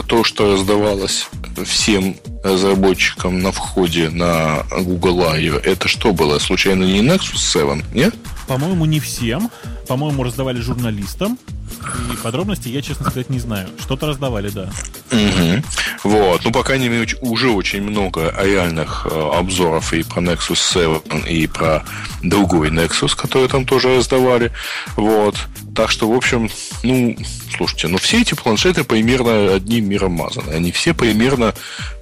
[0.07, 1.29] то, что раздавалось
[1.65, 6.37] всем разработчикам на входе на Google I.O., это что было?
[6.37, 8.13] Случайно не Nexus 7, нет?
[8.47, 9.49] По-моему, не всем.
[9.87, 11.37] По-моему, раздавали журналистам.
[12.13, 13.67] И подробности я, честно сказать, не знаю.
[13.79, 14.69] Что-то раздавали, да.
[15.11, 15.63] Угу.
[16.03, 16.41] Вот.
[16.45, 21.47] Ну, по крайней мере, уже очень много реальных э, обзоров и про Nexus 7, и
[21.47, 21.83] про
[22.21, 24.51] другой Nexus, который там тоже раздавали.
[24.95, 25.35] Вот.
[25.75, 26.49] Так что, в общем,
[26.83, 27.17] ну,
[27.55, 30.51] слушайте, ну все эти планшеты примерно одним миром мазаны.
[30.51, 31.53] Они все примерно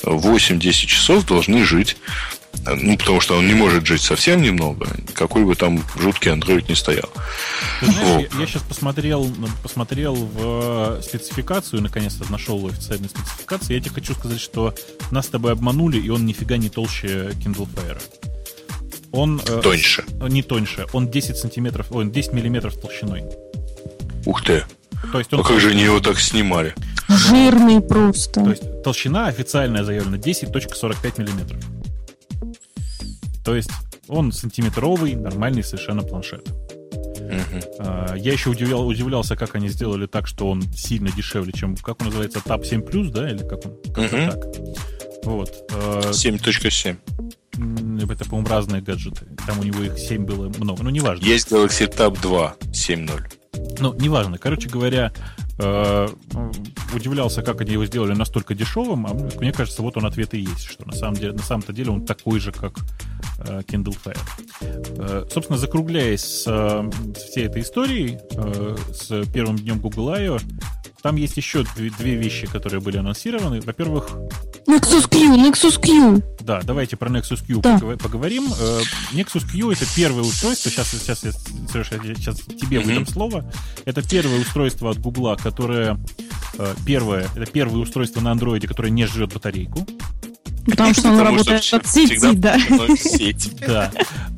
[0.04, 1.98] 8-10 часов должны жить
[2.66, 6.76] ну, потому что он не может жить совсем немного, какой бы там жуткий Android не
[6.76, 7.10] стоял.
[7.80, 9.28] Ты знаешь, я, я сейчас посмотрел,
[9.64, 13.78] посмотрел в спецификацию, наконец-то нашел официальную спецификацию.
[13.78, 14.76] Я тебе хочу сказать, что
[15.10, 18.02] нас с тобой обманули, и он нифига не толще Kindle Fire.
[19.12, 19.42] Он...
[19.46, 20.04] Э, тоньше.
[20.22, 20.86] Э, не тоньше.
[20.94, 23.24] Он 10 сантиметров, ой, 10 миллиметров толщиной.
[24.26, 24.64] Ух ты.
[25.12, 25.40] То есть он...
[25.40, 26.76] А как же они его так снимали?
[27.10, 28.44] Жирный просто.
[28.44, 31.60] То есть толщина официальная заявлена 10.45 миллиметров.
[33.44, 33.72] То есть
[34.08, 36.48] он сантиметровый, нормальный совершенно планшет.
[37.32, 38.20] Uh-huh.
[38.20, 42.08] Я еще удивлял, удивлялся, как они сделали так, что он сильно дешевле, чем, как он
[42.08, 43.78] называется, Tab 7 Plus, да, или как он?
[43.94, 44.32] Как uh-huh.
[44.32, 45.26] так.
[45.26, 45.72] Вот.
[45.72, 46.98] 7.7.
[46.98, 49.28] А, это, по-моему, разные гаджеты.
[49.46, 50.84] Там у него их 7 было много.
[50.84, 51.24] Ну, неважно.
[51.24, 53.78] Есть Galaxy Tab 2 7.0.
[53.80, 54.38] Ну, неважно.
[54.38, 55.12] Короче говоря,
[55.62, 56.08] э,
[56.94, 60.66] удивлялся, как они его сделали настолько дешевым, а мне кажется, вот он ответ и есть,
[60.66, 62.80] что на самом деле, на самом-то деле он такой же, как
[63.40, 64.20] э, Kindle Fire.
[64.62, 68.20] Э, собственно, закругляясь с, с всей этой историей,
[68.94, 70.40] с первым днем Google I.O.,
[71.02, 73.62] там есть еще две, две вещи, которые были анонсированы.
[73.62, 74.10] Во-первых...
[74.68, 76.22] Nexus Q, Nexus Q.
[76.42, 77.80] Да, давайте про Nexus Q да.
[77.98, 78.48] поговорим.
[78.60, 78.82] Э,
[79.14, 80.70] Nexus Q это первое устройство.
[80.70, 82.84] Сейчас, сейчас, я, Сереж, я сейчас тебе mm-hmm.
[82.84, 83.52] выдам слово.
[83.86, 86.00] Это первое устройство от Гугла, которое
[86.58, 89.86] э, первое, это первое устройство на андроиде, которое не жрет батарейку.
[90.66, 92.58] Потому что он работает от сети, да.
[93.68, 93.92] Да.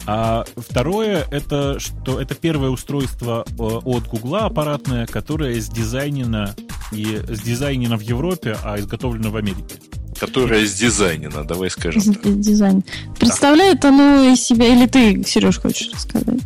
[0.06, 6.56] А второе, это что это первое устройство э, от Гугла аппаратное, которое сдизайнено
[6.92, 9.76] и сдизайнено в Европе, а изготовлено в Америке.
[10.20, 12.40] Которое сдизайнено, давай скажем так.
[12.40, 12.84] Дизайн.
[13.18, 16.40] Представляет оно из себя, или ты, Сереж, хочешь рассказать?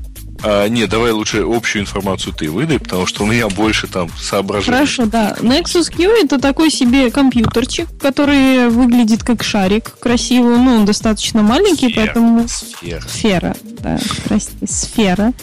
[0.50, 4.78] А, не, давай лучше общую информацию ты выдай, потому что у меня больше там соображений.
[4.78, 5.36] Хорошо, да.
[5.42, 11.90] Nexus Q это такой себе компьютерчик, который выглядит как шарик красивый, ну, он достаточно маленький,
[11.90, 12.06] сфера.
[12.06, 12.48] поэтому...
[12.48, 13.02] Сфера.
[13.02, 15.34] Сфера, да, простите, сфера.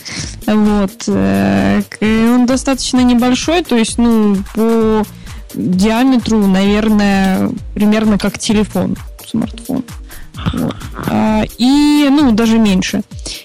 [0.47, 1.05] Вот.
[1.09, 5.05] Э, он достаточно небольшой, то есть, ну, по
[5.53, 9.85] диаметру, наверное, примерно как телефон, смартфон.
[11.09, 13.03] А, и, ну, даже меньше.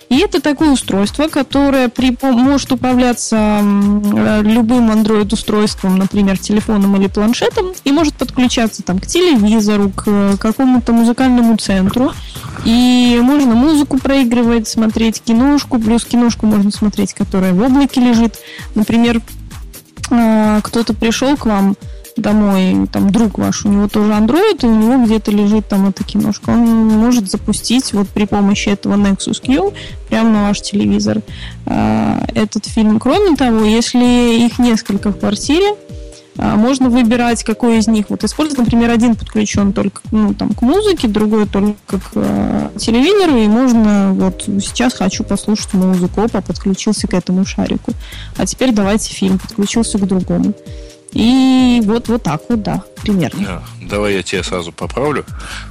[0.09, 7.91] И это такое устройство, которое при, может управляться любым Android-устройством, например, телефоном или планшетом, и
[7.91, 12.11] может подключаться там, к телевизору, к какому-то музыкальному центру.
[12.65, 18.37] И можно музыку проигрывать, смотреть киношку, плюс киношку можно смотреть, которая в облаке лежит.
[18.75, 19.21] Например,
[20.11, 21.75] а, кто-то пришел к вам,
[22.19, 26.03] домой, там друг ваш, у него тоже Android, и у него где-то лежит там эта
[26.03, 26.49] киношка.
[26.49, 29.73] Он может запустить вот при помощи этого Nexus Q
[30.09, 31.21] прямо на ваш телевизор
[31.65, 32.99] э, этот фильм.
[32.99, 35.75] Кроме того, если их несколько в квартире,
[36.37, 38.59] э, можно выбирать, какой из них вот использовать.
[38.59, 44.11] Например, один подключен только ну, там, к музыке, другой только к э, телевизору, и можно
[44.13, 47.93] вот сейчас хочу послушать музыку, опа, подключился к этому шарику.
[48.37, 50.53] А теперь давайте фильм, подключился к другому.
[51.13, 53.45] И вот, вот так вот, да, примерно.
[53.45, 55.25] Да, давай я тебя сразу поправлю.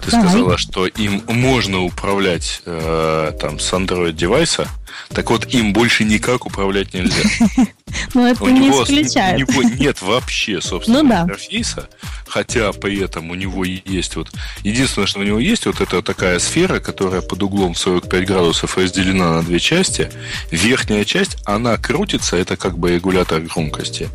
[0.04, 0.28] Ты давай.
[0.28, 4.68] сказала, что им можно управлять э, там с Android девайса.
[5.10, 7.22] Так вот, им больше никак управлять нельзя.
[8.14, 9.48] Ну, это не исключает.
[9.48, 11.88] У него нет вообще собственного ну интерфейса,
[12.26, 14.30] хотя при этом у него есть вот...
[14.62, 19.34] Единственное, что у него есть, вот эта такая сфера, которая под углом 45 градусов разделена
[19.34, 20.10] на две части.
[20.50, 24.10] Верхняя часть, она крутится, это как бы регулятор громкости.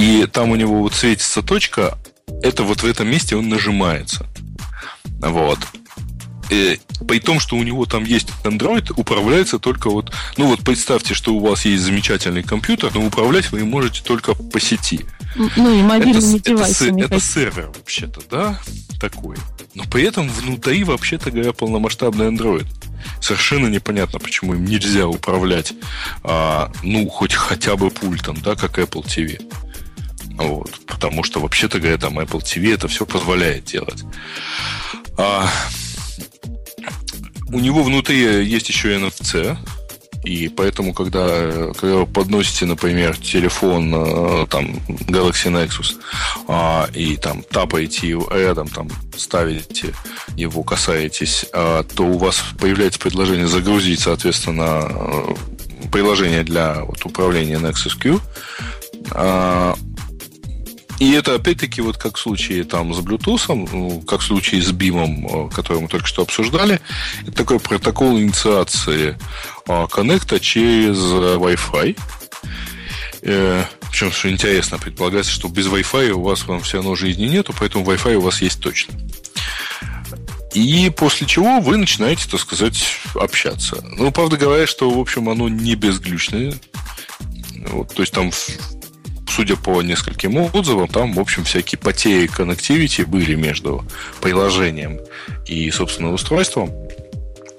[0.00, 1.98] И там у него вот светится точка,
[2.42, 4.26] это вот в этом месте он нажимается.
[5.20, 5.58] Вот.
[6.48, 10.10] И, при том, что у него там есть Android, управляется только вот...
[10.38, 14.58] Ну вот представьте, что у вас есть замечательный компьютер, но управлять вы можете только по
[14.58, 15.04] сети.
[15.36, 17.02] Ну и мобильными это, девайсами.
[17.02, 18.58] Это, это сервер вообще-то, да,
[18.98, 19.36] такой.
[19.74, 22.66] Но при этом внутри, вообще-то говоря, полномасштабный Android.
[23.20, 25.74] Совершенно непонятно, почему им нельзя управлять,
[26.24, 29.38] а, ну, хоть хотя бы пультом, да, как Apple TV.
[30.40, 34.04] Вот, потому что, вообще-то говоря, там Apple TV это все позволяет делать.
[35.16, 35.48] А,
[37.52, 39.56] у него внутри есть еще NFC,
[40.24, 44.74] и поэтому, когда, когда вы подносите, например, телефон э, там,
[45.08, 45.96] Galaxy Nexus
[46.46, 49.94] а, и там тапаете его рядом, там ставите
[50.36, 55.34] его, касаетесь, а, то у вас появляется предложение загрузить, соответственно, э,
[55.90, 58.20] приложение для вот, управления Nexus Q.
[59.12, 59.74] А,
[61.00, 64.70] и это опять-таки вот как в случае там с Bluetooth, ну, как в случае с
[64.70, 66.78] BIM, э, который мы только что обсуждали,
[67.22, 69.16] это такой протокол инициации
[69.66, 71.98] а, коннекта через Wi-Fi.
[73.22, 77.54] Э, причем, что интересно, предполагается, что без Wi-Fi у вас вам все равно жизни нету,
[77.58, 78.94] поэтому Wi-Fi у вас есть точно.
[80.52, 83.82] И после чего вы начинаете, так сказать, общаться.
[83.96, 86.54] Ну, правда говоря, что, в общем, оно не безглючное.
[87.68, 88.32] Вот, то есть там
[89.30, 93.84] судя по нескольким отзывам, там, в общем, всякие потери коннективити были между
[94.20, 95.00] приложением
[95.46, 96.70] и, собственно, устройством.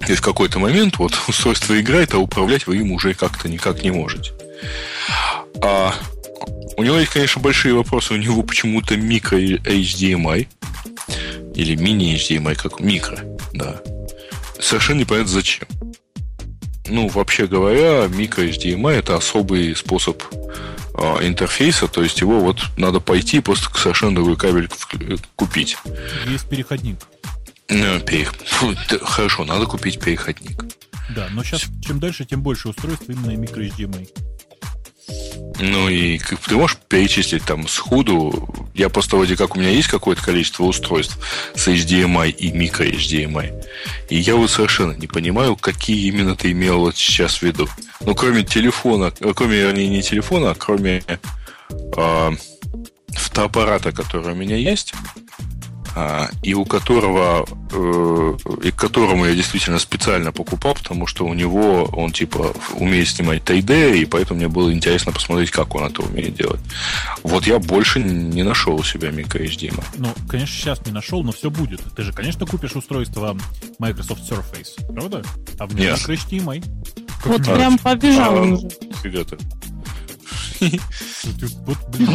[0.08, 3.90] И в какой-то момент вот устройство играет, а управлять вы им уже как-то никак не
[3.90, 4.32] можете.
[5.62, 5.94] А
[6.76, 8.14] у него есть, конечно, большие вопросы.
[8.14, 10.48] У него почему-то микро HDMI
[11.54, 13.18] или мини HDMI, как микро,
[13.52, 13.80] да.
[14.60, 15.68] Совершенно непонятно зачем.
[16.88, 20.22] Ну, вообще говоря, микро HDMI это особый способ
[20.94, 24.68] интерфейса, то есть его вот надо пойти просто совершенно другой кабель
[25.36, 25.76] купить.
[26.26, 26.98] Есть переходник.
[27.68, 28.34] Ну, перех...
[28.34, 30.64] Фу, хорошо, надо купить переходник.
[31.14, 34.08] Да, но сейчас чем дальше, тем больше устройств именно микро HDMI.
[35.60, 40.22] Ну и ты можешь перечислить там сходу, я просто вроде как у меня есть какое-то
[40.22, 41.18] количество устройств
[41.54, 43.64] с HDMI и микро HDMI.
[44.08, 47.68] И я вот совершенно не понимаю, какие именно ты имел вот сейчас в виду.
[48.00, 51.04] Ну, кроме телефона, э, кроме, вернее, не телефона, а кроме
[51.96, 52.32] э,
[53.08, 54.94] фотоаппарата, который у меня есть,
[56.42, 61.84] и у которого э, и к которому я действительно специально покупал, потому что у него
[61.84, 66.34] он типа умеет снимать 3D, и поэтому мне было интересно посмотреть, как он это умеет
[66.34, 66.60] делать.
[67.22, 69.84] Вот я больше не нашел у себя микро HDMI.
[69.98, 71.82] Ну, конечно, сейчас не нашел, но все будет.
[71.94, 73.36] Ты же, конечно, купишь устройство
[73.78, 75.22] Microsoft Surface, правда?
[75.58, 75.98] А в нем Нет.
[75.98, 76.64] микро HDMI.
[77.24, 78.68] Вот а, прям побежал а, уже.
[79.02, 79.38] Фига ты.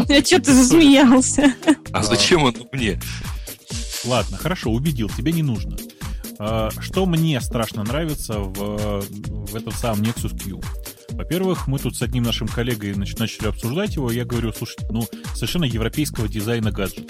[0.08, 1.54] Я что-то засмеялся.
[1.92, 3.00] А зачем он мне?
[4.06, 5.78] Ладно, хорошо, убедил, тебе не нужно.
[6.40, 10.62] А, что мне страшно нравится в, в этом самом Nexus Q?
[11.12, 15.64] Во-первых, мы тут с одним нашим коллегой начали обсуждать его, я говорю, слушай, ну, совершенно
[15.64, 17.10] европейского дизайна гаджет.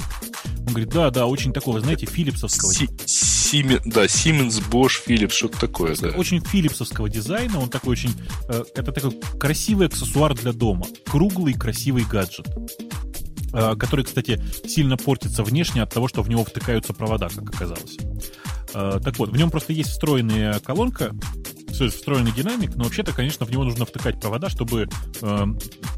[0.59, 2.73] Он говорит, да, да, очень такого, знаете, филипсовского.
[2.73, 6.09] Си- Симен, да, Siemens, Bosch, Philips, что-то такое, да.
[6.09, 8.13] Очень филипсовского дизайна, он такой очень...
[8.49, 10.85] Э, это такой красивый аксессуар для дома.
[11.05, 12.47] Круглый, красивый гаджет.
[13.53, 17.97] Э, который, кстати, сильно портится внешне от того, что в него втыкаются провода, как оказалось.
[18.73, 21.13] Э, так вот, в нем просто есть встроенная колонка,
[21.71, 24.89] встроенный динамик, но вообще-то, конечно, в него нужно втыкать провода, чтобы
[25.21, 25.45] э,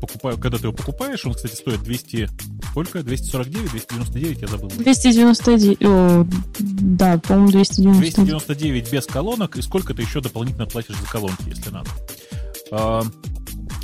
[0.01, 2.30] покупая, когда ты его покупаешь, он, кстати, стоит 200,
[2.71, 3.01] сколько?
[3.01, 4.69] 249, 299, я забыл.
[4.69, 6.27] 299, о,
[6.59, 8.15] да, по-моему, 299.
[8.15, 11.89] 299 без колонок, и сколько ты еще дополнительно платишь за колонки, если надо.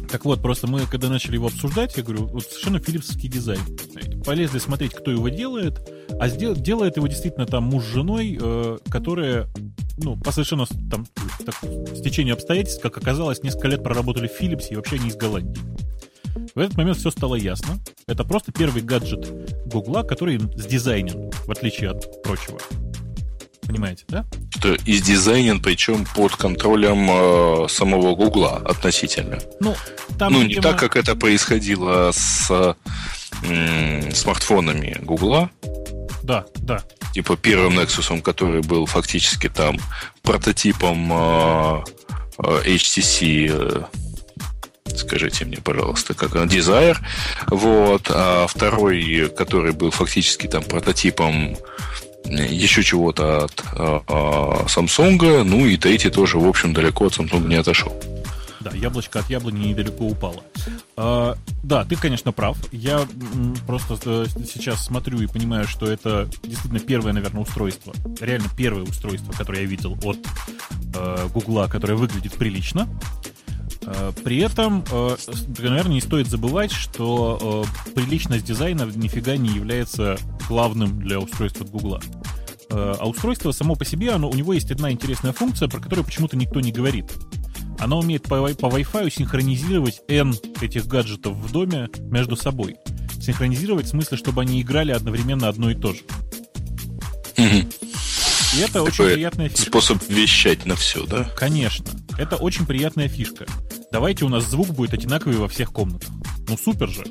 [0.06, 3.60] Так вот, просто мы, когда начали его обсуждать, я говорю, вот совершенно филипсовский дизайн.
[4.26, 8.78] Полезли смотреть, кто его делает, а сдел, делает его действительно там муж с женой, э,
[8.90, 9.48] которые,
[9.98, 11.06] ну, по совершенно там,
[11.46, 11.56] так,
[11.96, 15.62] стечению обстоятельств, как оказалось, несколько лет проработали в Philips и вообще не из Голландии.
[16.54, 17.80] В этот момент все стало ясно.
[18.08, 19.28] Это просто первый гаджет
[19.68, 22.60] Гугла, который сдизайнен, в отличие от прочего.
[23.68, 24.26] Понимаете, да?
[24.56, 29.40] Что из дизайнен, причем под контролем э, самого Гугла относительно.
[29.60, 29.76] Ну,
[30.20, 30.56] там, ну видимо...
[30.56, 35.50] не так, как это происходило с э, смартфонами Гугла.
[36.24, 36.84] Да, да.
[37.14, 39.78] Типа первым Nexus, который был фактически там
[40.22, 41.84] прототипом э,
[42.40, 43.84] э HTC э,
[44.98, 46.98] скажите мне, пожалуйста, как он, Desire,
[47.48, 51.58] вот, а второй, который был фактически там прототипом
[52.30, 57.48] еще чего-то от а, а, Samsung, ну и третий тоже, в общем, далеко от Samsung
[57.48, 57.94] не отошел.
[58.66, 60.44] Да, яблочко от яблони недалеко упало.
[60.98, 62.58] А, да, ты, конечно, прав.
[62.72, 63.08] Я
[63.68, 67.94] просто э, сейчас смотрю и понимаю, что это действительно первое, наверное, устройство.
[68.20, 70.18] Реально первое устройство, которое я видел от
[70.96, 72.90] э, Гугла, которое выглядит прилично.
[73.86, 75.16] Э, при этом, э,
[75.60, 80.18] наверное, не стоит забывать, что э, приличность дизайна нифига не является
[80.48, 82.02] главным для устройства от Гугла.
[82.68, 86.36] А устройство само по себе, оно, у него есть одна интересная функция, про которую почему-то
[86.36, 87.14] никто не говорит.
[87.80, 92.78] Оно умеет по, по Wi-Fi синхронизировать N этих гаджетов в доме между собой.
[93.22, 96.00] Синхронизировать в смысле, чтобы они играли одновременно одно и то же.
[98.56, 99.66] И это Такой очень приятная фишка.
[99.66, 101.24] Способ вещать на все, да?
[101.36, 101.86] Конечно.
[102.18, 103.46] Это очень приятная фишка.
[103.92, 106.10] Давайте у нас звук будет одинаковый во всех комнатах.
[106.48, 107.04] Ну супер же.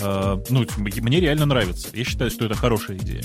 [0.00, 1.88] Э, ну, мне реально нравится.
[1.92, 3.24] Я считаю, что это хорошая идея.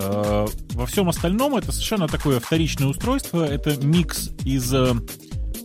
[0.00, 3.44] Э, во всем остальном это совершенно такое вторичное устройство.
[3.44, 4.94] Это микс из э,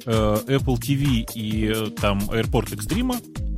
[0.05, 3.52] Apple TV и э, там AirPort Extreme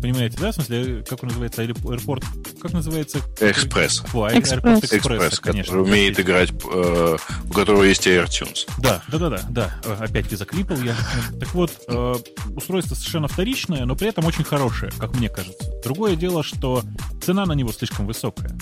[0.00, 0.52] Понимаете, да?
[0.52, 1.62] В смысле, как он называется?
[1.62, 2.24] Аэропорт?
[2.60, 3.18] Как называется?
[3.40, 4.02] Экспресс.
[4.12, 4.84] О, Экспресс.
[4.84, 5.72] Экспресс, конечно.
[5.72, 7.16] Который умеет играть, э,
[7.48, 8.68] у которого есть AirTunes.
[8.78, 9.80] Да, да, да, да, да.
[9.98, 10.96] Опять ты заклипал я.
[11.40, 12.14] Так вот, э,
[12.54, 15.70] устройство совершенно вторичное, но при этом очень хорошее, как мне кажется.
[15.82, 16.82] Другое дело, что
[17.22, 18.56] цена на него слишком высокая.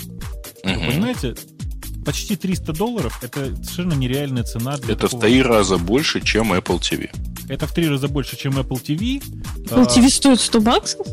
[0.65, 1.35] Вы понимаете,
[2.05, 5.20] почти 300 долларов это совершенно нереальная цена для Это такого...
[5.20, 7.11] в три раза больше, чем Apple TV.
[7.48, 9.23] Это в три раза больше, чем Apple TV.
[9.69, 11.06] Apple TV стоит 100 баксов?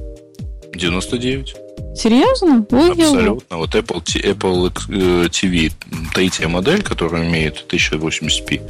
[0.78, 1.54] 99.
[1.96, 2.66] Серьезно?
[2.72, 3.58] Ой, Абсолютно.
[3.58, 5.72] Вот Apple, Apple э, TV,
[6.14, 8.62] третья модель, которая имеет 1080p,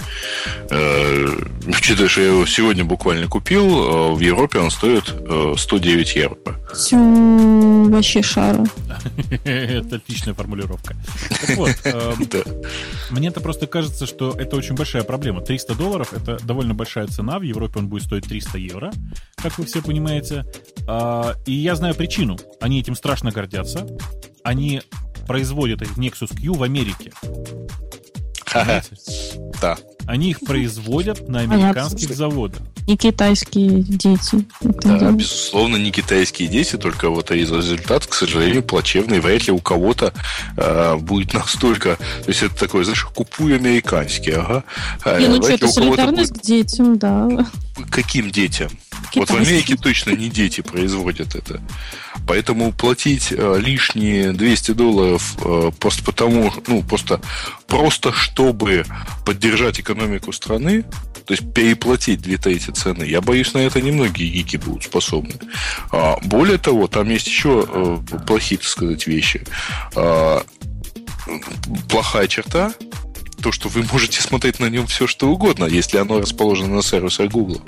[0.70, 1.28] э,
[1.68, 5.14] учитывая, что я его сегодня буквально купил, э, в Европе он стоит
[5.58, 6.38] 109 евро.
[6.74, 8.64] Все, вообще шара.
[9.44, 10.96] Это отличная формулировка.
[11.84, 12.28] Эм,
[13.10, 15.42] мне это просто кажется, что это очень большая проблема.
[15.42, 17.40] 300 долларов— это довольно большая цена.
[17.40, 18.92] В Европе он будет стоить 300 евро,
[19.36, 20.46] как вы все понимаете.
[20.88, 22.38] А, и я знаю причину.
[22.60, 23.86] Они этим страшно гордятся.
[24.42, 24.82] Они
[25.28, 27.12] производят этот Nexus Q в Америке.
[29.62, 29.78] Да.
[30.06, 32.62] Они их производят на американских заводах.
[32.88, 34.46] Не китайские дети.
[34.62, 39.20] Это да, безусловно, не китайские дети, только вот из результат, к сожалению, плачевный.
[39.20, 40.14] Вряд ли у кого-то
[40.56, 41.98] э, будет настолько...
[41.98, 44.64] То есть это такое, знаешь, купуй американский, ага.
[45.20, 46.44] Не, ну что, это солидарность будет...
[46.44, 47.46] к детям, да.
[47.90, 48.72] Каким детям?
[49.16, 51.62] Вот в Америке точно не дети производят это.
[52.28, 57.22] Поэтому платить э, лишние 200 долларов э, просто потому, ну, просто,
[57.68, 58.86] просто чтобы
[59.26, 60.86] поддержать экономику страны,
[61.26, 65.36] то есть переплатить две трети цены, я боюсь, на это немногие гики будут способны.
[65.92, 67.98] А, более того, там есть еще э,
[68.28, 69.44] плохие, так сказать, вещи.
[69.96, 70.44] А,
[71.90, 72.74] плохая черта,
[73.42, 77.32] то, что вы можете смотреть на нем все, что угодно, если оно расположено на сервисах
[77.32, 77.62] Google.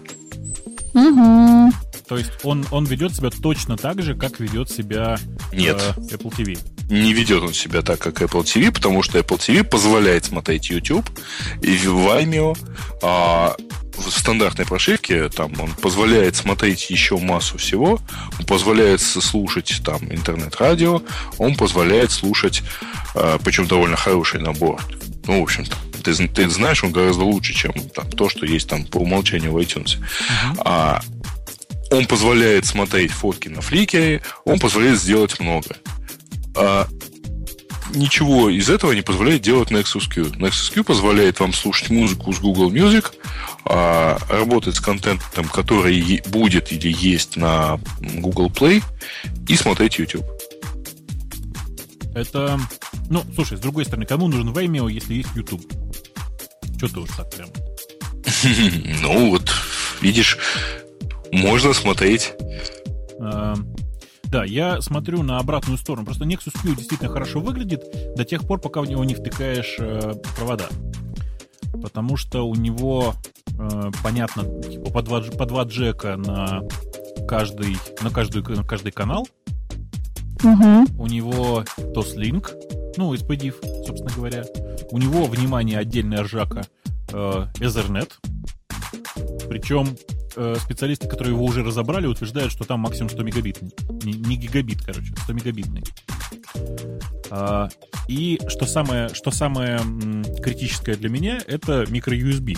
[0.94, 1.72] Угу.
[2.08, 5.18] То есть он, он ведет себя точно так же, как ведет себя
[5.52, 5.82] Нет.
[5.98, 6.58] Э, Apple TV.
[6.90, 11.10] Не ведет он себя так, как Apple TV, потому что Apple TV позволяет смотреть YouTube
[11.62, 12.58] и Vimeo,
[13.02, 13.56] а
[13.98, 18.00] в стандартной прошивке там он позволяет смотреть еще массу всего,
[18.40, 21.02] он позволяет слушать там интернет-радио,
[21.38, 22.64] он позволяет слушать,
[23.16, 24.82] э, причем довольно хороший набор.
[25.26, 28.86] Ну, в общем-то, ты, ты знаешь, он гораздо лучше, чем там, то, что есть там
[28.86, 29.98] по умолчанию в iTunes.
[29.98, 30.62] Uh-huh.
[30.66, 31.02] А
[31.92, 35.78] он позволяет смотреть фотки на фликере, он позволяет сделать много.
[36.56, 36.88] А
[37.94, 40.24] ничего из этого не позволяет делать Nexus Q.
[40.38, 43.12] Nexus Q позволяет вам слушать музыку с Google Music,
[43.66, 48.84] а, работать с контентом, который будет или есть на Google Play,
[49.48, 50.26] и смотреть YouTube.
[52.16, 52.60] Это,
[53.10, 55.64] ну, слушай, с другой стороны, кому нужен Vimeo, если есть YouTube?
[56.84, 57.50] Что ты уж так прям?
[59.02, 59.50] Ну, вот,
[60.02, 60.38] видишь,
[61.32, 62.34] можно смотреть.
[63.22, 63.56] А,
[64.24, 66.06] да, я смотрю на обратную сторону.
[66.06, 67.86] Просто Nexus Q действительно хорошо выглядит
[68.18, 70.68] до тех пор, пока в него не втыкаешь э, провода.
[71.82, 73.14] Потому что у него,
[73.58, 76.64] э, понятно, типа по два, по два джека на
[77.30, 79.26] каждый, на, каждую, на каждый канал.
[80.44, 81.02] Угу.
[81.02, 82.52] У него TOS-Link,
[82.98, 83.56] ну, SPDIF,
[83.86, 84.44] собственно говоря.
[84.92, 86.64] У него, внимание, отдельная ржака
[87.12, 88.12] э, Ethernet.
[89.48, 89.98] Причем
[90.36, 93.72] э, специалисты, которые его уже разобрали, утверждают, что там максимум 100 мегабитный.
[94.04, 95.84] Не, не гигабит, короче, 100 мегабитный.
[97.30, 97.70] А,
[98.08, 99.80] и что самое, что самое
[100.42, 102.58] критическое для меня, это micro-USB.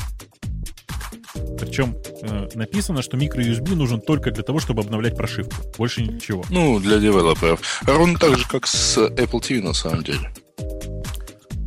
[1.59, 5.55] Причем э, написано, что micro-USB нужен только для того, чтобы обновлять прошивку.
[5.77, 6.43] Больше ничего.
[6.49, 7.81] Ну, для девелоперов.
[7.85, 10.31] Ровно так же, как с Apple TV, на самом деле.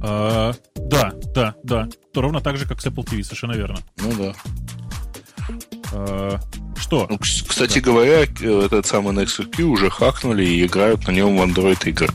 [0.02, 1.88] А, да, да, да.
[2.12, 3.78] То ровно так же, как с Apple TV, совершенно верно.
[3.96, 4.34] Ну да.
[5.90, 7.06] Что?
[7.10, 7.90] Ну, кстати да.
[7.90, 12.08] говоря, этот самый Nexus Q уже хакнули и играют на нем в Android игры.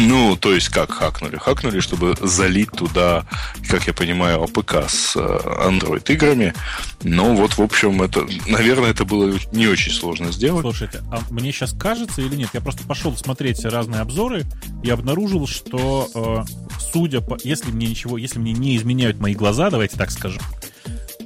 [0.00, 1.36] Ну, то есть как хакнули?
[1.36, 3.24] Хакнули, чтобы залить туда,
[3.68, 6.54] как я понимаю, APK с э, Android играми.
[7.02, 10.62] Но вот, в общем, это, наверное, это было не очень сложно сделать.
[10.62, 12.50] Слушайте, а мне сейчас кажется или нет?
[12.54, 14.44] Я просто пошел смотреть разные обзоры
[14.82, 17.38] и обнаружил, что э, судя по...
[17.44, 20.42] Если мне ничего, если мне не изменяют мои глаза, давайте так скажем,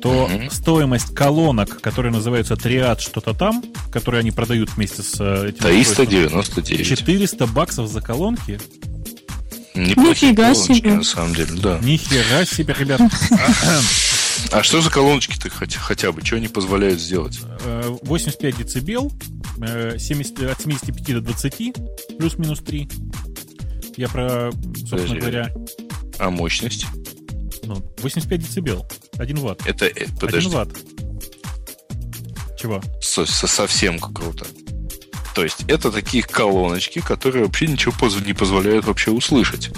[0.07, 0.51] то mm-hmm.
[0.53, 6.87] стоимость колонок, которые называются Triad что-то там, которые они продают вместе с э, этим 399.
[6.87, 8.61] 400 баксов за колонки.
[9.75, 10.95] Неплохие Нифига колоночки, себе.
[10.95, 11.79] на самом деле, да.
[11.83, 13.01] Нихера себе, ребят.
[14.53, 16.25] А что за колоночки-то хотя, хотя бы?
[16.25, 17.41] Что они позволяют сделать?
[18.03, 19.11] 85 э, децибел,
[19.57, 21.75] 70, э, от 75 до 20,
[22.19, 22.89] плюс-минус 3.
[23.97, 25.19] Я про, собственно Подожди.
[25.19, 25.53] говоря...
[26.19, 26.87] А мощность?
[27.67, 28.87] Ну, 85 децибел.
[29.19, 29.67] 1 ватт.
[29.67, 30.49] Это, э, подожди.
[30.49, 30.71] 1 ватт.
[32.59, 32.81] Чего?
[33.01, 34.47] Со -со Совсем круто.
[35.35, 37.93] То есть это такие колоночки, которые вообще ничего
[38.25, 39.71] не позволяют вообще услышать.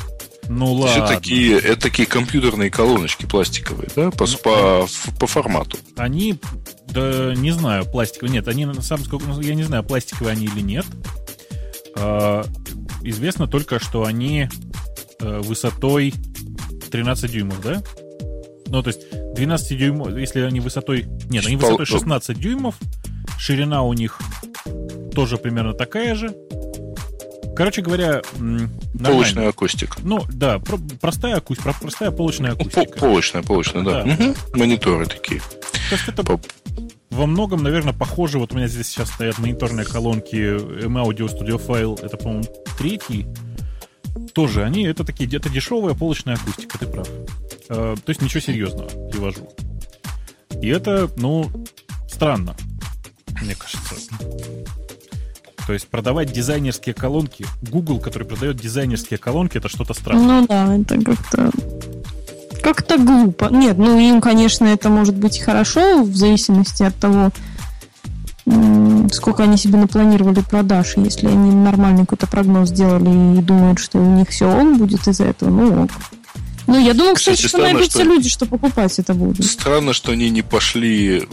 [0.48, 1.02] Ну ладно.
[1.02, 4.88] Это такие, это такие компьютерные колоночки пластиковые, да, по, ну, по,
[5.18, 5.76] по формату.
[5.96, 6.38] Они,
[6.86, 8.32] да, не знаю, пластиковые.
[8.32, 10.86] Нет, они на самом деле, я не знаю, пластиковые они или нет.
[11.96, 12.46] А,
[13.02, 14.48] известно только, что они
[15.20, 16.14] а, высотой
[16.90, 17.82] 13 дюймов, да?
[18.66, 19.00] Ну, то есть
[19.34, 21.06] 12 дюймов, если они высотой...
[21.30, 22.76] Нет, они высотой 16 дюймов,
[23.38, 24.18] ширина у них
[25.14, 26.34] тоже примерно такая же.
[27.56, 28.22] Короче говоря,
[29.04, 29.98] Полочная акустика.
[30.02, 32.98] Ну, да, про- простая акустика, простая полочная акустика.
[32.98, 34.04] Полочная, полочная, да.
[34.04, 34.12] да.
[34.12, 34.34] Угу.
[34.54, 35.40] Мониторы такие.
[35.40, 36.40] То есть это По...
[37.10, 38.38] во многом, наверное, похоже.
[38.38, 40.36] Вот у меня здесь сейчас стоят мониторные колонки
[40.84, 41.98] M-Audio Studio File.
[42.04, 42.44] Это, по-моему,
[42.78, 43.26] третий
[44.32, 47.08] тоже они, это такие, это дешевая полочная акустика, ты прав.
[47.68, 49.48] Э, то есть ничего серьезного привожу.
[50.60, 51.50] И это, ну,
[52.08, 52.54] странно,
[53.42, 53.94] мне кажется.
[55.66, 60.40] То есть продавать дизайнерские колонки, Google, который продает дизайнерские колонки, это что-то странное.
[60.40, 61.50] Ну да, это как-то
[62.62, 63.48] как-то глупо.
[63.50, 67.30] Нет, ну им, конечно, это может быть хорошо в зависимости от того,
[69.12, 70.96] сколько они себе напланировали продаж.
[70.96, 75.24] Если они нормальный какой-то прогноз сделали и думают, что у них все он будет из-за
[75.24, 75.90] этого, ну ок.
[76.68, 78.02] Ну, я думаю, кстати, кстати что найдутся что...
[78.02, 79.42] люди, что покупать это будут.
[79.46, 81.24] Странно, что они не пошли э,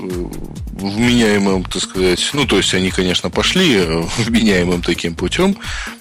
[0.79, 5.57] вменяемым, так сказать, ну, то есть они, конечно, пошли э, вменяемым таким путем,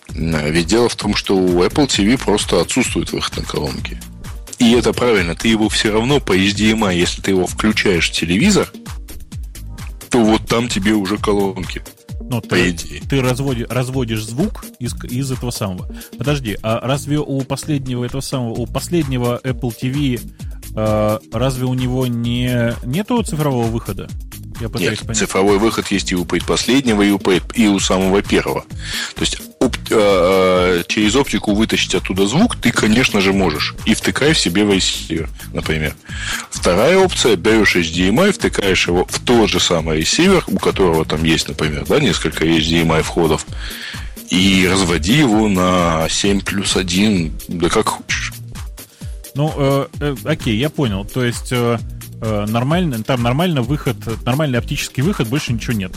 [0.09, 4.01] ведь дело в том, что у Apple TV просто отсутствует выход на колонки.
[4.61, 8.71] И это правильно, ты его все равно по HDMI, если ты его включаешь в телевизор,
[10.15, 11.83] то вот там тебе уже колонки.
[12.21, 13.03] Ну, по ты, идее.
[13.11, 15.93] Ты разводи, разводишь звук из, из этого самого.
[16.17, 20.21] Подожди, а разве у последнего этого самого, у последнего Apple TV
[20.77, 24.09] э, разве у него не нету цифрового выхода?
[24.61, 25.19] Я Нет, понять.
[25.19, 27.19] цифровой выход есть и у последнего, и у,
[27.55, 28.65] и у самого первого.
[29.17, 33.75] То есть оп, э, через оптику вытащить оттуда звук ты, конечно же, можешь.
[33.85, 35.95] И втыкай в себе ресивер, например.
[36.51, 41.49] Вторая опция, берешь HDMI, втыкаешь его в тот же самый ресивер, у которого там есть,
[41.49, 43.47] например, да, несколько HDMI входов,
[44.31, 48.33] и разводи его на 7 плюс 1, да как хочешь.
[49.35, 51.05] Ну, э, э, окей, я понял.
[51.05, 51.53] То есть...
[51.53, 51.79] Э
[52.25, 55.93] э, нормально, там нормально выход, нормальный оптический выход, больше ничего нет.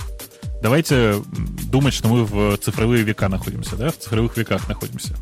[0.61, 1.21] Давайте
[1.71, 3.91] думать, что мы в цифровые века находимся, да?
[3.91, 5.15] В цифровых веках находимся.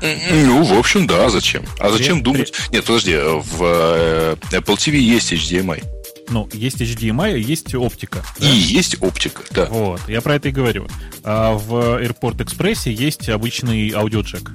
[0.00, 1.64] Ну, в общем, да, зачем?
[1.78, 2.52] А зачем При- думать?
[2.72, 5.84] Нет, подожди, в э, Apple TV есть HDMI.
[6.30, 8.22] Ну, есть HDMI, а есть оптика.
[8.38, 9.66] И есть оптика, да.
[9.66, 10.86] Вот, я про это и говорю.
[11.24, 14.50] А в Airport Express есть обычный аудиоджек.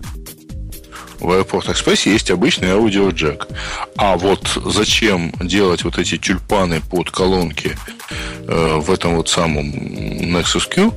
[1.24, 3.48] В Airport Express есть обычный аудиоджек.
[3.96, 7.78] А вот зачем делать вот эти тюльпаны под колонки
[8.46, 10.94] э, в этом вот самом Nexus Q?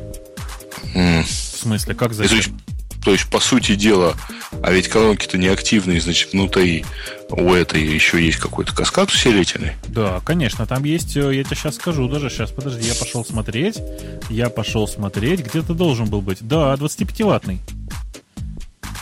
[0.94, 2.58] М, В смысле, как зачем?
[3.04, 4.16] то есть, по сути дела,
[4.64, 6.84] а ведь колонки-то не активные, значит, внутри
[7.30, 9.74] у этой еще есть какой-то каскад усилительный.
[9.86, 13.78] Да, конечно, там есть, э, я тебе сейчас скажу даже, сейчас, подожди, я пошел смотреть,
[14.28, 17.58] я пошел смотреть, где-то должен был быть, да, 25-ваттный,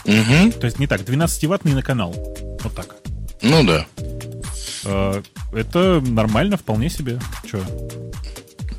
[0.05, 0.51] Угу.
[0.59, 2.15] то есть не так, 12-ваттный на канал,
[2.63, 2.95] вот так.
[3.41, 3.85] Ну да.
[4.85, 5.21] Э,
[5.53, 7.19] Это нормально, вполне себе.
[7.49, 7.61] Че?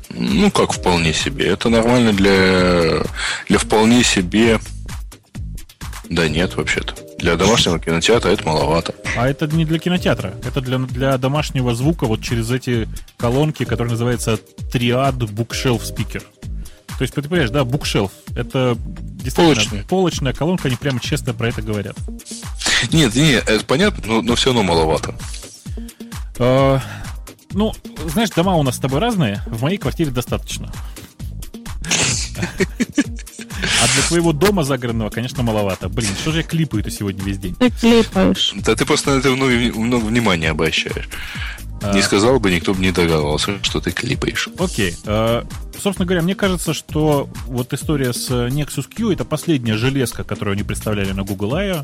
[0.09, 1.47] Ну, как вполне себе.
[1.47, 3.03] Это нормально для,
[3.47, 4.59] для вполне себе...
[6.09, 6.95] Да нет, вообще-то.
[7.17, 8.95] Для домашнего кинотеатра это маловато.
[9.17, 12.87] А это не для кинотеатра, это для, для домашнего звука вот через эти
[13.17, 14.39] колонки, которые называются
[14.71, 16.23] Triad Bookshelf Speaker.
[16.97, 19.83] То есть, ты понимаешь, да, Bookshelf, это действительно Полочная.
[19.83, 21.95] полочная колонка, они прямо честно про это говорят.
[22.91, 25.15] Нет, нет, это понятно, но, но все равно маловато.
[26.39, 26.79] Э,
[27.51, 27.73] Ну,
[28.07, 30.71] знаешь, дома у нас с тобой разные, в моей квартире достаточно.
[33.63, 35.89] А для твоего дома загородного, конечно, маловато.
[35.89, 37.55] Блин, что же я клипаю-то сегодня весь день?
[37.55, 38.53] Ты клепаешь.
[38.55, 41.09] Да ты просто на это много, много внимания обращаешь.
[41.81, 41.93] А.
[41.93, 44.49] Не сказал бы, никто бы не догадывался, что ты клипаешь.
[44.57, 44.95] Окей.
[45.05, 45.43] Э,
[45.79, 50.63] Собственно говоря, мне кажется, что вот история с Nexus Q это последняя железка, которую они
[50.63, 51.83] представляли на Google I.O.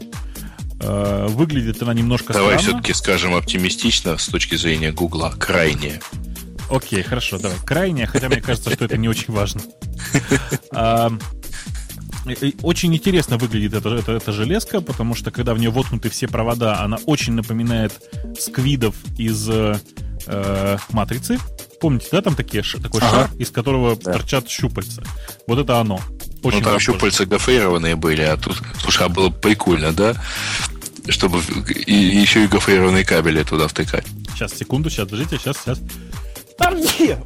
[0.80, 2.80] Э, Выглядит она немножко Давай странно.
[2.80, 5.34] все-таки скажем оптимистично с точки зрения Гугла.
[5.38, 6.00] Крайне.
[6.72, 7.58] Окей, хорошо, давай.
[7.66, 9.62] Крайняя, хотя мне кажется, что это не очень важно.
[12.62, 16.82] Очень интересно выглядит эта, эта, эта железка, потому что когда в нее воткнуты все провода,
[16.82, 17.94] она очень напоминает
[18.40, 19.80] сквидов из э,
[20.28, 21.38] э, матрицы.
[21.82, 23.10] Помните, да, там такие, такой Ага.
[23.10, 24.14] шар, из которого Да.
[24.14, 25.04] торчат щупальца.
[25.48, 26.00] Вот это оно.
[26.44, 26.80] Очень ну, там похоже.
[26.86, 30.16] щупальца гофрированные были, а тут, слушай, а было бы прикольно, да?
[31.10, 31.42] Чтобы
[31.86, 34.06] и, еще и гофрированные кабели туда втыкать.
[34.34, 35.80] Сейчас, секунду, сейчас, подождите, сейчас, сейчас.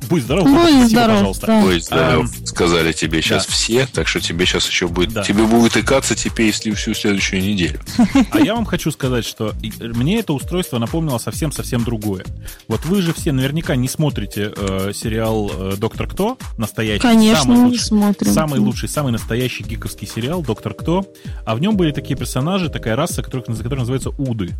[0.09, 1.47] Будь здоров, Будь спасибо, здоров, пожалуйста.
[1.47, 1.63] да.
[1.65, 3.51] Ой, здоров, Эм, сказали тебе сейчас да.
[3.53, 5.23] все, так что тебе сейчас еще будет, Да.
[5.23, 7.79] тебе будет икаться теперь если всю следующую неделю.
[8.31, 12.23] А я вам хочу сказать, что и- мне это устройство напомнило совсем-совсем другое.
[12.67, 17.57] Вот вы же все наверняка не смотрите э, сериал э, «Доктор Кто», настоящий, Конечно, самый
[17.57, 18.31] не лучший, смотрим.
[18.33, 21.05] самый лучший, самый настоящий гиковский сериал «Доктор Кто»,
[21.45, 24.51] а в нем были такие персонажи, такая раса, которых, которая называется Уды.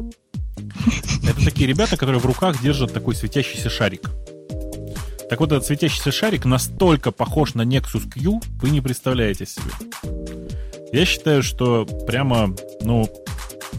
[1.28, 4.10] Это такие ребята, которые в руках держат такой светящийся шарик.
[5.30, 9.72] Так вот, этот светящийся шарик настолько похож на Nexus Q, вы не представляете себе.
[10.94, 13.10] Я считаю, что прямо, ну,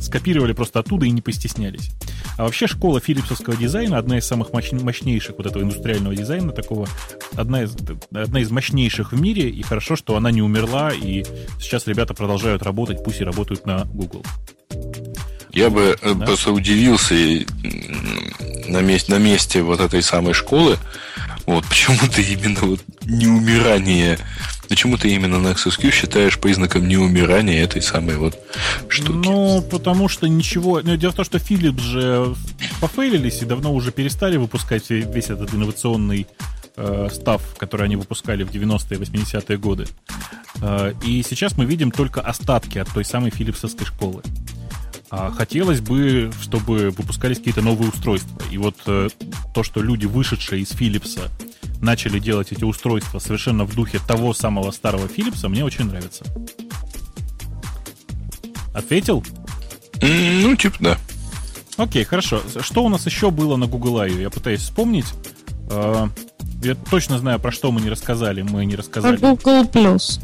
[0.01, 1.91] скопировали просто оттуда и не постеснялись.
[2.37, 6.87] А вообще школа филипсовского дизайна, одна из самых мощ- мощнейших вот этого индустриального дизайна такого,
[7.35, 7.75] одна из,
[8.13, 11.25] одна из мощнейших в мире, и хорошо, что она не умерла, и
[11.59, 14.25] сейчас ребята продолжают работать, пусть и работают на Google.
[15.53, 16.27] Я бы э, Да.
[16.27, 17.15] просто удивился
[18.69, 20.77] на месте, на месте вот этой самой школы,
[21.55, 24.19] вот почему-то именно вот неумирание,
[24.69, 28.39] почему ты именно Nexus Q считаешь признаком неумирания этой самой вот
[28.89, 29.27] штуки?
[29.27, 30.81] Ну, потому что ничего...
[30.83, 32.35] Ну, дело в том, что Philips же
[32.81, 36.27] пофейлились и давно уже перестали выпускать весь этот инновационный
[36.77, 39.87] э, став, который они выпускали в 90-е, 80-е годы.
[40.61, 44.23] Э, и сейчас мы видим только остатки от той самой филипсовской школы.
[45.11, 48.43] А хотелось бы, чтобы выпускались какие-то новые устройства.
[48.51, 49.09] И вот э,
[49.55, 51.31] то, что люди, вышедшие из Philips'а,
[51.81, 56.25] начали делать эти устройства совершенно в духе того самого старого Philips'а, мне очень нравится.
[58.75, 59.25] Ответил?
[60.03, 60.99] Ну, типа, да.
[61.77, 62.43] Окей, хорошо.
[62.61, 64.19] Что у нас еще было на Google I.O.?
[64.21, 65.07] Я пытаюсь вспомнить.
[65.71, 66.09] Э,
[66.63, 68.43] Я точно знаю, про что мы не рассказали.
[68.43, 69.17] Мы не Про рассказали.
[69.17, 70.21] Google Plus.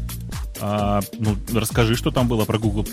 [0.61, 2.85] А, ну, расскажи, что там было про Google+.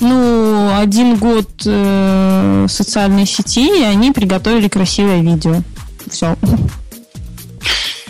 [0.00, 5.62] Ну, один год э, социальной сети, и они приготовили красивое видео.
[6.10, 6.36] Все.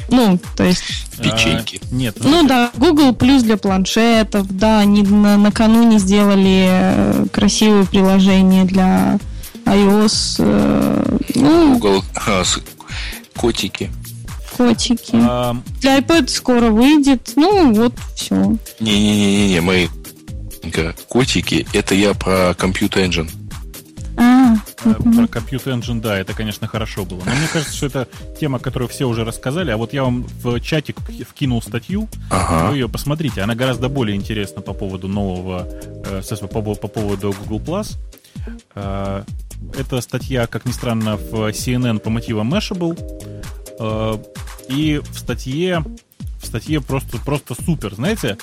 [0.08, 0.84] Ну, то есть,
[1.20, 1.80] Печеньки.
[1.82, 2.16] А, нет.
[2.20, 9.18] ну да, Google Plus для планшетов, да, они на- накануне сделали э, красивое приложение для
[9.64, 12.60] iOS, э, ну, Google, а, с-
[13.36, 13.90] котики.
[14.56, 15.10] котики.
[15.14, 18.54] а, Для iPad скоро выйдет, ну, вот, все.
[18.78, 19.88] Не-не-не-не, мои
[21.08, 23.30] котики, это я про Compute Engine.
[24.18, 27.18] А, Про Compute Engine, да, это, конечно, хорошо было.
[27.18, 29.70] Но мне кажется, что это тема, которую все уже рассказали.
[29.70, 30.96] А вот я вам в чатик
[31.28, 32.08] вкинул статью.
[32.30, 32.70] Ага.
[32.70, 33.42] Вы ее посмотрите.
[33.42, 35.68] Она гораздо более интересна по поводу нового,
[36.06, 37.96] э, по, по поводу Google Plus.
[38.74, 39.24] Э,
[39.78, 42.98] это статья, как ни странно, в CNN по мотивам Mashable.
[43.78, 44.18] Э,
[44.68, 45.84] и в статье
[46.46, 47.94] в статье просто, просто супер.
[47.94, 48.38] Знаете,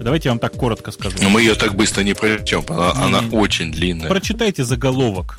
[0.00, 1.16] давайте я вам так коротко скажу.
[1.22, 4.08] Но мы ее так быстро не прочтем, она, она очень длинная.
[4.08, 5.38] Прочитайте заголовок.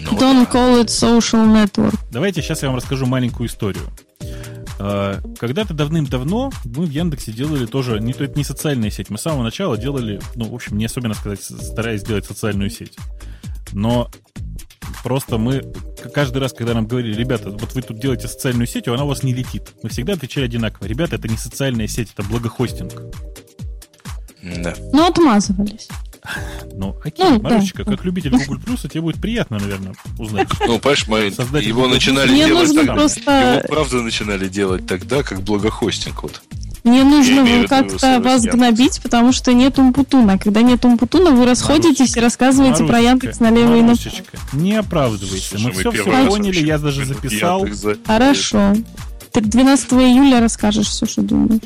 [0.00, 0.58] Ну, Don't да.
[0.58, 1.98] call it social network.
[2.10, 3.84] Давайте сейчас я вам расскажу маленькую историю.
[4.78, 9.22] А, когда-то давным-давно мы в Яндексе делали тоже, не, это не социальная сеть, мы с
[9.22, 12.96] самого начала делали, ну, в общем, не особенно сказать, стараясь сделать социальную сеть.
[13.72, 14.08] Но
[15.02, 15.62] Просто мы
[16.12, 19.22] каждый раз, когда нам говорили, ребята, вот вы тут делаете социальную сеть, она у вас
[19.22, 19.74] не летит.
[19.82, 20.86] Мы всегда отвечали одинаково.
[20.86, 22.92] Ребята, это не социальная сеть, это благохостинг.
[24.42, 24.74] Да.
[24.92, 25.88] Ну, отмазывались.
[26.72, 27.92] Ну, окей, ну, Марусечка, да.
[27.92, 30.48] как любитель Google Plus, тебе будет приятно, наверное, узнать.
[30.66, 33.52] Ну, понимаешь, мы Создать его начинали Мне делать так, просто...
[33.52, 36.42] его правда начинали делать тогда, как благохостинг вот.
[36.88, 40.38] Мне нужно как-то вас гнобить, потому что нет умпутуна.
[40.38, 43.98] Когда нет умпутуна, вы расходитесь и рассказываете про Яндекс налево и направо.
[44.52, 45.58] Не оправдывайся.
[45.58, 47.66] Мы все, все поняли, я даже записал.
[48.06, 48.74] Хорошо.
[49.32, 51.60] Ты 12 июля расскажешь все, что думаешь.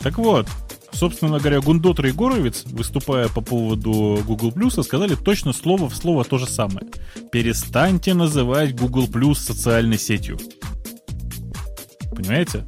[0.00, 0.46] Так вот,
[0.92, 6.24] собственно говоря, Гундотр и Горовец, выступая по поводу Google Plus, сказали точно слово в слово
[6.24, 6.86] то же самое.
[7.32, 10.38] Перестаньте называть Google Plus социальной сетью.
[12.14, 12.64] Понимаете?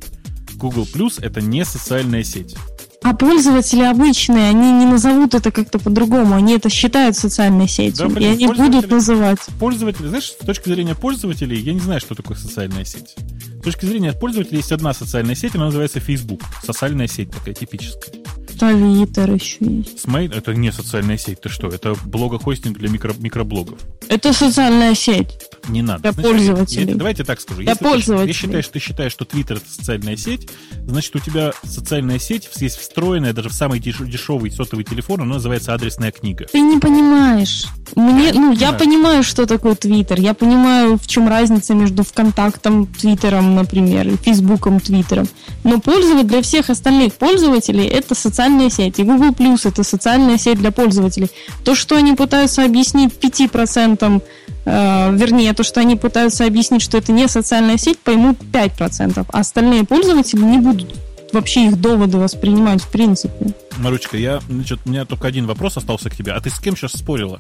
[0.61, 2.55] Google Plus это не социальная сеть.
[3.03, 8.15] А пользователи обычные, они не назовут это как-то по-другому, они это считают социальной сетью, да,
[8.15, 9.39] блин, и они будут называть.
[9.59, 13.15] Пользователи, знаешь, с точки зрения пользователей, я не знаю, что такое социальная сеть.
[13.61, 16.43] С точки зрения пользователей есть одна социальная сеть, она называется Facebook.
[16.63, 18.15] Социальная сеть такая типическая.
[18.59, 20.01] Твиттер еще есть.
[20.01, 21.69] Смей, это не социальная сеть, ты что?
[21.69, 23.79] Это блогохостинг для микро, микроблогов.
[24.11, 25.29] Это социальная сеть.
[25.69, 26.03] Не надо.
[26.03, 26.89] Для значит, пользователей.
[26.89, 27.61] Я, давайте так скажу.
[27.61, 28.33] Для Если пользователей.
[28.33, 30.49] Ты, считаешь, ты считаешь, что Твиттер это социальная сеть,
[30.87, 35.75] значит, у тебя социальная сеть есть встроенная даже в самый дешевый сотовый телефон, она называется
[35.75, 36.47] адресная книга.
[36.51, 37.67] Ты не понимаешь.
[37.95, 40.19] Мне, ну, я понимаю, что такое Твиттер.
[40.19, 45.29] Я понимаю, в чем разница между ВКонтактом, Твиттером, например, и Фейсбуком, Твиттером.
[45.63, 50.39] Но пользовать для всех остальных пользователей это социальная социальная сеть, и Google Plus это социальная
[50.39, 51.29] сеть для пользователей.
[51.65, 57.13] То, что они пытаются объяснить 5%, э, вернее, то, что они пытаются объяснить, что это
[57.13, 60.95] не социальная сеть, поймут 5%, а остальные пользователи не будут
[61.33, 63.55] вообще их доводы воспринимать в принципе.
[63.79, 66.33] Маручка, я, значит, у меня только один вопрос остался к тебе.
[66.33, 67.39] А ты с кем сейчас спорила?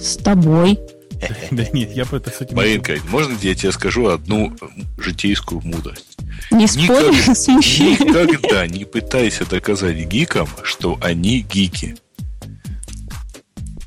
[0.00, 0.78] С тобой.
[1.50, 2.56] Да нет, я бы это с этим...
[2.56, 4.52] Маринка, можно я тебе скажу одну
[4.98, 6.18] житейскую мудрость?
[6.50, 7.92] Не спорь с мужчиной.
[7.92, 11.96] Никогда не пытайся доказать гикам, что они гики.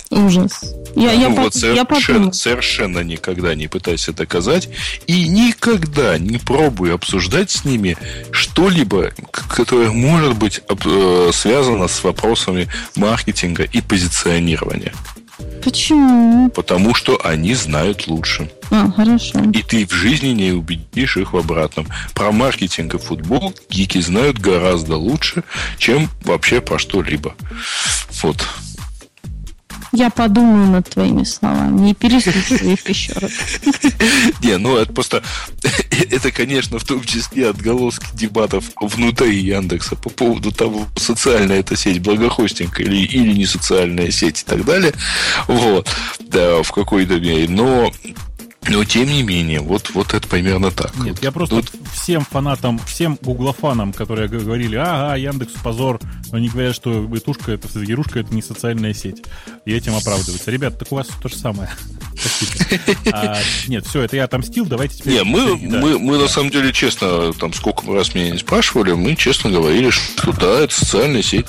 [0.10, 0.76] Ужас.
[0.96, 4.68] Я, ну, я, вот по, совершенно, я совершенно никогда не пытайся доказать
[5.06, 7.96] и никогда не пробуй обсуждать с ними
[8.32, 14.94] что-либо, которое может быть э, связано с вопросами маркетинга и позиционирования.
[15.64, 16.50] Почему?
[16.50, 18.50] Потому что они знают лучше.
[18.72, 19.40] А, хорошо.
[19.54, 21.88] И ты в жизни не убедишь их в обратном.
[22.14, 25.44] Про маркетинг и футбол гики знают гораздо лучше,
[25.78, 27.36] чем вообще про что-либо.
[28.22, 28.46] Вот.
[29.92, 31.80] Я подумаю над твоими словами.
[31.80, 33.32] Не переслушаю их еще раз.
[34.44, 35.24] Не, ну это просто...
[36.12, 42.02] Это, конечно, в том числе отголоски дебатов внутри Яндекса по поводу того, социальная эта сеть
[42.02, 44.94] благохостинг или, или не социальная сеть и так далее.
[45.48, 45.88] Вот.
[46.20, 47.48] Да, в какой-то мере.
[47.50, 47.92] Но
[48.70, 50.96] но тем не менее, вот, вот это примерно так.
[50.98, 51.24] Нет, вот.
[51.24, 51.72] я просто Тут...
[51.94, 56.00] всем фанатам, всем гуглофанам, которые говорили, ага, Яндекс позор,
[56.32, 59.24] они говорят, что Итушка, это Ярушка, это не социальная сеть.
[59.66, 60.52] И этим оправдываются.
[60.52, 61.70] Ребят, так у вас то же самое.
[63.12, 63.38] А,
[63.68, 65.14] нет, все, это я отомстил, давайте теперь...
[65.14, 69.16] Не, мы, мы, мы на самом деле честно, там сколько раз меня не спрашивали, мы
[69.16, 71.48] честно говорили, что да, это социальная сеть.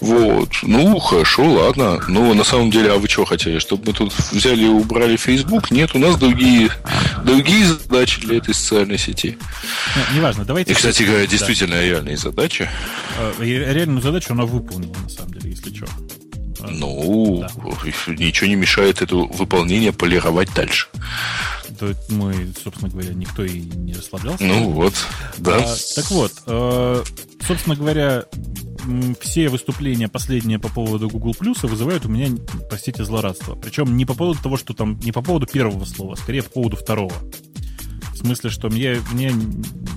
[0.00, 0.50] Вот.
[0.62, 2.02] Ну, хорошо, ладно.
[2.08, 3.58] Ну, на самом деле, а вы что хотели?
[3.58, 5.70] Чтобы мы тут взяли и убрали Facebook?
[5.70, 6.70] Нет, у нас другие,
[7.24, 9.38] другие задачи для этой социальной сети.
[9.96, 10.72] Ну, неважно, давайте...
[10.72, 12.68] И, кстати говоря, действительно реальные задачи.
[13.18, 15.86] А, реальную задачу она выполнила, на самом деле, если что.
[16.68, 18.12] Ну, да.
[18.12, 20.88] ничего не мешает это выполнение полировать дальше.
[21.78, 24.44] То мы, собственно говоря, никто и не расслаблялся.
[24.44, 24.94] Ну вот,
[25.38, 25.56] да.
[25.56, 27.02] А, так вот, э,
[27.46, 28.24] собственно говоря,
[29.20, 32.36] все выступления последние по поводу Google Plus вызывают у меня,
[32.68, 33.54] простите, злорадство.
[33.54, 36.76] Причем не по поводу того, что там, не по поводу первого слова, скорее по поводу
[36.76, 37.14] второго.
[38.20, 39.32] В смысле, что мне, мне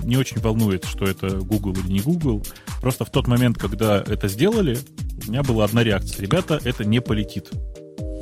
[0.02, 2.42] не очень волнует, что это Google или не Google.
[2.80, 4.78] Просто в тот момент, когда это сделали,
[5.26, 6.22] у меня была одна реакция.
[6.22, 7.50] Ребята, это не полетит.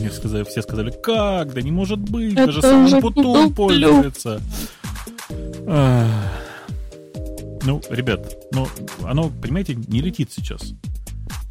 [0.01, 1.55] Мне сказали, все сказали, как?
[1.55, 4.41] Да не может быть, Это даже сам Путун пользуется.
[7.65, 8.67] Ну, ребят, ну,
[9.05, 10.73] оно, понимаете, не летит сейчас.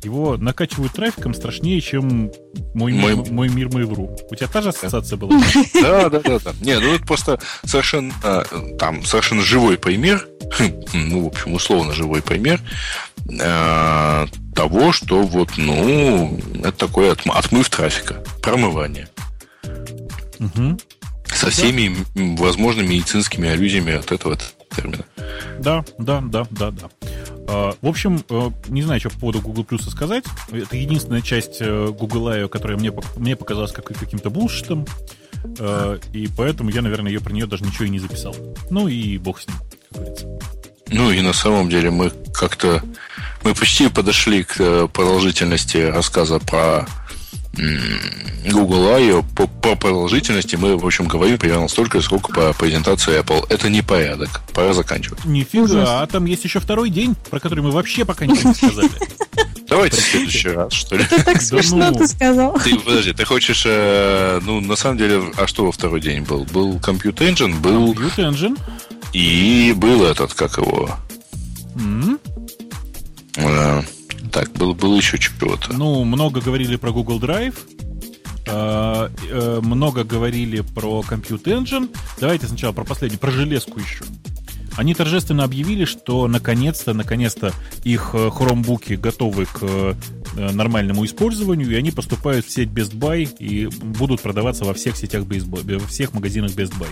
[0.03, 2.31] Его накачивают трафиком страшнее, чем
[2.73, 4.17] мой, Мой- мир, мой мир Mail.ru.
[4.31, 5.39] У тебя та же ассоциация была?
[5.81, 6.53] Да, да, да, да.
[6.61, 8.43] Не, ну это просто совершенно а,
[8.79, 10.27] там совершенно живой пример,
[10.93, 12.59] ну, в общем, условно живой пример
[13.41, 14.25] а,
[14.55, 19.07] того, что вот, ну, это такой отм- отмыв трафика, промывание.
[20.39, 20.79] Мгм.
[21.27, 21.95] Со всеми
[22.37, 24.37] возможными медицинскими аллюзиями от этого
[24.75, 25.05] термина.
[25.59, 26.89] Да, да, да, да, да.
[27.51, 30.23] А, В общем, э, не знаю, что по поводу Google Plus сказать.
[30.51, 34.85] Это единственная часть э, Google I, которая мне, мне показалась как, каким-то булшитом.
[35.59, 38.33] Э, И поэтому я, наверное, ее про нее даже ничего и не записал.
[38.69, 40.27] Ну и бог с ним, как говорится.
[40.87, 42.81] Ну и на самом деле мы как-то
[43.43, 46.87] мы почти подошли к продолжительности рассказа про
[47.53, 49.23] Google I.
[49.35, 53.45] По, по продолжительности мы, в общем, говорим примерно столько, сколько по презентации Apple.
[53.49, 54.41] Это не порядок.
[54.53, 55.23] Пора заканчивать.
[55.25, 55.89] Нифига, Ужас.
[55.89, 58.91] а там есть еще второй день, про который мы вообще пока ничего не сказали.
[59.67, 61.05] Давайте в следующий раз, что ли.
[61.05, 61.97] Ты так смешно ну.
[61.97, 62.59] ты сказал.
[62.59, 66.43] Ты, подожди, ты хочешь, э, ну, на самом деле, а что во второй день был?
[66.51, 68.59] Был Compute Engine, был Compute Engine.
[69.13, 70.89] и был этот, как его,
[74.31, 75.73] так, был, был еще чего-то.
[75.73, 77.55] Ну, много говорили про Google Drive.
[78.47, 81.95] э, э, много говорили про Compute Engine.
[82.19, 84.03] Давайте сначала про последний, про железку еще.
[84.77, 87.51] Они торжественно объявили, что наконец-то, наконец-то
[87.83, 89.93] их э, хромбуки готовы к э,
[90.35, 95.23] нормальному использованию, и они поступают в сеть Best Buy и будут продаваться во всех сетях
[95.23, 96.87] Best Buy, во всех магазинах Best Buy.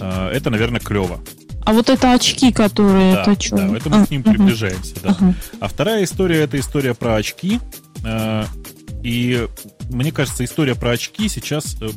[0.00, 1.20] Э, Это, наверное, клево.
[1.66, 3.56] А вот это очки, которые, Да, это что?
[3.56, 5.10] да, это мы к ним приближаемся, да.
[5.10, 5.34] Ага.
[5.60, 7.60] А вторая история это история про очки.
[8.04, 8.44] Э,
[9.02, 9.46] И
[9.90, 11.88] мне кажется, история про очки сейчас, э,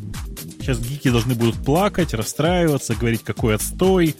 [0.60, 4.16] сейчас гики должны будут плакать, расстраиваться, говорить, какой отстой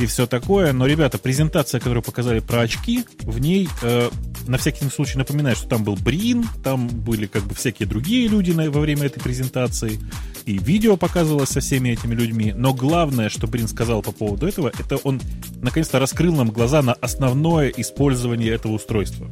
[0.00, 0.72] и все такое.
[0.72, 4.10] Но, ребята, презентация, которую показали про очки, в ней э,
[4.46, 8.50] на всякий случай напоминаю, что там был Брин, там были как бы всякие другие люди
[8.52, 9.98] на- во время этой презентации,
[10.46, 12.52] и видео показывалось со всеми этими людьми.
[12.56, 15.20] Но главное, что Брин сказал по поводу этого, это он
[15.62, 19.30] наконец-то раскрыл нам глаза на основное использование этого устройства.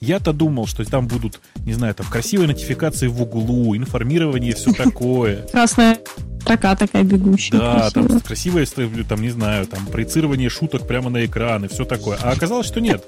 [0.00, 4.72] Я-то думал, что там будут, не знаю, там красивые нотификации в углу, информирование и все
[4.72, 5.46] такое.
[5.52, 5.98] Красная
[6.42, 7.58] строка такая бегущая.
[7.58, 8.66] Да, там красивая.
[8.66, 12.18] красивое, ст- там, не знаю, там проецирование шуток прямо на экран и все такое.
[12.22, 13.04] А оказалось, что нет.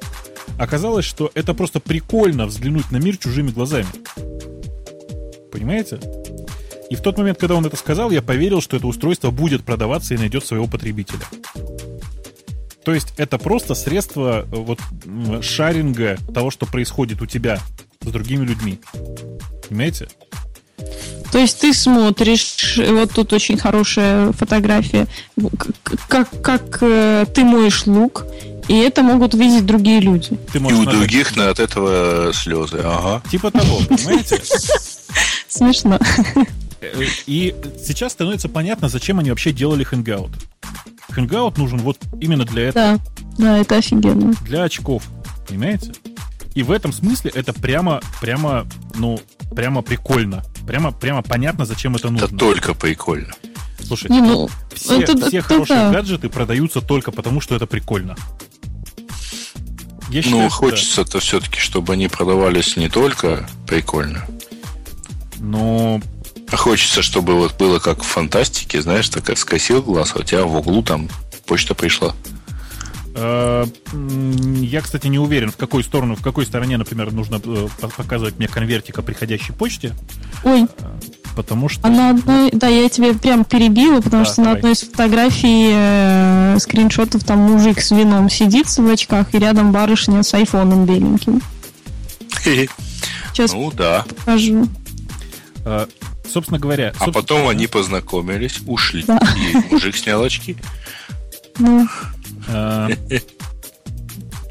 [0.59, 3.87] Оказалось, что это просто прикольно взглянуть на мир чужими глазами.
[5.51, 5.99] Понимаете?
[6.91, 10.13] И в тот момент, когда он это сказал, я поверил, что это устройство будет продаваться
[10.15, 11.21] и найдет своего потребителя.
[12.85, 14.81] То есть это просто средство э, вот
[15.45, 17.61] шаринга того, что происходит у тебя
[18.01, 18.81] с другими людьми.
[19.69, 20.09] Понимаете?
[21.31, 25.07] То есть ты смотришь, вот тут очень хорошая фотография,
[26.09, 28.27] как, как э, ты моешь лук,
[28.69, 30.39] и это могут видеть другие люди.
[30.53, 32.81] Ты И у других на от этого слезы.
[32.85, 33.23] Ага.
[33.31, 34.43] Типа того, понимаете?
[35.49, 35.99] Смешно.
[36.81, 40.33] Э, И сейчас становится понятно, зачем они вообще делали Hangout.
[41.17, 43.01] Hangout нужен вот именно для этого, Да,
[43.39, 44.33] да, это офигенно.
[44.45, 45.05] для очков,
[45.49, 45.93] понимаете?
[46.55, 49.19] И в этом смысле это прямо, прямо, ну,
[49.55, 50.43] прямо прикольно.
[50.67, 52.39] Прямо, прямо понятно, зачем это Это нужно.
[52.39, 53.33] только прикольно.
[53.83, 55.91] Слушай, Не, ну, все, это- все это хорошие да.
[55.91, 58.17] гаджеты продаются только потому, что это прикольно.
[60.11, 64.35] Я считаю, Ну, хочется-то все-таки, чтобы они продавались не только прикольно, да.
[65.41, 66.01] Но
[66.57, 70.55] хочется, чтобы вот было как в фантастике, знаешь, так скосил глаз, а у тебя в
[70.57, 71.09] углу там
[71.47, 72.15] почта пришла.
[73.15, 73.67] Э,
[74.61, 78.39] Я, кстати, не уверен, в какой сторону, в какой стороне, например, нужно э, по- показывать
[78.39, 79.93] мне конвертик о приходящей почте,
[80.45, 80.67] Ой,
[81.37, 81.87] потому что...
[81.87, 84.59] а на одной, да, я тебе прям перебила, потому Да, что на давай.
[84.61, 90.23] одной из фотографий э, скриншотов там мужик с вином сидит в очках, и рядом барышня
[90.23, 91.43] с айфоном беленьким.
[92.43, 94.05] Сейчас Ну да.
[94.09, 94.69] покажу.
[96.31, 96.89] Собственно говоря...
[96.91, 99.05] А собственно- потом они познакомились, ушли.
[99.07, 99.19] Да.
[99.37, 100.57] И мужик снял очки.
[101.59, 101.87] Ну,
[102.49, 102.89] э,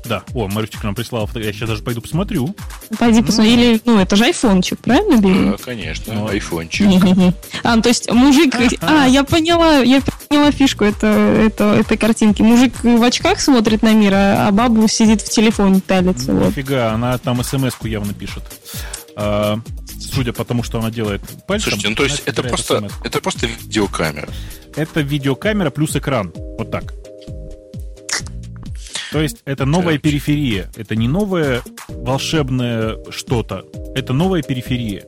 [0.05, 1.53] Да, о, Марюшечка нам прислала фотографию.
[1.53, 2.55] Я сейчас даже пойду посмотрю.
[2.99, 3.53] пойди посмотри.
[3.53, 5.57] Или, ну, это же айфончик, правильно, Да, белый?
[5.57, 6.27] конечно, Ну.
[6.27, 6.87] айфончик.
[7.63, 8.53] А, ну, то есть мужик...
[8.81, 12.41] А, я поняла, я поняла фишку это, это, этой картинки.
[12.41, 16.31] Мужик в очках смотрит на мир, а а баба сидит в телефоне пялится.
[16.33, 18.43] Нифига, она там смс-ку явно пишет.
[20.13, 21.71] Судя по тому, что она делает пальцем.
[21.71, 22.91] Слушайте, ну то есть это просто, SMS.
[23.03, 24.29] это просто видеокамера.
[24.75, 26.33] Это видеокамера плюс экран.
[26.57, 26.93] Вот так.
[29.11, 30.03] То есть это новая Так.
[30.03, 30.69] периферия.
[30.75, 33.65] Это не новое волшебное что-то.
[33.95, 35.03] Это новая периферия.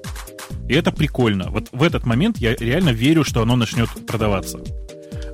[0.67, 1.49] И это прикольно.
[1.49, 4.59] Вот в этот момент я реально верю, что оно начнет продаваться.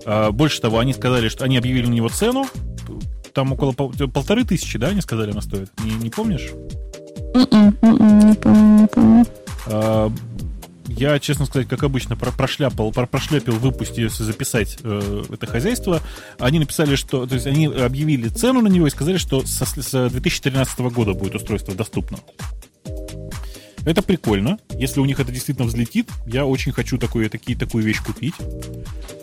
[0.05, 2.47] А, больше того, они сказали, что они объявили на него цену.
[3.33, 5.69] Там около пол, полторы тысячи, да, они сказали, она стоит?
[5.83, 6.49] Не, не помнишь?
[7.35, 9.25] М-м, м-м, не помню, не помню.
[9.67, 10.11] А,
[10.87, 16.01] я, честно сказать, как обычно, прошляпал, прошляпил выпуск, если записать э, это хозяйство.
[16.39, 17.27] Они написали, что...
[17.27, 21.35] То есть они объявили цену на него и сказали, что со, с 2013 года будет
[21.35, 22.17] устройство доступно.
[23.85, 24.59] Это прикольно.
[24.71, 28.33] Если у них это действительно взлетит, я очень хочу такую, такие, такую вещь купить.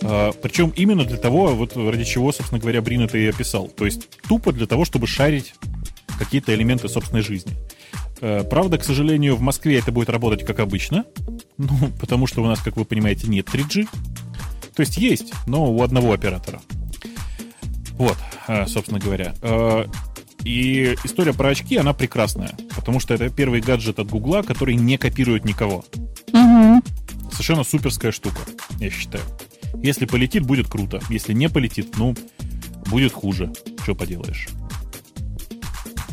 [0.03, 3.69] А, причем именно для того, вот ради чего, собственно говоря, Брин это и описал.
[3.69, 5.55] То есть тупо для того, чтобы шарить
[6.19, 7.53] какие-то элементы собственной жизни.
[8.20, 11.05] А, правда, к сожалению, в Москве это будет работать как обычно.
[11.59, 11.68] Ну,
[12.01, 13.88] потому что у нас, как вы понимаете, нет 3G.
[14.74, 16.60] То есть есть, но у одного оператора.
[17.93, 18.16] Вот,
[18.47, 19.34] а, собственно говоря.
[19.43, 19.86] А,
[20.44, 24.98] и история про очки, она прекрасная, потому что это первый гаджет от Гугла, который не
[24.98, 25.84] копирует никого.
[26.28, 26.82] Угу.
[27.32, 28.40] Совершенно суперская штука,
[28.78, 29.24] я считаю.
[29.82, 31.01] Если полетит, будет круто.
[31.10, 32.14] Если не полетит, ну,
[32.86, 33.52] будет хуже.
[33.82, 34.48] Что поделаешь.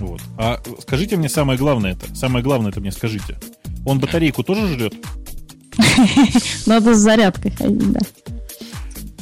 [0.04, 0.22] Вот.
[0.38, 2.14] А скажите мне самое главное это.
[2.14, 3.38] Самое главное это мне скажите.
[3.86, 4.94] Он батарейку тоже жрет?
[6.66, 8.00] Надо с зарядкой ходить, да.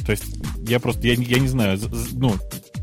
[0.04, 0.24] То есть
[0.66, 1.78] я просто, я, я не знаю,
[2.12, 2.34] ну,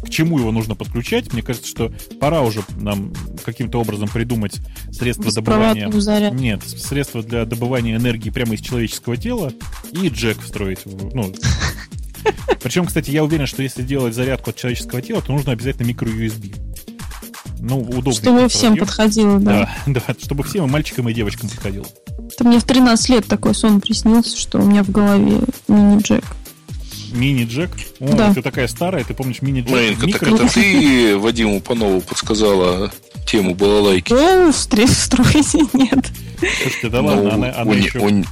[0.02, 1.34] к чему его нужно подключать.
[1.34, 3.14] Мне кажется, что пора уже нам
[3.44, 4.60] каким-то образом придумать
[4.92, 5.92] средства добывания...
[5.92, 6.34] Заряд.
[6.34, 9.52] Нет, средства для добывания энергии прямо из человеческого тела
[9.92, 10.80] и джек встроить.
[10.86, 11.34] Ну,
[12.64, 16.69] причем, кстати, я уверен, что если делать зарядку от человеческого тела, то нужно обязательно микро-USB.
[17.60, 18.14] Ну, удобно.
[18.14, 19.70] Чтобы всем подходило, да.
[19.86, 21.86] Да, да, чтобы всем и мальчикам, и девочкам подходило.
[22.34, 26.24] Это мне в 13 лет такой сон приснился, что у меня в голове мини-джек.
[27.12, 27.72] Мини-джек?
[28.00, 28.34] О, Да.
[28.34, 29.72] ты такая старая, ты помнишь мини-джек?
[29.72, 32.92] Маринка, так Микро- это ты Вадиму Панову подсказала
[33.26, 34.14] тему балалайки?
[34.14, 36.12] Ну, стресс строите, нет.
[36.62, 38.00] Слушайте, да ладно, Ну, она, она еще...
[38.00, 38.24] у-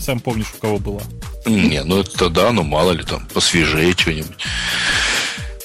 [0.00, 1.02] Сам помнишь, у кого была.
[1.46, 4.36] Не, ну это да, ну мало ли там, посвежее что-нибудь.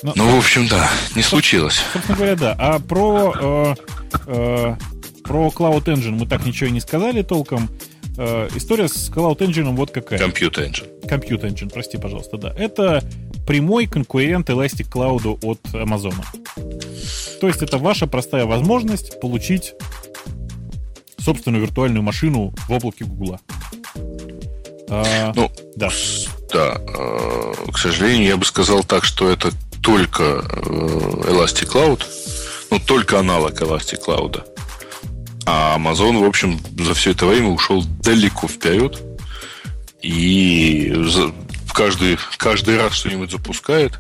[0.04, 1.82] Ну, Ну, в общем, да, не случилось.
[1.94, 2.56] Собственно говоря, да.
[2.58, 3.76] А про, э,
[4.28, 4.76] э,
[5.24, 7.70] про Cloud Engine мы так ничего и не сказали толком.
[8.18, 10.20] Э, история с Cloud Engine вот какая.
[10.20, 10.88] Компьютер Engine.
[11.04, 12.54] Compute Engine, прости, пожалуйста, да.
[12.58, 13.04] Это
[13.46, 16.14] прямой конкурент Elastic Cloud от Amazon.
[17.42, 19.74] То есть это ваша простая возможность получить
[21.18, 23.40] собственную виртуальную машину в облаке Гугла.
[24.90, 25.90] А, Ну, да.
[26.52, 29.52] Да, э, к сожалению, я бы сказал так, что это
[29.82, 30.40] только э,
[31.30, 32.04] Elastic Cloud,
[32.72, 34.44] ну, только аналог Elastic Cloud.
[35.46, 39.02] А Amazon, в общем, за все это время ушел далеко вперед.
[40.02, 40.94] И
[41.74, 44.00] каждый, каждый раз что-нибудь запускает.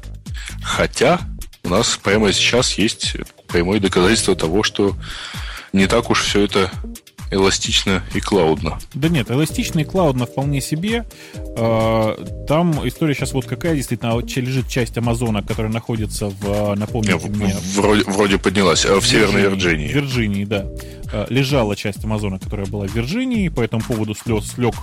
[0.61, 1.19] Хотя
[1.63, 3.15] у нас прямо сейчас есть
[3.47, 4.95] прямое доказательство того, что
[5.73, 6.71] не так уж все это
[7.31, 8.79] эластично и клаудно.
[8.93, 11.05] Да нет, эластичный клаудно вполне себе.
[11.57, 12.15] А,
[12.47, 17.55] Там история сейчас вот какая действительно лежит часть Амазона, которая находится в, напомните В- мне,
[17.75, 19.87] Вроде, вроде поднялась, а в Северной В Вирджинии.
[19.87, 20.65] Вирджинии, да.
[21.11, 24.75] А, Лежала часть Амазона, которая была в Вирджинии, по этому поводу слез слег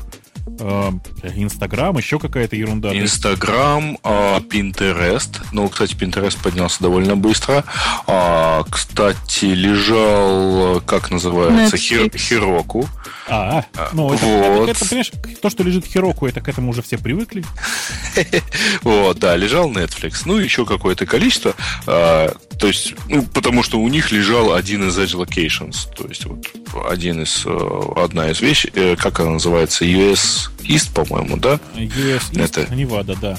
[0.61, 0.93] а,
[1.35, 2.97] Инстаграм, еще какая-то ерунда.
[2.97, 5.43] Инстаграм, а, Pinterest.
[5.53, 7.65] Ну, кстати, Pinterest поднялся довольно быстро.
[8.07, 11.77] А, кстати, лежал, как называется.
[11.77, 12.89] Хироку.
[13.29, 14.69] А, ну это, Вот.
[14.69, 15.11] это, понимаешь,
[15.43, 17.45] то, что лежит в Хироку, это к этому уже все привыкли.
[18.83, 20.23] Вот, да, лежал Netflix.
[20.25, 21.55] Ну, еще какое-то количество.
[21.87, 25.93] А, то есть, ну, потому что у них лежал один из Edge Locations.
[25.95, 26.47] То есть, вот
[26.89, 31.59] один из, э, одна из вещей, э, как она называется, US East, по-моему, да?
[31.75, 33.39] US East, Это- Невада, да.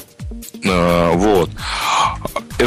[0.65, 1.49] А, вот.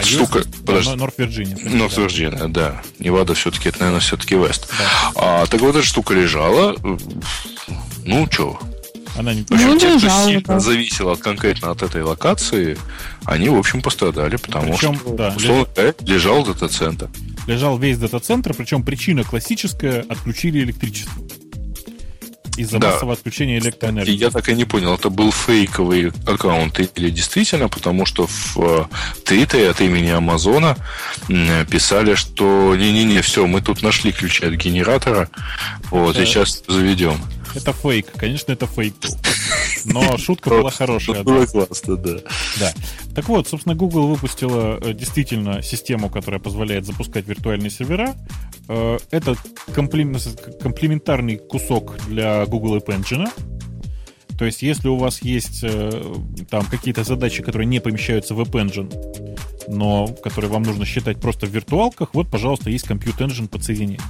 [0.01, 0.41] Эта штука...
[0.45, 0.95] Да, Подожди.
[0.97, 1.57] Норт Вирджиния.
[1.71, 2.83] Норт Вирджиния, да.
[2.99, 4.69] Невада все-таки, это, наверное, все-таки Вест.
[5.15, 6.77] А, так вот, эта штука лежала.
[8.05, 8.59] Ну, что?
[9.17, 9.43] Она не...
[9.43, 10.61] В общем, Ну, те, кто лежала, сильно да.
[10.61, 12.79] зависел от, конкретно от этой локации,
[13.25, 17.09] они, в общем, пострадали, потому Причем, что, да, условно говоря, лежал дата-центр.
[17.47, 21.23] лежал весь дата-центр, причем причина классическая– отключили электричество.
[22.61, 22.91] Из-за Да.
[22.91, 24.13] массового отключения И электроэнергии.
[24.17, 28.85] я так и не понял, это был фейковый аккаунт или действительно, потому что в э,
[29.25, 30.77] Твиттере от имени Амазона
[31.71, 35.29] писали, что не-не-не, все, мы тут нашли ключи от генератора,
[35.91, 36.27] вот, и Да.
[36.27, 37.19] сейчас заведем.
[37.55, 39.17] Это фейк, конечно, это фейк был.
[39.85, 41.23] Но шутка была хорошая.
[41.23, 42.19] Было классно, да.
[42.59, 42.73] Да.
[43.15, 48.15] Так вот, собственно, Google выпустила э, действительно систему, которая позволяет запускать виртуальные сервера.
[48.69, 49.35] Э, Это
[49.75, 50.17] комплем-
[50.61, 53.29] комплементарный кусок для Google App Engine.
[54.39, 56.15] То есть, если у вас есть э,
[56.49, 59.37] там какие-то задачи, которые не помещаются в App Engine,
[59.71, 64.05] но которые вам нужно считать просто в виртуалках, вот, пожалуйста, есть Compute Engine, подсоединяйтесь.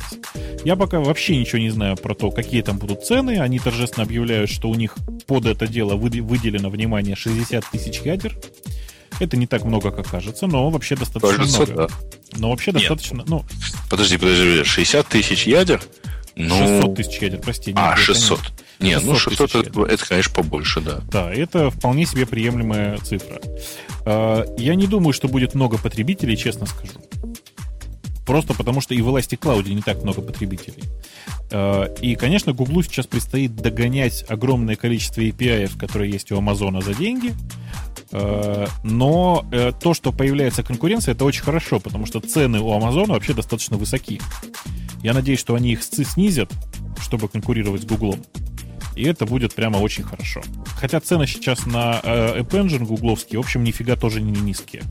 [0.65, 3.41] Я пока вообще ничего не знаю про то, какие там будут цены.
[3.41, 4.97] Они торжественно объявляют, что у них
[5.27, 8.37] под это дело выделено, внимание, 60 тысяч ядер.
[9.21, 11.89] Это не так много, как кажется, но вообще достаточно кажется, много.
[11.89, 12.39] Да.
[12.39, 12.81] Но вообще Нет.
[12.81, 13.45] достаточно, ну...
[13.91, 15.83] Подожди, подожди, 60 тысяч ядер?
[16.37, 16.57] Ну...
[16.57, 17.73] 600 тысяч ядер, прости.
[17.77, 18.41] А, 600.
[18.79, 21.01] Нет, ну 600 это, это, конечно, побольше, да.
[21.11, 23.41] Да, это вполне себе приемлемая цифра.
[24.11, 26.95] А, я не думаю, что будет много потребителей, честно скажу.
[28.27, 30.83] Просто потому, что и в Elastic не так много потребителей.
[31.53, 36.95] А, и, конечно, Google сейчас предстоит догонять огромное количество API, которые есть у Амазона за
[36.95, 37.35] деньги.
[38.11, 43.15] А, но э, то, что появляется конкуренция, это очень хорошо, потому что цены у Амазона
[43.15, 44.21] вообще достаточно высоки.
[45.05, 46.53] Я надеюсь, что они их снизят,
[47.01, 48.21] чтобы конкурировать с Гуглом.
[49.01, 50.43] И это будет прямо очень хорошо.
[50.79, 54.83] Хотя цены сейчас на э, App Engine гугловские, в общем, нифига тоже не низкие.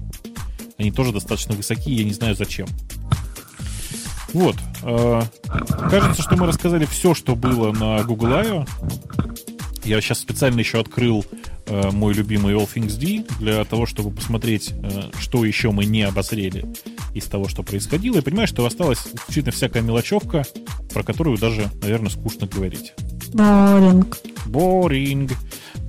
[0.80, 2.68] Они тоже достаточно высокие, я не знаю зачем.
[4.34, 4.56] Вот.
[4.81, 5.22] Э,
[5.91, 8.65] кажется, что мы рассказали все, что было на Google I.O.
[9.84, 11.23] Я сейчас специально еще открыл
[11.68, 16.02] э, мой любимый All Things D для того, чтобы посмотреть, э, что еще мы не
[16.02, 16.65] обозрели
[17.14, 18.18] из того, что происходило.
[18.18, 20.45] И понимаю, что осталась действительно всякая мелочевка,
[20.91, 22.95] про которую даже, наверное, скучно говорить.
[23.34, 24.18] Боринг.
[24.46, 25.32] Боринг.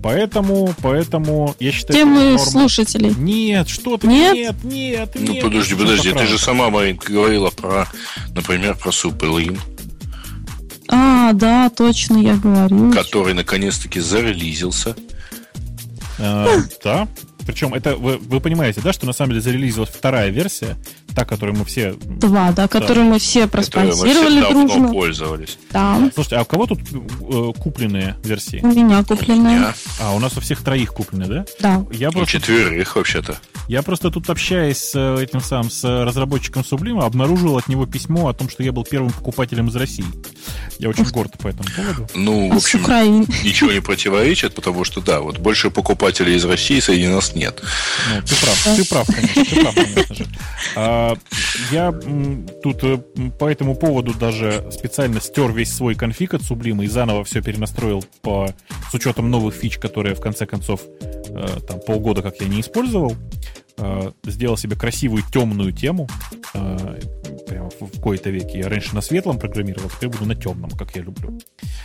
[0.02, 1.98] Поэтому, поэтому я считаю...
[1.98, 2.38] Темы норма...
[2.38, 3.14] слушателей.
[3.18, 4.06] Нет, что ты?
[4.06, 5.10] Нет, нет, нет.
[5.14, 7.86] Ну нет, подожди, подожди, ты же сама, Маринка, говорила про,
[8.34, 9.58] например, про Суперлин.
[10.88, 12.92] А, да, точно, я говорю.
[12.92, 14.96] Который наконец-таки зарелизился.
[16.18, 16.48] А,
[16.82, 17.06] да,
[17.46, 20.76] причем это вы, вы понимаете, да, что на самом деле зарелизилась вторая версия,
[21.14, 21.92] та, которую мы все...
[21.92, 24.88] Два, да, которую мы все проспонсировали мы все дружно.
[24.88, 25.58] пользовались.
[25.72, 26.10] Да.
[26.14, 28.60] Слушайте, а у кого тут э, купленные версии?
[28.62, 29.56] У меня купленные.
[29.56, 29.74] У меня.
[30.00, 31.44] А, у нас у всех троих куплены, да?
[31.60, 31.84] Да.
[31.92, 32.36] Я просто...
[32.36, 33.38] У четверых вообще-то.
[33.68, 38.28] Я просто тут общаясь с э, этим самым, с разработчиком Сублима, обнаружил от него письмо
[38.28, 40.04] о том, что я был первым покупателем из России.
[40.78, 42.08] Я очень горд по этому поводу.
[42.14, 42.80] Ну, в общем,
[43.44, 47.62] ничего не противоречит, потому что, да, вот больше покупателей из России среди нас нет.
[48.12, 50.26] Ну, ты прав, ты прав, конечно, ты прав, конечно же.
[51.00, 51.14] А,
[51.70, 51.92] я
[52.62, 52.98] тут э,
[53.38, 58.04] по этому поводу даже специально стер весь свой конфиг от Sublime и заново все перенастроил
[58.20, 58.54] по,
[58.90, 63.16] с учетом новых фич, которые в конце концов э, там полгода как я не использовал.
[63.78, 66.06] Э, сделал себе красивую темную тему
[66.52, 66.98] прямо
[67.80, 68.58] в, кои-то веке.
[68.58, 71.38] Я раньше на светлом программировал, теперь буду на темном, как я люблю.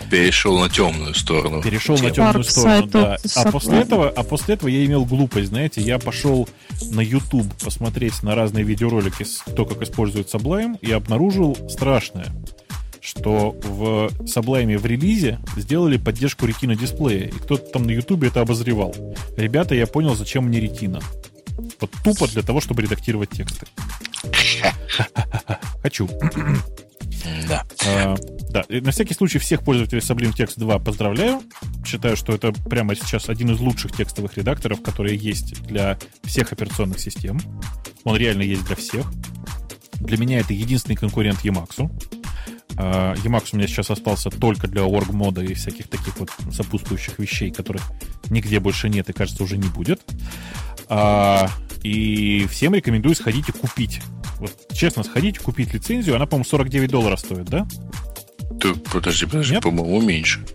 [0.10, 1.62] Перешел на темную сторону.
[1.62, 3.18] Перешел на темную сторону, да.
[3.36, 6.48] А после этого, а после этого я имел глупость, знаете, я пошел
[6.92, 9.26] на YouTube посмотреть на разные видеоролики,
[9.56, 12.34] то, как используют Sublime, и обнаружил страшное
[13.06, 18.42] что в Sublime в релизе сделали поддержку ретина дисплея, и кто-то там на YouTube это
[18.42, 18.96] обозревал.
[19.38, 21.00] Ребята, я понял, зачем мне ретина.
[21.80, 23.68] Вот тупо для того, чтобы редактировать тексты.
[25.86, 26.10] Хочу.
[27.48, 27.64] Да.
[27.86, 28.16] А,
[28.50, 28.62] да.
[28.70, 31.44] И на всякий случай всех пользователей Sublime Text 2 поздравляю.
[31.86, 37.00] Считаю, что это прямо сейчас один из лучших текстовых редакторов, которые есть для всех операционных
[37.00, 37.40] систем.
[38.04, 39.06] Он реально есть для всех.
[40.00, 41.88] Для меня это единственный конкурент Emacs.
[42.78, 47.20] А, Emacs у меня сейчас остался только для org мода и всяких таких вот сопутствующих
[47.20, 47.84] вещей, которых
[48.32, 50.02] нигде больше нет и, кажется, уже не будет.
[50.90, 51.48] А,
[51.84, 54.02] и всем рекомендую сходить и купить.
[54.40, 56.16] Вот честно, сходить, купить лицензию.
[56.16, 57.68] Она, по-моему, 49 долларов стоит, да?
[58.60, 60.46] Ты, подожди, подожди, по-моему, меньше.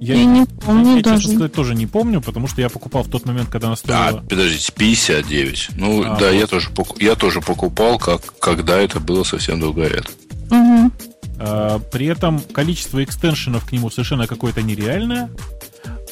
[0.00, 1.22] Я, я не помню я, даже.
[1.22, 4.08] честно сказать, тоже не помню, потому что я покупал в тот момент, когда она стоила...
[4.08, 5.68] А, подождите, 59.
[5.76, 6.34] Ну, а, да, вот.
[6.34, 10.10] я, тоже, я тоже покупал, как, когда это было совсем долго лет.
[10.50, 10.92] Угу.
[11.38, 15.30] А, при этом количество экстеншенов к нему совершенно какое-то нереальное.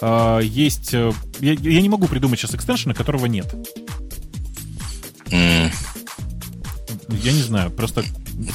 [0.00, 0.94] А, есть...
[0.94, 3.52] Э, я, я не могу придумать сейчас экстеншена, которого нет.
[5.26, 5.72] Mm.
[7.22, 8.04] Я не знаю, просто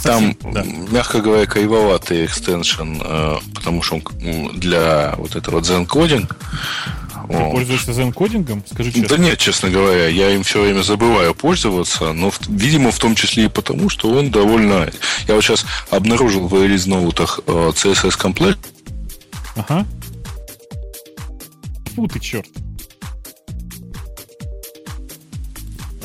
[0.02, 0.64] Совсем, Там, да.
[0.64, 6.28] мягко говоря, кривоватый экстеншн, э, потому что он для вот этого Coding.
[7.28, 7.52] Ты вот.
[7.52, 8.64] пользуешься Zen кодингом?
[8.72, 9.10] Скажи честно.
[9.10, 13.46] Да нет, честно говоря, я им все время забываю пользоваться, но, видимо, в том числе
[13.46, 14.90] и потому, что он довольно...
[15.28, 18.58] Я вот сейчас обнаружил в релиз ноутах э, CSS Complete.
[19.58, 19.86] Ага.
[21.96, 22.48] Фу ты, черт.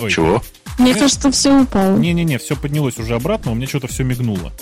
[0.01, 0.11] Ой.
[0.11, 0.43] Чего?
[0.78, 1.97] Мне кажется, все упало.
[1.97, 4.53] Не-не-не, все поднялось уже обратно, у меня что-то все мигнуло.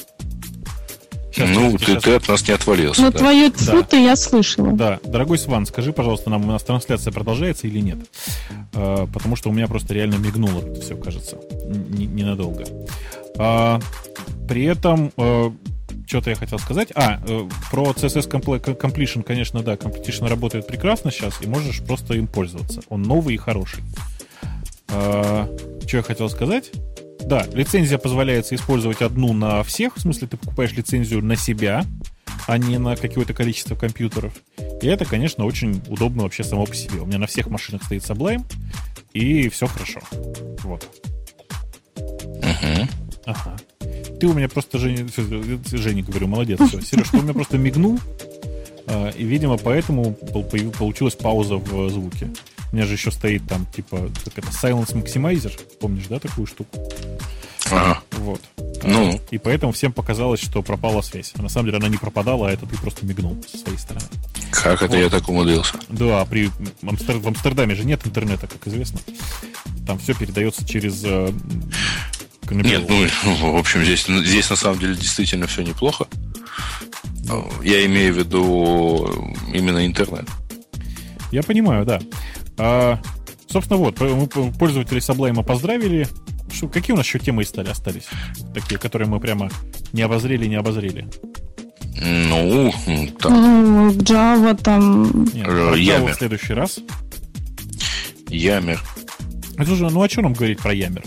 [1.33, 2.03] Сейчас, ну, ты, сейчас...
[2.03, 3.03] ты от нас не отвалился.
[3.03, 3.19] Но да.
[3.19, 4.73] твое тьфу-то я слышала.
[4.73, 7.99] Да, дорогой Сван, скажи, пожалуйста, нам у нас трансляция продолжается или нет?
[8.75, 12.65] А, потому что у меня просто реально мигнуло все, кажется, Н- ненадолго.
[13.39, 13.79] А,
[14.49, 15.55] при этом, а,
[16.07, 16.89] что-то я хотел сказать.
[16.97, 22.27] А, э, про CSS Completion, конечно, да, Competition работает прекрасно сейчас, и можешь просто им
[22.27, 22.81] пользоваться.
[22.89, 23.85] Он новый и хороший.
[24.93, 25.49] А,
[25.87, 26.71] что я хотел сказать?
[27.25, 31.85] Да, лицензия позволяется использовать одну на всех, в смысле ты покупаешь лицензию на себя,
[32.47, 34.33] а не на какое-то количество компьютеров.
[34.81, 37.01] И это, конечно, очень удобно вообще само по себе.
[37.01, 38.45] У меня на всех машинах стоит Sublime,
[39.13, 40.01] и все хорошо.
[40.63, 40.89] Вот.
[41.97, 42.89] Угу.
[43.27, 43.57] Ага.
[44.19, 45.07] Ты у меня просто, Женя,
[45.71, 46.81] Женя говорю, молодец, все.
[46.81, 47.99] Сереж, ты у меня просто мигнул,
[48.87, 52.29] а, и, видимо, поэтому получилась пауза в звуке.
[52.73, 55.53] У меня же еще стоит там, типа, как это, Silence Maximizer.
[55.81, 56.79] Помнишь, да, такую штуку?
[57.71, 58.01] Ага.
[58.13, 58.41] Вот.
[58.83, 59.21] Ну.
[59.31, 61.33] И поэтому всем показалось, что пропала связь.
[61.37, 64.07] А на самом деле она не пропадала, а это ты просто мигнул со своей стороны.
[64.51, 65.03] Как это вот.
[65.03, 65.75] я так умудрился?
[65.89, 66.51] Да, при
[66.87, 67.19] Амстер...
[67.19, 69.01] в Амстердаме же нет интернета, как известно.
[69.87, 71.33] Там все передается через э,
[72.51, 73.07] Нет, ну,
[73.53, 76.07] в общем, здесь, здесь на самом деле действительно все неплохо.
[77.63, 80.27] Я имею в виду именно интернет.
[81.31, 82.01] Я понимаю, да.
[82.63, 83.01] А,
[83.49, 86.07] собственно, вот, мы пользователи Sublime поздравили.
[86.53, 88.07] Что, какие у нас еще темы стали остались?
[88.53, 89.51] Такие, которые мы прямо
[89.93, 91.09] не обозрели, не обозрели.
[91.97, 92.73] Ну,
[93.19, 93.33] там...
[93.33, 95.25] Ну, Java там...
[95.33, 96.81] Нет, Java в следующий раз.
[98.29, 98.83] Ямер.
[99.57, 101.05] Это же, ну, о чем нам говорить про Ямер?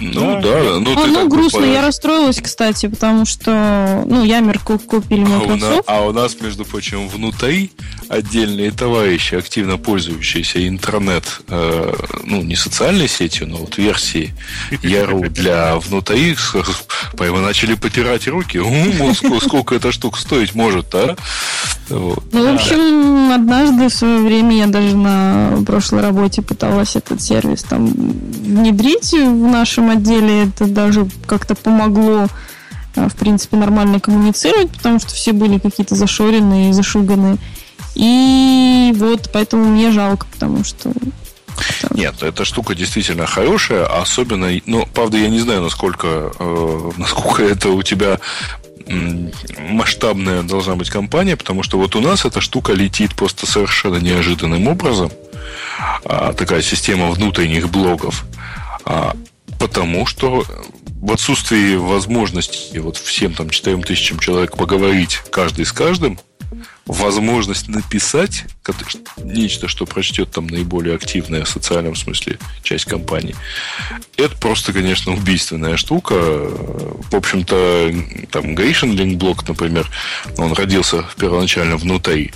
[0.00, 5.22] Ну да, да ну а, ну грустно, я расстроилась, кстати, потому что, ну, Ямер купили
[5.24, 5.48] Microsoft.
[5.52, 7.70] А у, нас, а у нас, между прочим, внутри
[8.08, 11.92] отдельные товарищи, активно пользующиеся интернет, э,
[12.24, 14.34] ну, не социальной сетью, но вот версии
[14.82, 16.36] Яру для внутри,
[17.18, 18.60] мы начали потирать руки.
[19.40, 21.16] Сколько, эта штука стоить может, а?
[21.88, 27.62] Ну, в общем, однажды в свое время я даже на прошлой работе пыталась этот сервис
[27.62, 30.44] там внедрить в нашем отделе.
[30.44, 32.26] Это даже как-то помогло
[32.96, 37.38] э, в принципе, нормально коммуницировать, потому что все были какие-то зашоренные, зашуганные.
[37.94, 40.92] И вот поэтому мне жалко, потому что
[41.90, 47.68] нет, эта штука действительно хорошая, особенно, ну, правда, я не знаю, насколько, э, насколько это
[47.70, 48.18] у тебя
[49.58, 54.68] масштабная должна быть компания, потому что вот у нас эта штука летит просто совершенно неожиданным
[54.68, 55.10] образом.
[56.04, 58.26] А, такая система внутренних блогов.
[58.84, 59.16] А,
[59.58, 60.44] потому что
[61.00, 66.18] в отсутствии возможности вот всем там 4 тысячам человек поговорить каждый с каждым,
[66.86, 68.44] возможность написать
[69.18, 73.34] нечто, что прочтет там наиболее активная в социальном смысле часть компании,
[74.16, 76.14] это просто, конечно, убийственная штука.
[76.14, 77.92] В общем-то,
[78.30, 79.88] там Гришин Линкблок, например,
[80.36, 82.32] он родился первоначально внутри.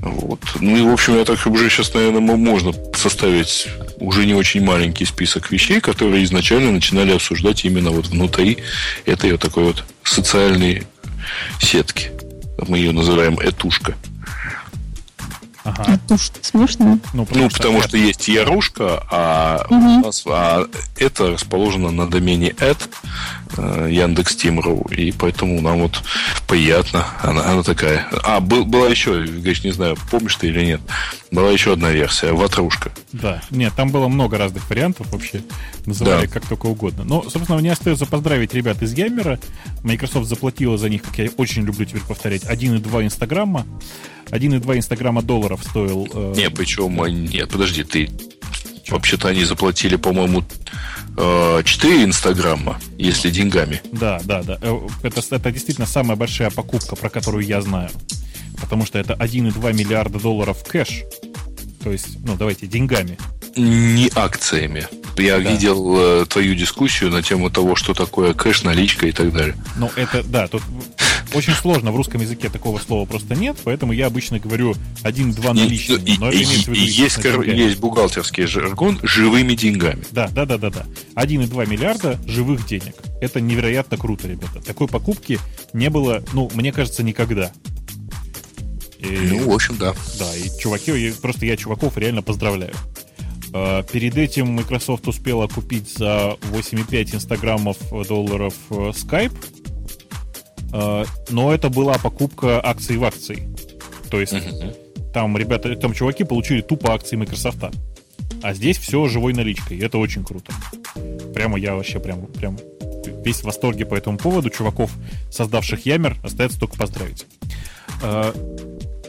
[0.00, 0.40] Вот.
[0.60, 3.66] Ну и, в общем, я так уже сейчас, наверное, можно составить
[3.98, 8.58] уже не очень маленький список вещей, которые изначально начинали обсуждать именно вот внутри
[9.06, 10.84] этой вот такой вот социальной
[11.60, 12.12] сетки.
[12.66, 13.94] Мы ее называем этушка.
[15.64, 15.96] Ага.
[15.96, 16.98] Этушка смешно.
[17.12, 19.76] Ну, потому, ну, что, потому что есть ярушка, а, угу.
[19.76, 20.66] у нас, а
[20.96, 22.78] это расположено на домене at
[23.56, 26.02] Яндекс Тим.ру, и поэтому нам вот
[26.46, 27.06] приятно.
[27.22, 28.06] Она, она такая.
[28.22, 30.80] А, был, была еще, говоришь, не знаю, помнишь ты или нет,
[31.30, 32.92] была еще одна версия, ватрушка.
[33.12, 35.42] Да, нет, там было много разных вариантов вообще,
[35.86, 36.32] называли да.
[36.32, 37.04] как только угодно.
[37.04, 39.38] Но, собственно, мне остается поздравить ребят из Ямера.
[39.82, 43.66] Microsoft заплатила за них, как я очень люблю теперь повторять, 1,2 Инстаграма.
[44.30, 46.06] 1,2 Инстаграма долларов стоил...
[46.12, 46.34] Э...
[46.36, 46.94] Не, причем,
[47.24, 48.10] нет, подожди, ты...
[48.88, 50.44] Вообще-то они заплатили, по-моему,
[51.16, 53.82] 4 э, Инстаграма, если деньгами.
[53.92, 54.58] Да, да, да.
[54.60, 57.90] Э, это, это действительно самая большая покупка, про которую я знаю.
[58.60, 61.02] Потому что это 1,2 миллиарда долларов кэш.
[61.82, 63.18] То есть, ну, давайте, деньгами.
[63.56, 64.86] Не акциями.
[65.16, 65.50] Я да.
[65.50, 69.56] видел э, твою дискуссию на тему того, что такое кэш, наличка и так далее.
[69.76, 70.62] Ну, это, да, тут
[71.34, 71.92] очень сложно.
[71.92, 76.10] В русском языке такого слова просто нет, поэтому я обычно говорю один-два наличными.
[76.10, 80.04] И, но и, это и, есть, кор- есть бухгалтерский жаргон живыми деньгами.
[80.10, 80.86] Да, да, да, да, да.
[81.14, 82.94] 1,2 миллиарда живых денег.
[83.20, 84.60] Это невероятно круто, ребята.
[84.60, 85.38] Такой покупки
[85.72, 87.52] не было, ну, мне кажется, никогда.
[88.98, 89.94] И, ну, в общем, да.
[90.18, 92.74] Да, и чуваки, просто я чуваков реально поздравляю.
[93.52, 97.76] А, перед этим Microsoft успела купить за 8,5 инстаграмов
[98.06, 99.36] долларов э, Skype,
[100.72, 103.48] а, но это была покупка акций в акции.
[104.10, 105.12] То есть uh-huh.
[105.12, 107.64] там ребята, там чуваки получили тупо акции Microsoft.
[108.42, 109.78] А здесь все живой наличкой.
[109.78, 110.52] И это очень круто.
[111.34, 112.58] Прямо я вообще прям, прям
[113.24, 114.50] весь в восторге по этому поводу.
[114.50, 114.92] Чуваков,
[115.30, 117.26] создавших Ямер, остается только поздравить.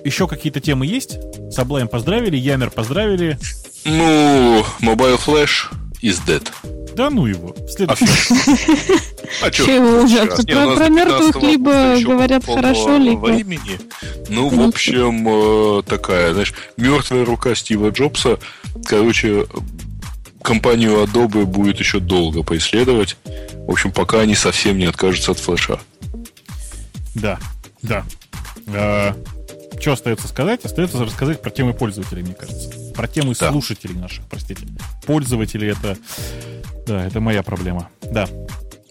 [0.10, 1.18] А, еще какие-то темы есть?
[1.56, 3.38] Sublime поздравили, Ямер поздравили.
[3.86, 5.72] Ну, Mobile Flash
[6.02, 6.48] is dead.
[6.96, 7.56] Да ну его.
[7.70, 8.08] Следующий.
[9.44, 9.66] А что?
[9.66, 10.26] Чего уже?
[10.26, 13.28] Про, мертвых либо говорят хорошо, либо...
[13.28, 13.80] Времени.
[14.30, 18.40] Ну, в общем, э, такая, знаешь, мертвая рука Стива Джобса,
[18.86, 19.46] короче,
[20.42, 23.18] компанию Adobe будет еще долго поисследовать.
[23.68, 25.80] В общем, пока они совсем не откажутся от флеша.
[27.14, 27.38] Да,
[27.84, 28.04] да.
[29.80, 30.66] Что остается сказать?
[30.66, 32.70] Остается рассказать про темы пользователей, мне кажется.
[32.94, 33.52] Про темы да.
[33.52, 34.68] слушателей наших, простите.
[35.06, 35.98] Пользователи это...
[36.86, 37.90] Да, это моя проблема.
[38.12, 38.28] Да.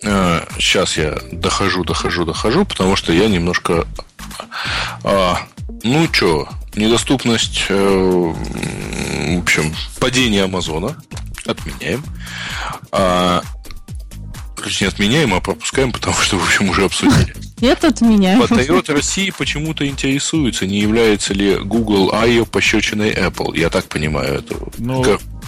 [0.00, 3.86] Сейчас я дохожу, дохожу, дохожу, потому что я немножко...
[5.04, 5.40] А,
[5.82, 10.96] ну что, недоступность, э, в общем, падение Амазона
[11.44, 12.02] отменяем.
[12.92, 13.42] А,
[14.58, 17.34] короче, не отменяем, а пропускаем, потому что, в общем, уже обсудили.
[17.60, 18.42] Это отменяем.
[18.42, 22.44] Toyota России почему-то интересуется, не является ли Google I.O.
[22.44, 23.58] пощечиной Apple.
[23.58, 25.02] Я так понимаю эту Но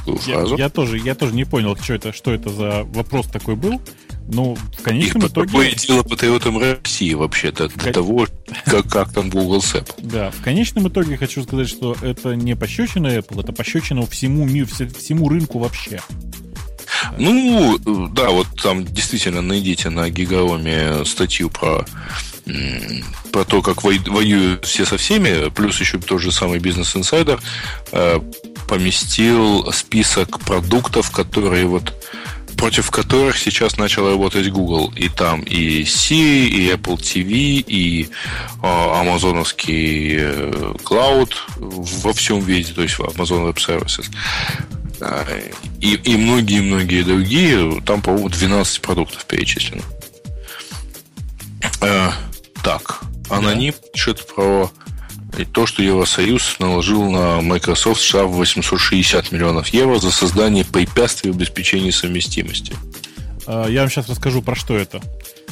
[0.07, 0.57] ну, фразу.
[0.57, 3.81] Я, я, тоже, я тоже не понял, что это, что это за вопрос такой был.
[4.32, 5.47] Ну, в конечном Их итоге...
[5.49, 8.28] Какое дело Toyota России вообще-то, до того,
[8.65, 9.95] как, как там Google с Apple.
[10.03, 14.69] Да, в конечном итоге хочу сказать, что это не пощечина Apple, это пощечина всему миру,
[14.69, 16.01] всему рынку вообще.
[17.19, 17.78] Ну,
[18.12, 21.85] да, вот там действительно найдите на Гигаоме статью про
[23.32, 27.41] про то, как воюют все со всеми, плюс еще тот же самый бизнес инсайдер
[27.93, 28.19] э,
[28.69, 31.95] поместил список продуктов, которые вот
[32.57, 34.93] против которых сейчас начал работать Google.
[34.95, 38.09] И там и Siri, и Apple TV, и
[38.62, 44.11] э, амазоновский э, Cloud во всем виде, то есть Amazon Web Services.
[45.81, 49.82] И, и многие-многие другие, там, по-моему, 12 продуктов перечислено.
[51.81, 52.10] Э,
[52.62, 53.89] так, аноним да.
[53.93, 54.70] пишет про
[55.52, 61.90] то, что Евросоюз наложил на Microsoft штраф 860 миллионов евро за создание препятствий в обеспечении
[61.90, 62.74] совместимости.
[63.47, 65.01] А, я вам сейчас расскажу, про что это.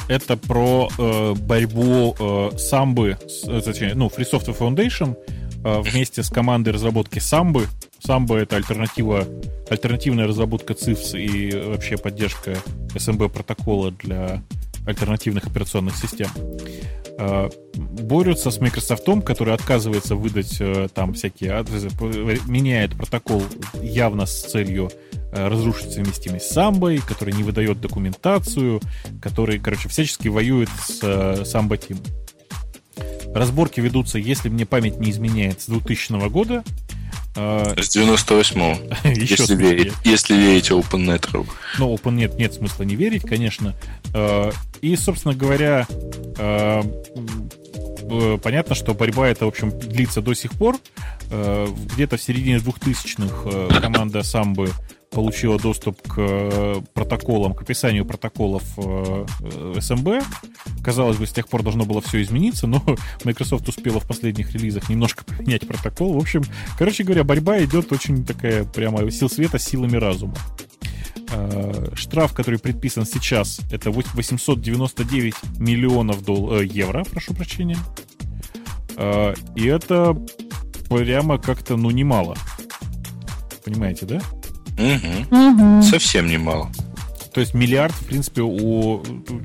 [0.07, 3.17] Это про э, борьбу э, Самбы,
[3.47, 5.15] э, точнее, ну, Free Software Foundation
[5.63, 7.67] э, вместе с командой разработки Самбы.
[7.99, 9.27] Самба— это альтернатива,
[9.69, 12.57] альтернативная разработка CIFS и вообще поддержка
[12.95, 14.43] SMB протокола для
[14.85, 16.29] альтернативных операционных систем.
[17.21, 21.89] Э, борются с Microsoft, который отказывается выдать э, там всякие адресы,
[22.47, 23.43] меняет протокол
[23.81, 24.89] явно с целью
[25.33, 28.79] э, разрушить совместимость с самбой, который не выдает документацию,
[29.21, 31.97] который, короче, всячески воюет с самбо Team.
[33.35, 36.63] Разборки ведутся, если мне память не изменяет, с 2000 года.
[37.77, 39.09] С 98-го.
[39.09, 41.45] если, верить, если верить OpenNet.
[41.77, 43.75] Ну, OpenNet нет смысла не верить, конечно.
[44.81, 45.85] И, собственно говоря,
[46.37, 46.83] э,
[48.01, 50.77] э, понятно, что борьба эта, в общем, длится до сих пор.
[51.31, 54.71] Э, где-то в середине 2000-х команда Самбы
[55.11, 60.23] получила доступ к протоколам, к описанию протоколов SMB.
[60.83, 62.83] Казалось бы, с тех пор должно было все измениться, но
[63.23, 66.13] Microsoft успела в последних релизах немножко поменять протокол.
[66.13, 66.43] В общем,
[66.77, 70.35] короче говоря, борьба идет очень такая прямо сил света с силами разума.
[71.31, 77.77] Э, штраф, который предписан сейчас, это 899 миллионов дол- э, евро, прошу прощения.
[78.97, 80.17] Э, и это
[80.89, 82.35] прямо как-то, ну, немало.
[83.63, 84.21] Понимаете, да?
[84.79, 85.37] Угу.
[85.37, 85.83] Угу.
[85.83, 86.71] Совсем немало.
[87.33, 89.03] То есть миллиард, в принципе, у...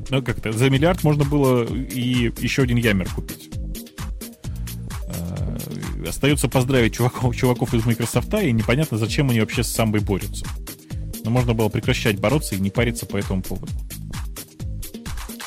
[0.08, 3.50] Ну, как-то за миллиард можно было и еще один Ямер купить.
[6.08, 10.46] Остается поздравить чуваков, чуваков из Microsoft, и непонятно, зачем они вообще с самбой борются.
[11.24, 13.72] Но можно было прекращать бороться и не париться по этому поводу.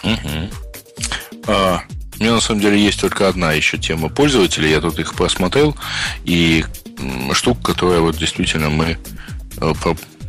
[0.04, 1.48] Угу.
[1.48, 1.82] А,
[2.20, 4.72] у меня на самом деле есть только одна еще тема пользователей.
[4.72, 5.76] Я тут их просмотрел.
[6.26, 6.66] И
[7.34, 8.98] штука, которая вот действительно мы э,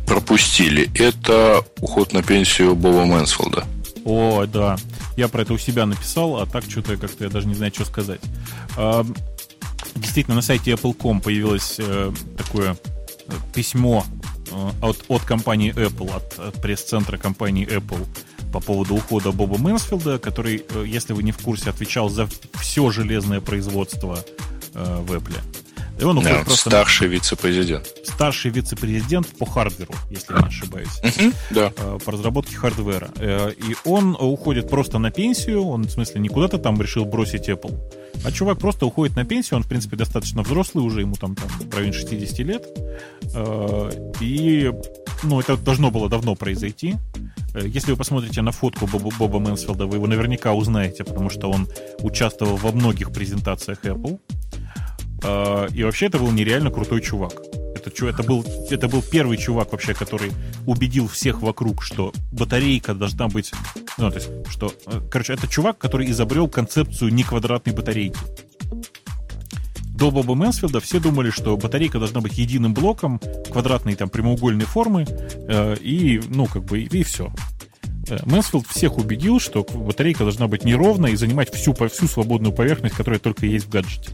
[0.05, 3.65] пропустили, это уход на пенсию Боба Мэнсфилда.
[4.05, 4.77] О, да.
[5.17, 7.85] Я про это у себя написал, а так что-то как-то я даже не знаю, что
[7.85, 8.21] сказать.
[9.95, 12.77] Действительно, на сайте Apple.com появилось э, такое
[13.27, 14.05] э, письмо
[14.51, 18.05] Э, от, от компании Apple, от, пресс-центра компании Apple
[18.51, 22.27] по поводу ухода Боба Мэнсфилда, который, э, если вы не в курсе, отвечал за
[22.59, 24.23] все железное производство
[24.73, 25.37] э, в Apple.
[25.99, 27.87] И он да, просто старший вице-президент.
[28.03, 31.01] Старший вице-президент по хардверу, если я не ошибаюсь.
[31.51, 31.73] Да.
[31.77, 33.09] Э, по разработке хардвера.
[33.19, 37.77] И он уходит просто на пенсию, он, в смысле, не куда-то там решил бросить Apple,
[38.23, 41.47] а чувак просто уходит на пенсию, он, в принципе, достаточно взрослый уже, ему там, там
[41.47, 42.67] в районе 60 лет.
[43.33, 44.71] Э, и,
[45.23, 46.95] ну, это должно было давно произойти.
[47.53, 51.49] Э, если вы посмотрите на фотку Боба, Боба Мэнсфилда, вы его наверняка узнаете, потому что
[51.49, 51.67] он
[51.99, 54.19] участвовал во многих презентациях Apple.
[55.23, 57.33] Э, и вообще это был нереально крутой чувак.
[57.75, 60.31] Это, это, был, это был первый чувак вообще, который
[60.65, 63.51] убедил всех вокруг, что батарейка должна быть...
[63.97, 64.73] Ну, то есть, что...
[65.09, 68.19] Короче, это чувак, который изобрел концепцию неквадратной батарейки.
[69.93, 73.21] до Боба Мэнсфилда все думали, что батарейка должна быть единым блоком,
[73.51, 77.31] квадратной там прямоугольной формы, э, и, ну, как бы, и, и все.
[78.09, 82.95] Э, Мэнсфилд всех убедил, что батарейка должна быть неровной и занимать всю, всю свободную поверхность,
[82.95, 84.11] которая только есть в гаджете.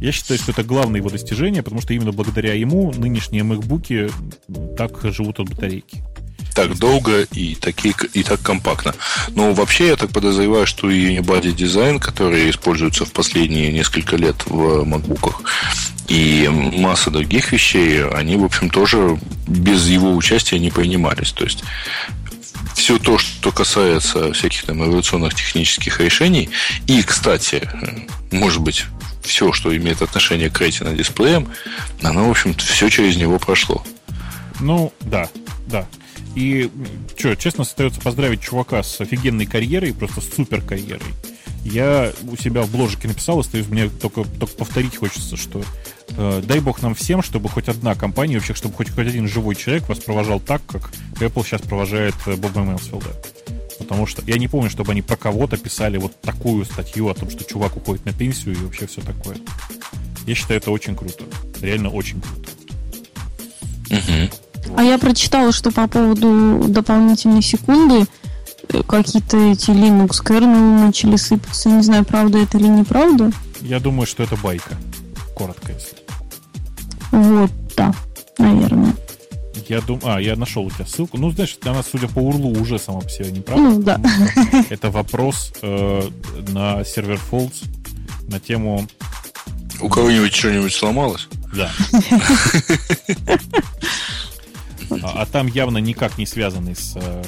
[0.00, 4.12] Я считаю, что это главное его достижение, потому что именно благодаря ему нынешние MacBook
[4.76, 6.02] так живут от батарейки
[6.54, 8.94] так долго и, такие, и так компактно.
[9.30, 14.44] Но вообще я так подозреваю, что и Unibody дизайн, который используется в последние несколько лет
[14.46, 15.36] в MacBook,
[16.08, 21.32] и масса других вещей, они, в общем, тоже без его участия не принимались.
[21.32, 21.62] То есть
[22.74, 26.50] все то, что касается всяких там эволюционных технических решений,
[26.86, 27.68] и, кстати,
[28.32, 28.86] может быть,
[29.22, 31.48] все, что имеет отношение к ретина дисплеям,
[32.02, 33.84] оно, в общем все через него прошло.
[34.60, 35.28] Ну, да,
[35.66, 35.86] да.
[36.34, 36.70] И
[37.16, 41.12] что, честно, остается поздравить чувака с офигенной карьерой, просто супер карьерой.
[41.64, 45.62] Я у себя в бложике написал, остаюсь, мне только, только повторить хочется, что
[46.16, 49.56] э, дай бог нам всем, чтобы хоть одна компания, вообще, чтобы хоть, хоть один живой
[49.56, 53.10] человек вас провожал так, как Apple сейчас провожает э, Боба Мэнсфилда.
[53.80, 57.30] Потому что я не помню, чтобы они про кого-то писали вот такую статью о том,
[57.30, 59.36] что чувак уходит на пенсию и вообще все такое.
[60.26, 61.24] Я считаю, это очень круто.
[61.60, 62.50] Реально очень круто.
[63.90, 64.76] Угу.
[64.76, 68.06] А я прочитала, что по поводу дополнительной секунды
[68.68, 71.70] э, какие-то эти Linux kernel начали сыпаться.
[71.70, 73.32] Не знаю, правда это или неправда.
[73.62, 74.76] Я думаю, что это байка.
[75.34, 75.96] Коротко, если.
[77.10, 77.92] Вот, да,
[78.38, 78.94] наверное.
[79.70, 81.16] Я думаю, а, я нашел у тебя ссылку.
[81.16, 83.62] Ну, знаешь, она, судя по урлу, уже сама по себе неправда.
[83.62, 84.00] Ну, да.
[84.68, 86.10] Это вопрос э,
[86.48, 87.62] на сервер Folds
[88.28, 88.88] на тему...
[89.80, 91.28] У кого-нибудь что-нибудь сломалось?
[91.54, 91.70] Да.
[95.04, 97.22] А, а там явно никак не связанный с, э,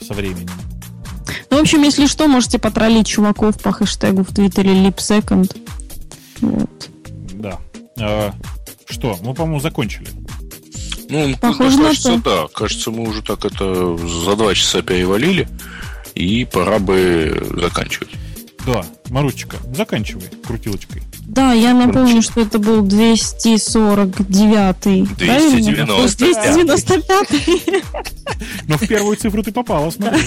[0.00, 0.48] со временем.
[1.50, 5.56] Ну, в общем, если что, можете потроллить чуваков по хэштегу в Твиттере LipSecond.
[6.40, 6.90] Вот.
[7.32, 7.58] Да.
[7.98, 8.32] А,
[8.88, 9.18] что?
[9.24, 10.06] Мы, по-моему, закончили.
[11.10, 12.42] Ну, Похоже кажется, на то.
[12.42, 12.48] да.
[12.54, 15.48] Кажется, мы уже так это за два часа перевалили,
[16.14, 18.10] и пора бы заканчивать.
[18.64, 21.02] Да, Маручика, заканчивай крутилочкой.
[21.30, 25.06] Да, я напомню, что это был 249-й.
[25.16, 27.28] 295.
[28.66, 30.20] Но в первую цифру ты попала, смотри.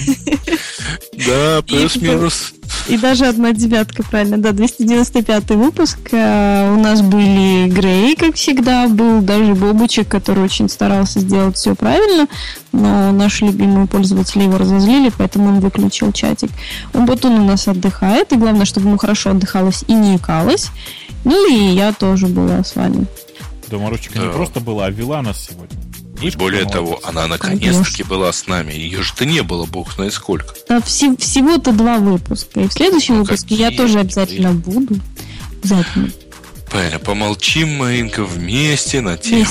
[1.27, 2.53] Да, плюс-минус.
[2.87, 5.99] И даже одна девятка, правильно, да, 295 выпуск.
[6.11, 11.75] Э, у нас были Грей, как всегда, был даже Бобучек, который очень старался сделать все
[11.75, 12.27] правильно,
[12.73, 16.49] но наши любимые пользователи его разозлили, поэтому он выключил чатик.
[16.93, 20.71] Умбутун у нас отдыхает, и главное, чтобы ему хорошо отдыхалось и не икалось.
[21.23, 23.05] Ну и я тоже была с вами.
[23.69, 24.25] Да, Марусечка да.
[24.25, 25.79] не просто была, а вела нас сегодня.
[26.21, 28.71] И более того, она наконец-таки была с нами.
[28.73, 30.53] Ее же-то не было, бог знает сколько.
[30.69, 32.61] Да, вс- всего-то два выпуска.
[32.61, 34.95] И в следующем ну, выпуске я тоже обязательно буду.
[35.61, 36.11] Обязательно.
[36.73, 39.45] Правильно, помолчим маленько вместе на тему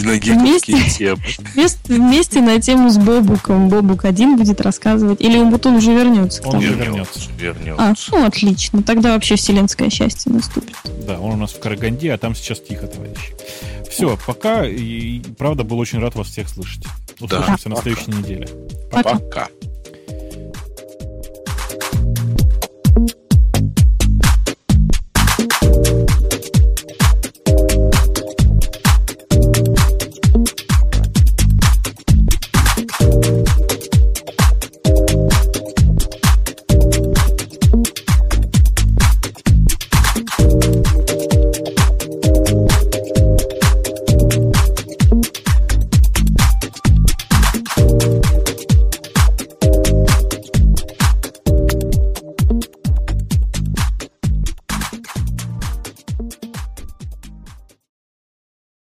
[0.00, 1.20] на вместе, темы.
[1.52, 3.68] Вместе, вместе на тему с Бобуком.
[3.68, 5.20] Бобук один будет рассказывать.
[5.20, 6.42] Или Умбутун уже вернется?
[6.48, 7.20] Он уже вернется.
[7.38, 7.76] вернется.
[7.78, 8.82] А, ну отлично.
[8.82, 10.74] Тогда вообще вселенское счастье наступит.
[11.06, 13.34] Да, он у нас в Караганде, а там сейчас тихо, товарищи.
[13.90, 14.66] Все, пока.
[14.66, 16.84] И, правда, был очень рад вас всех слышать.
[17.20, 17.74] Услышимся да.
[17.76, 18.48] на следующей неделе.
[18.90, 19.18] Пока.
[19.18, 19.48] пока.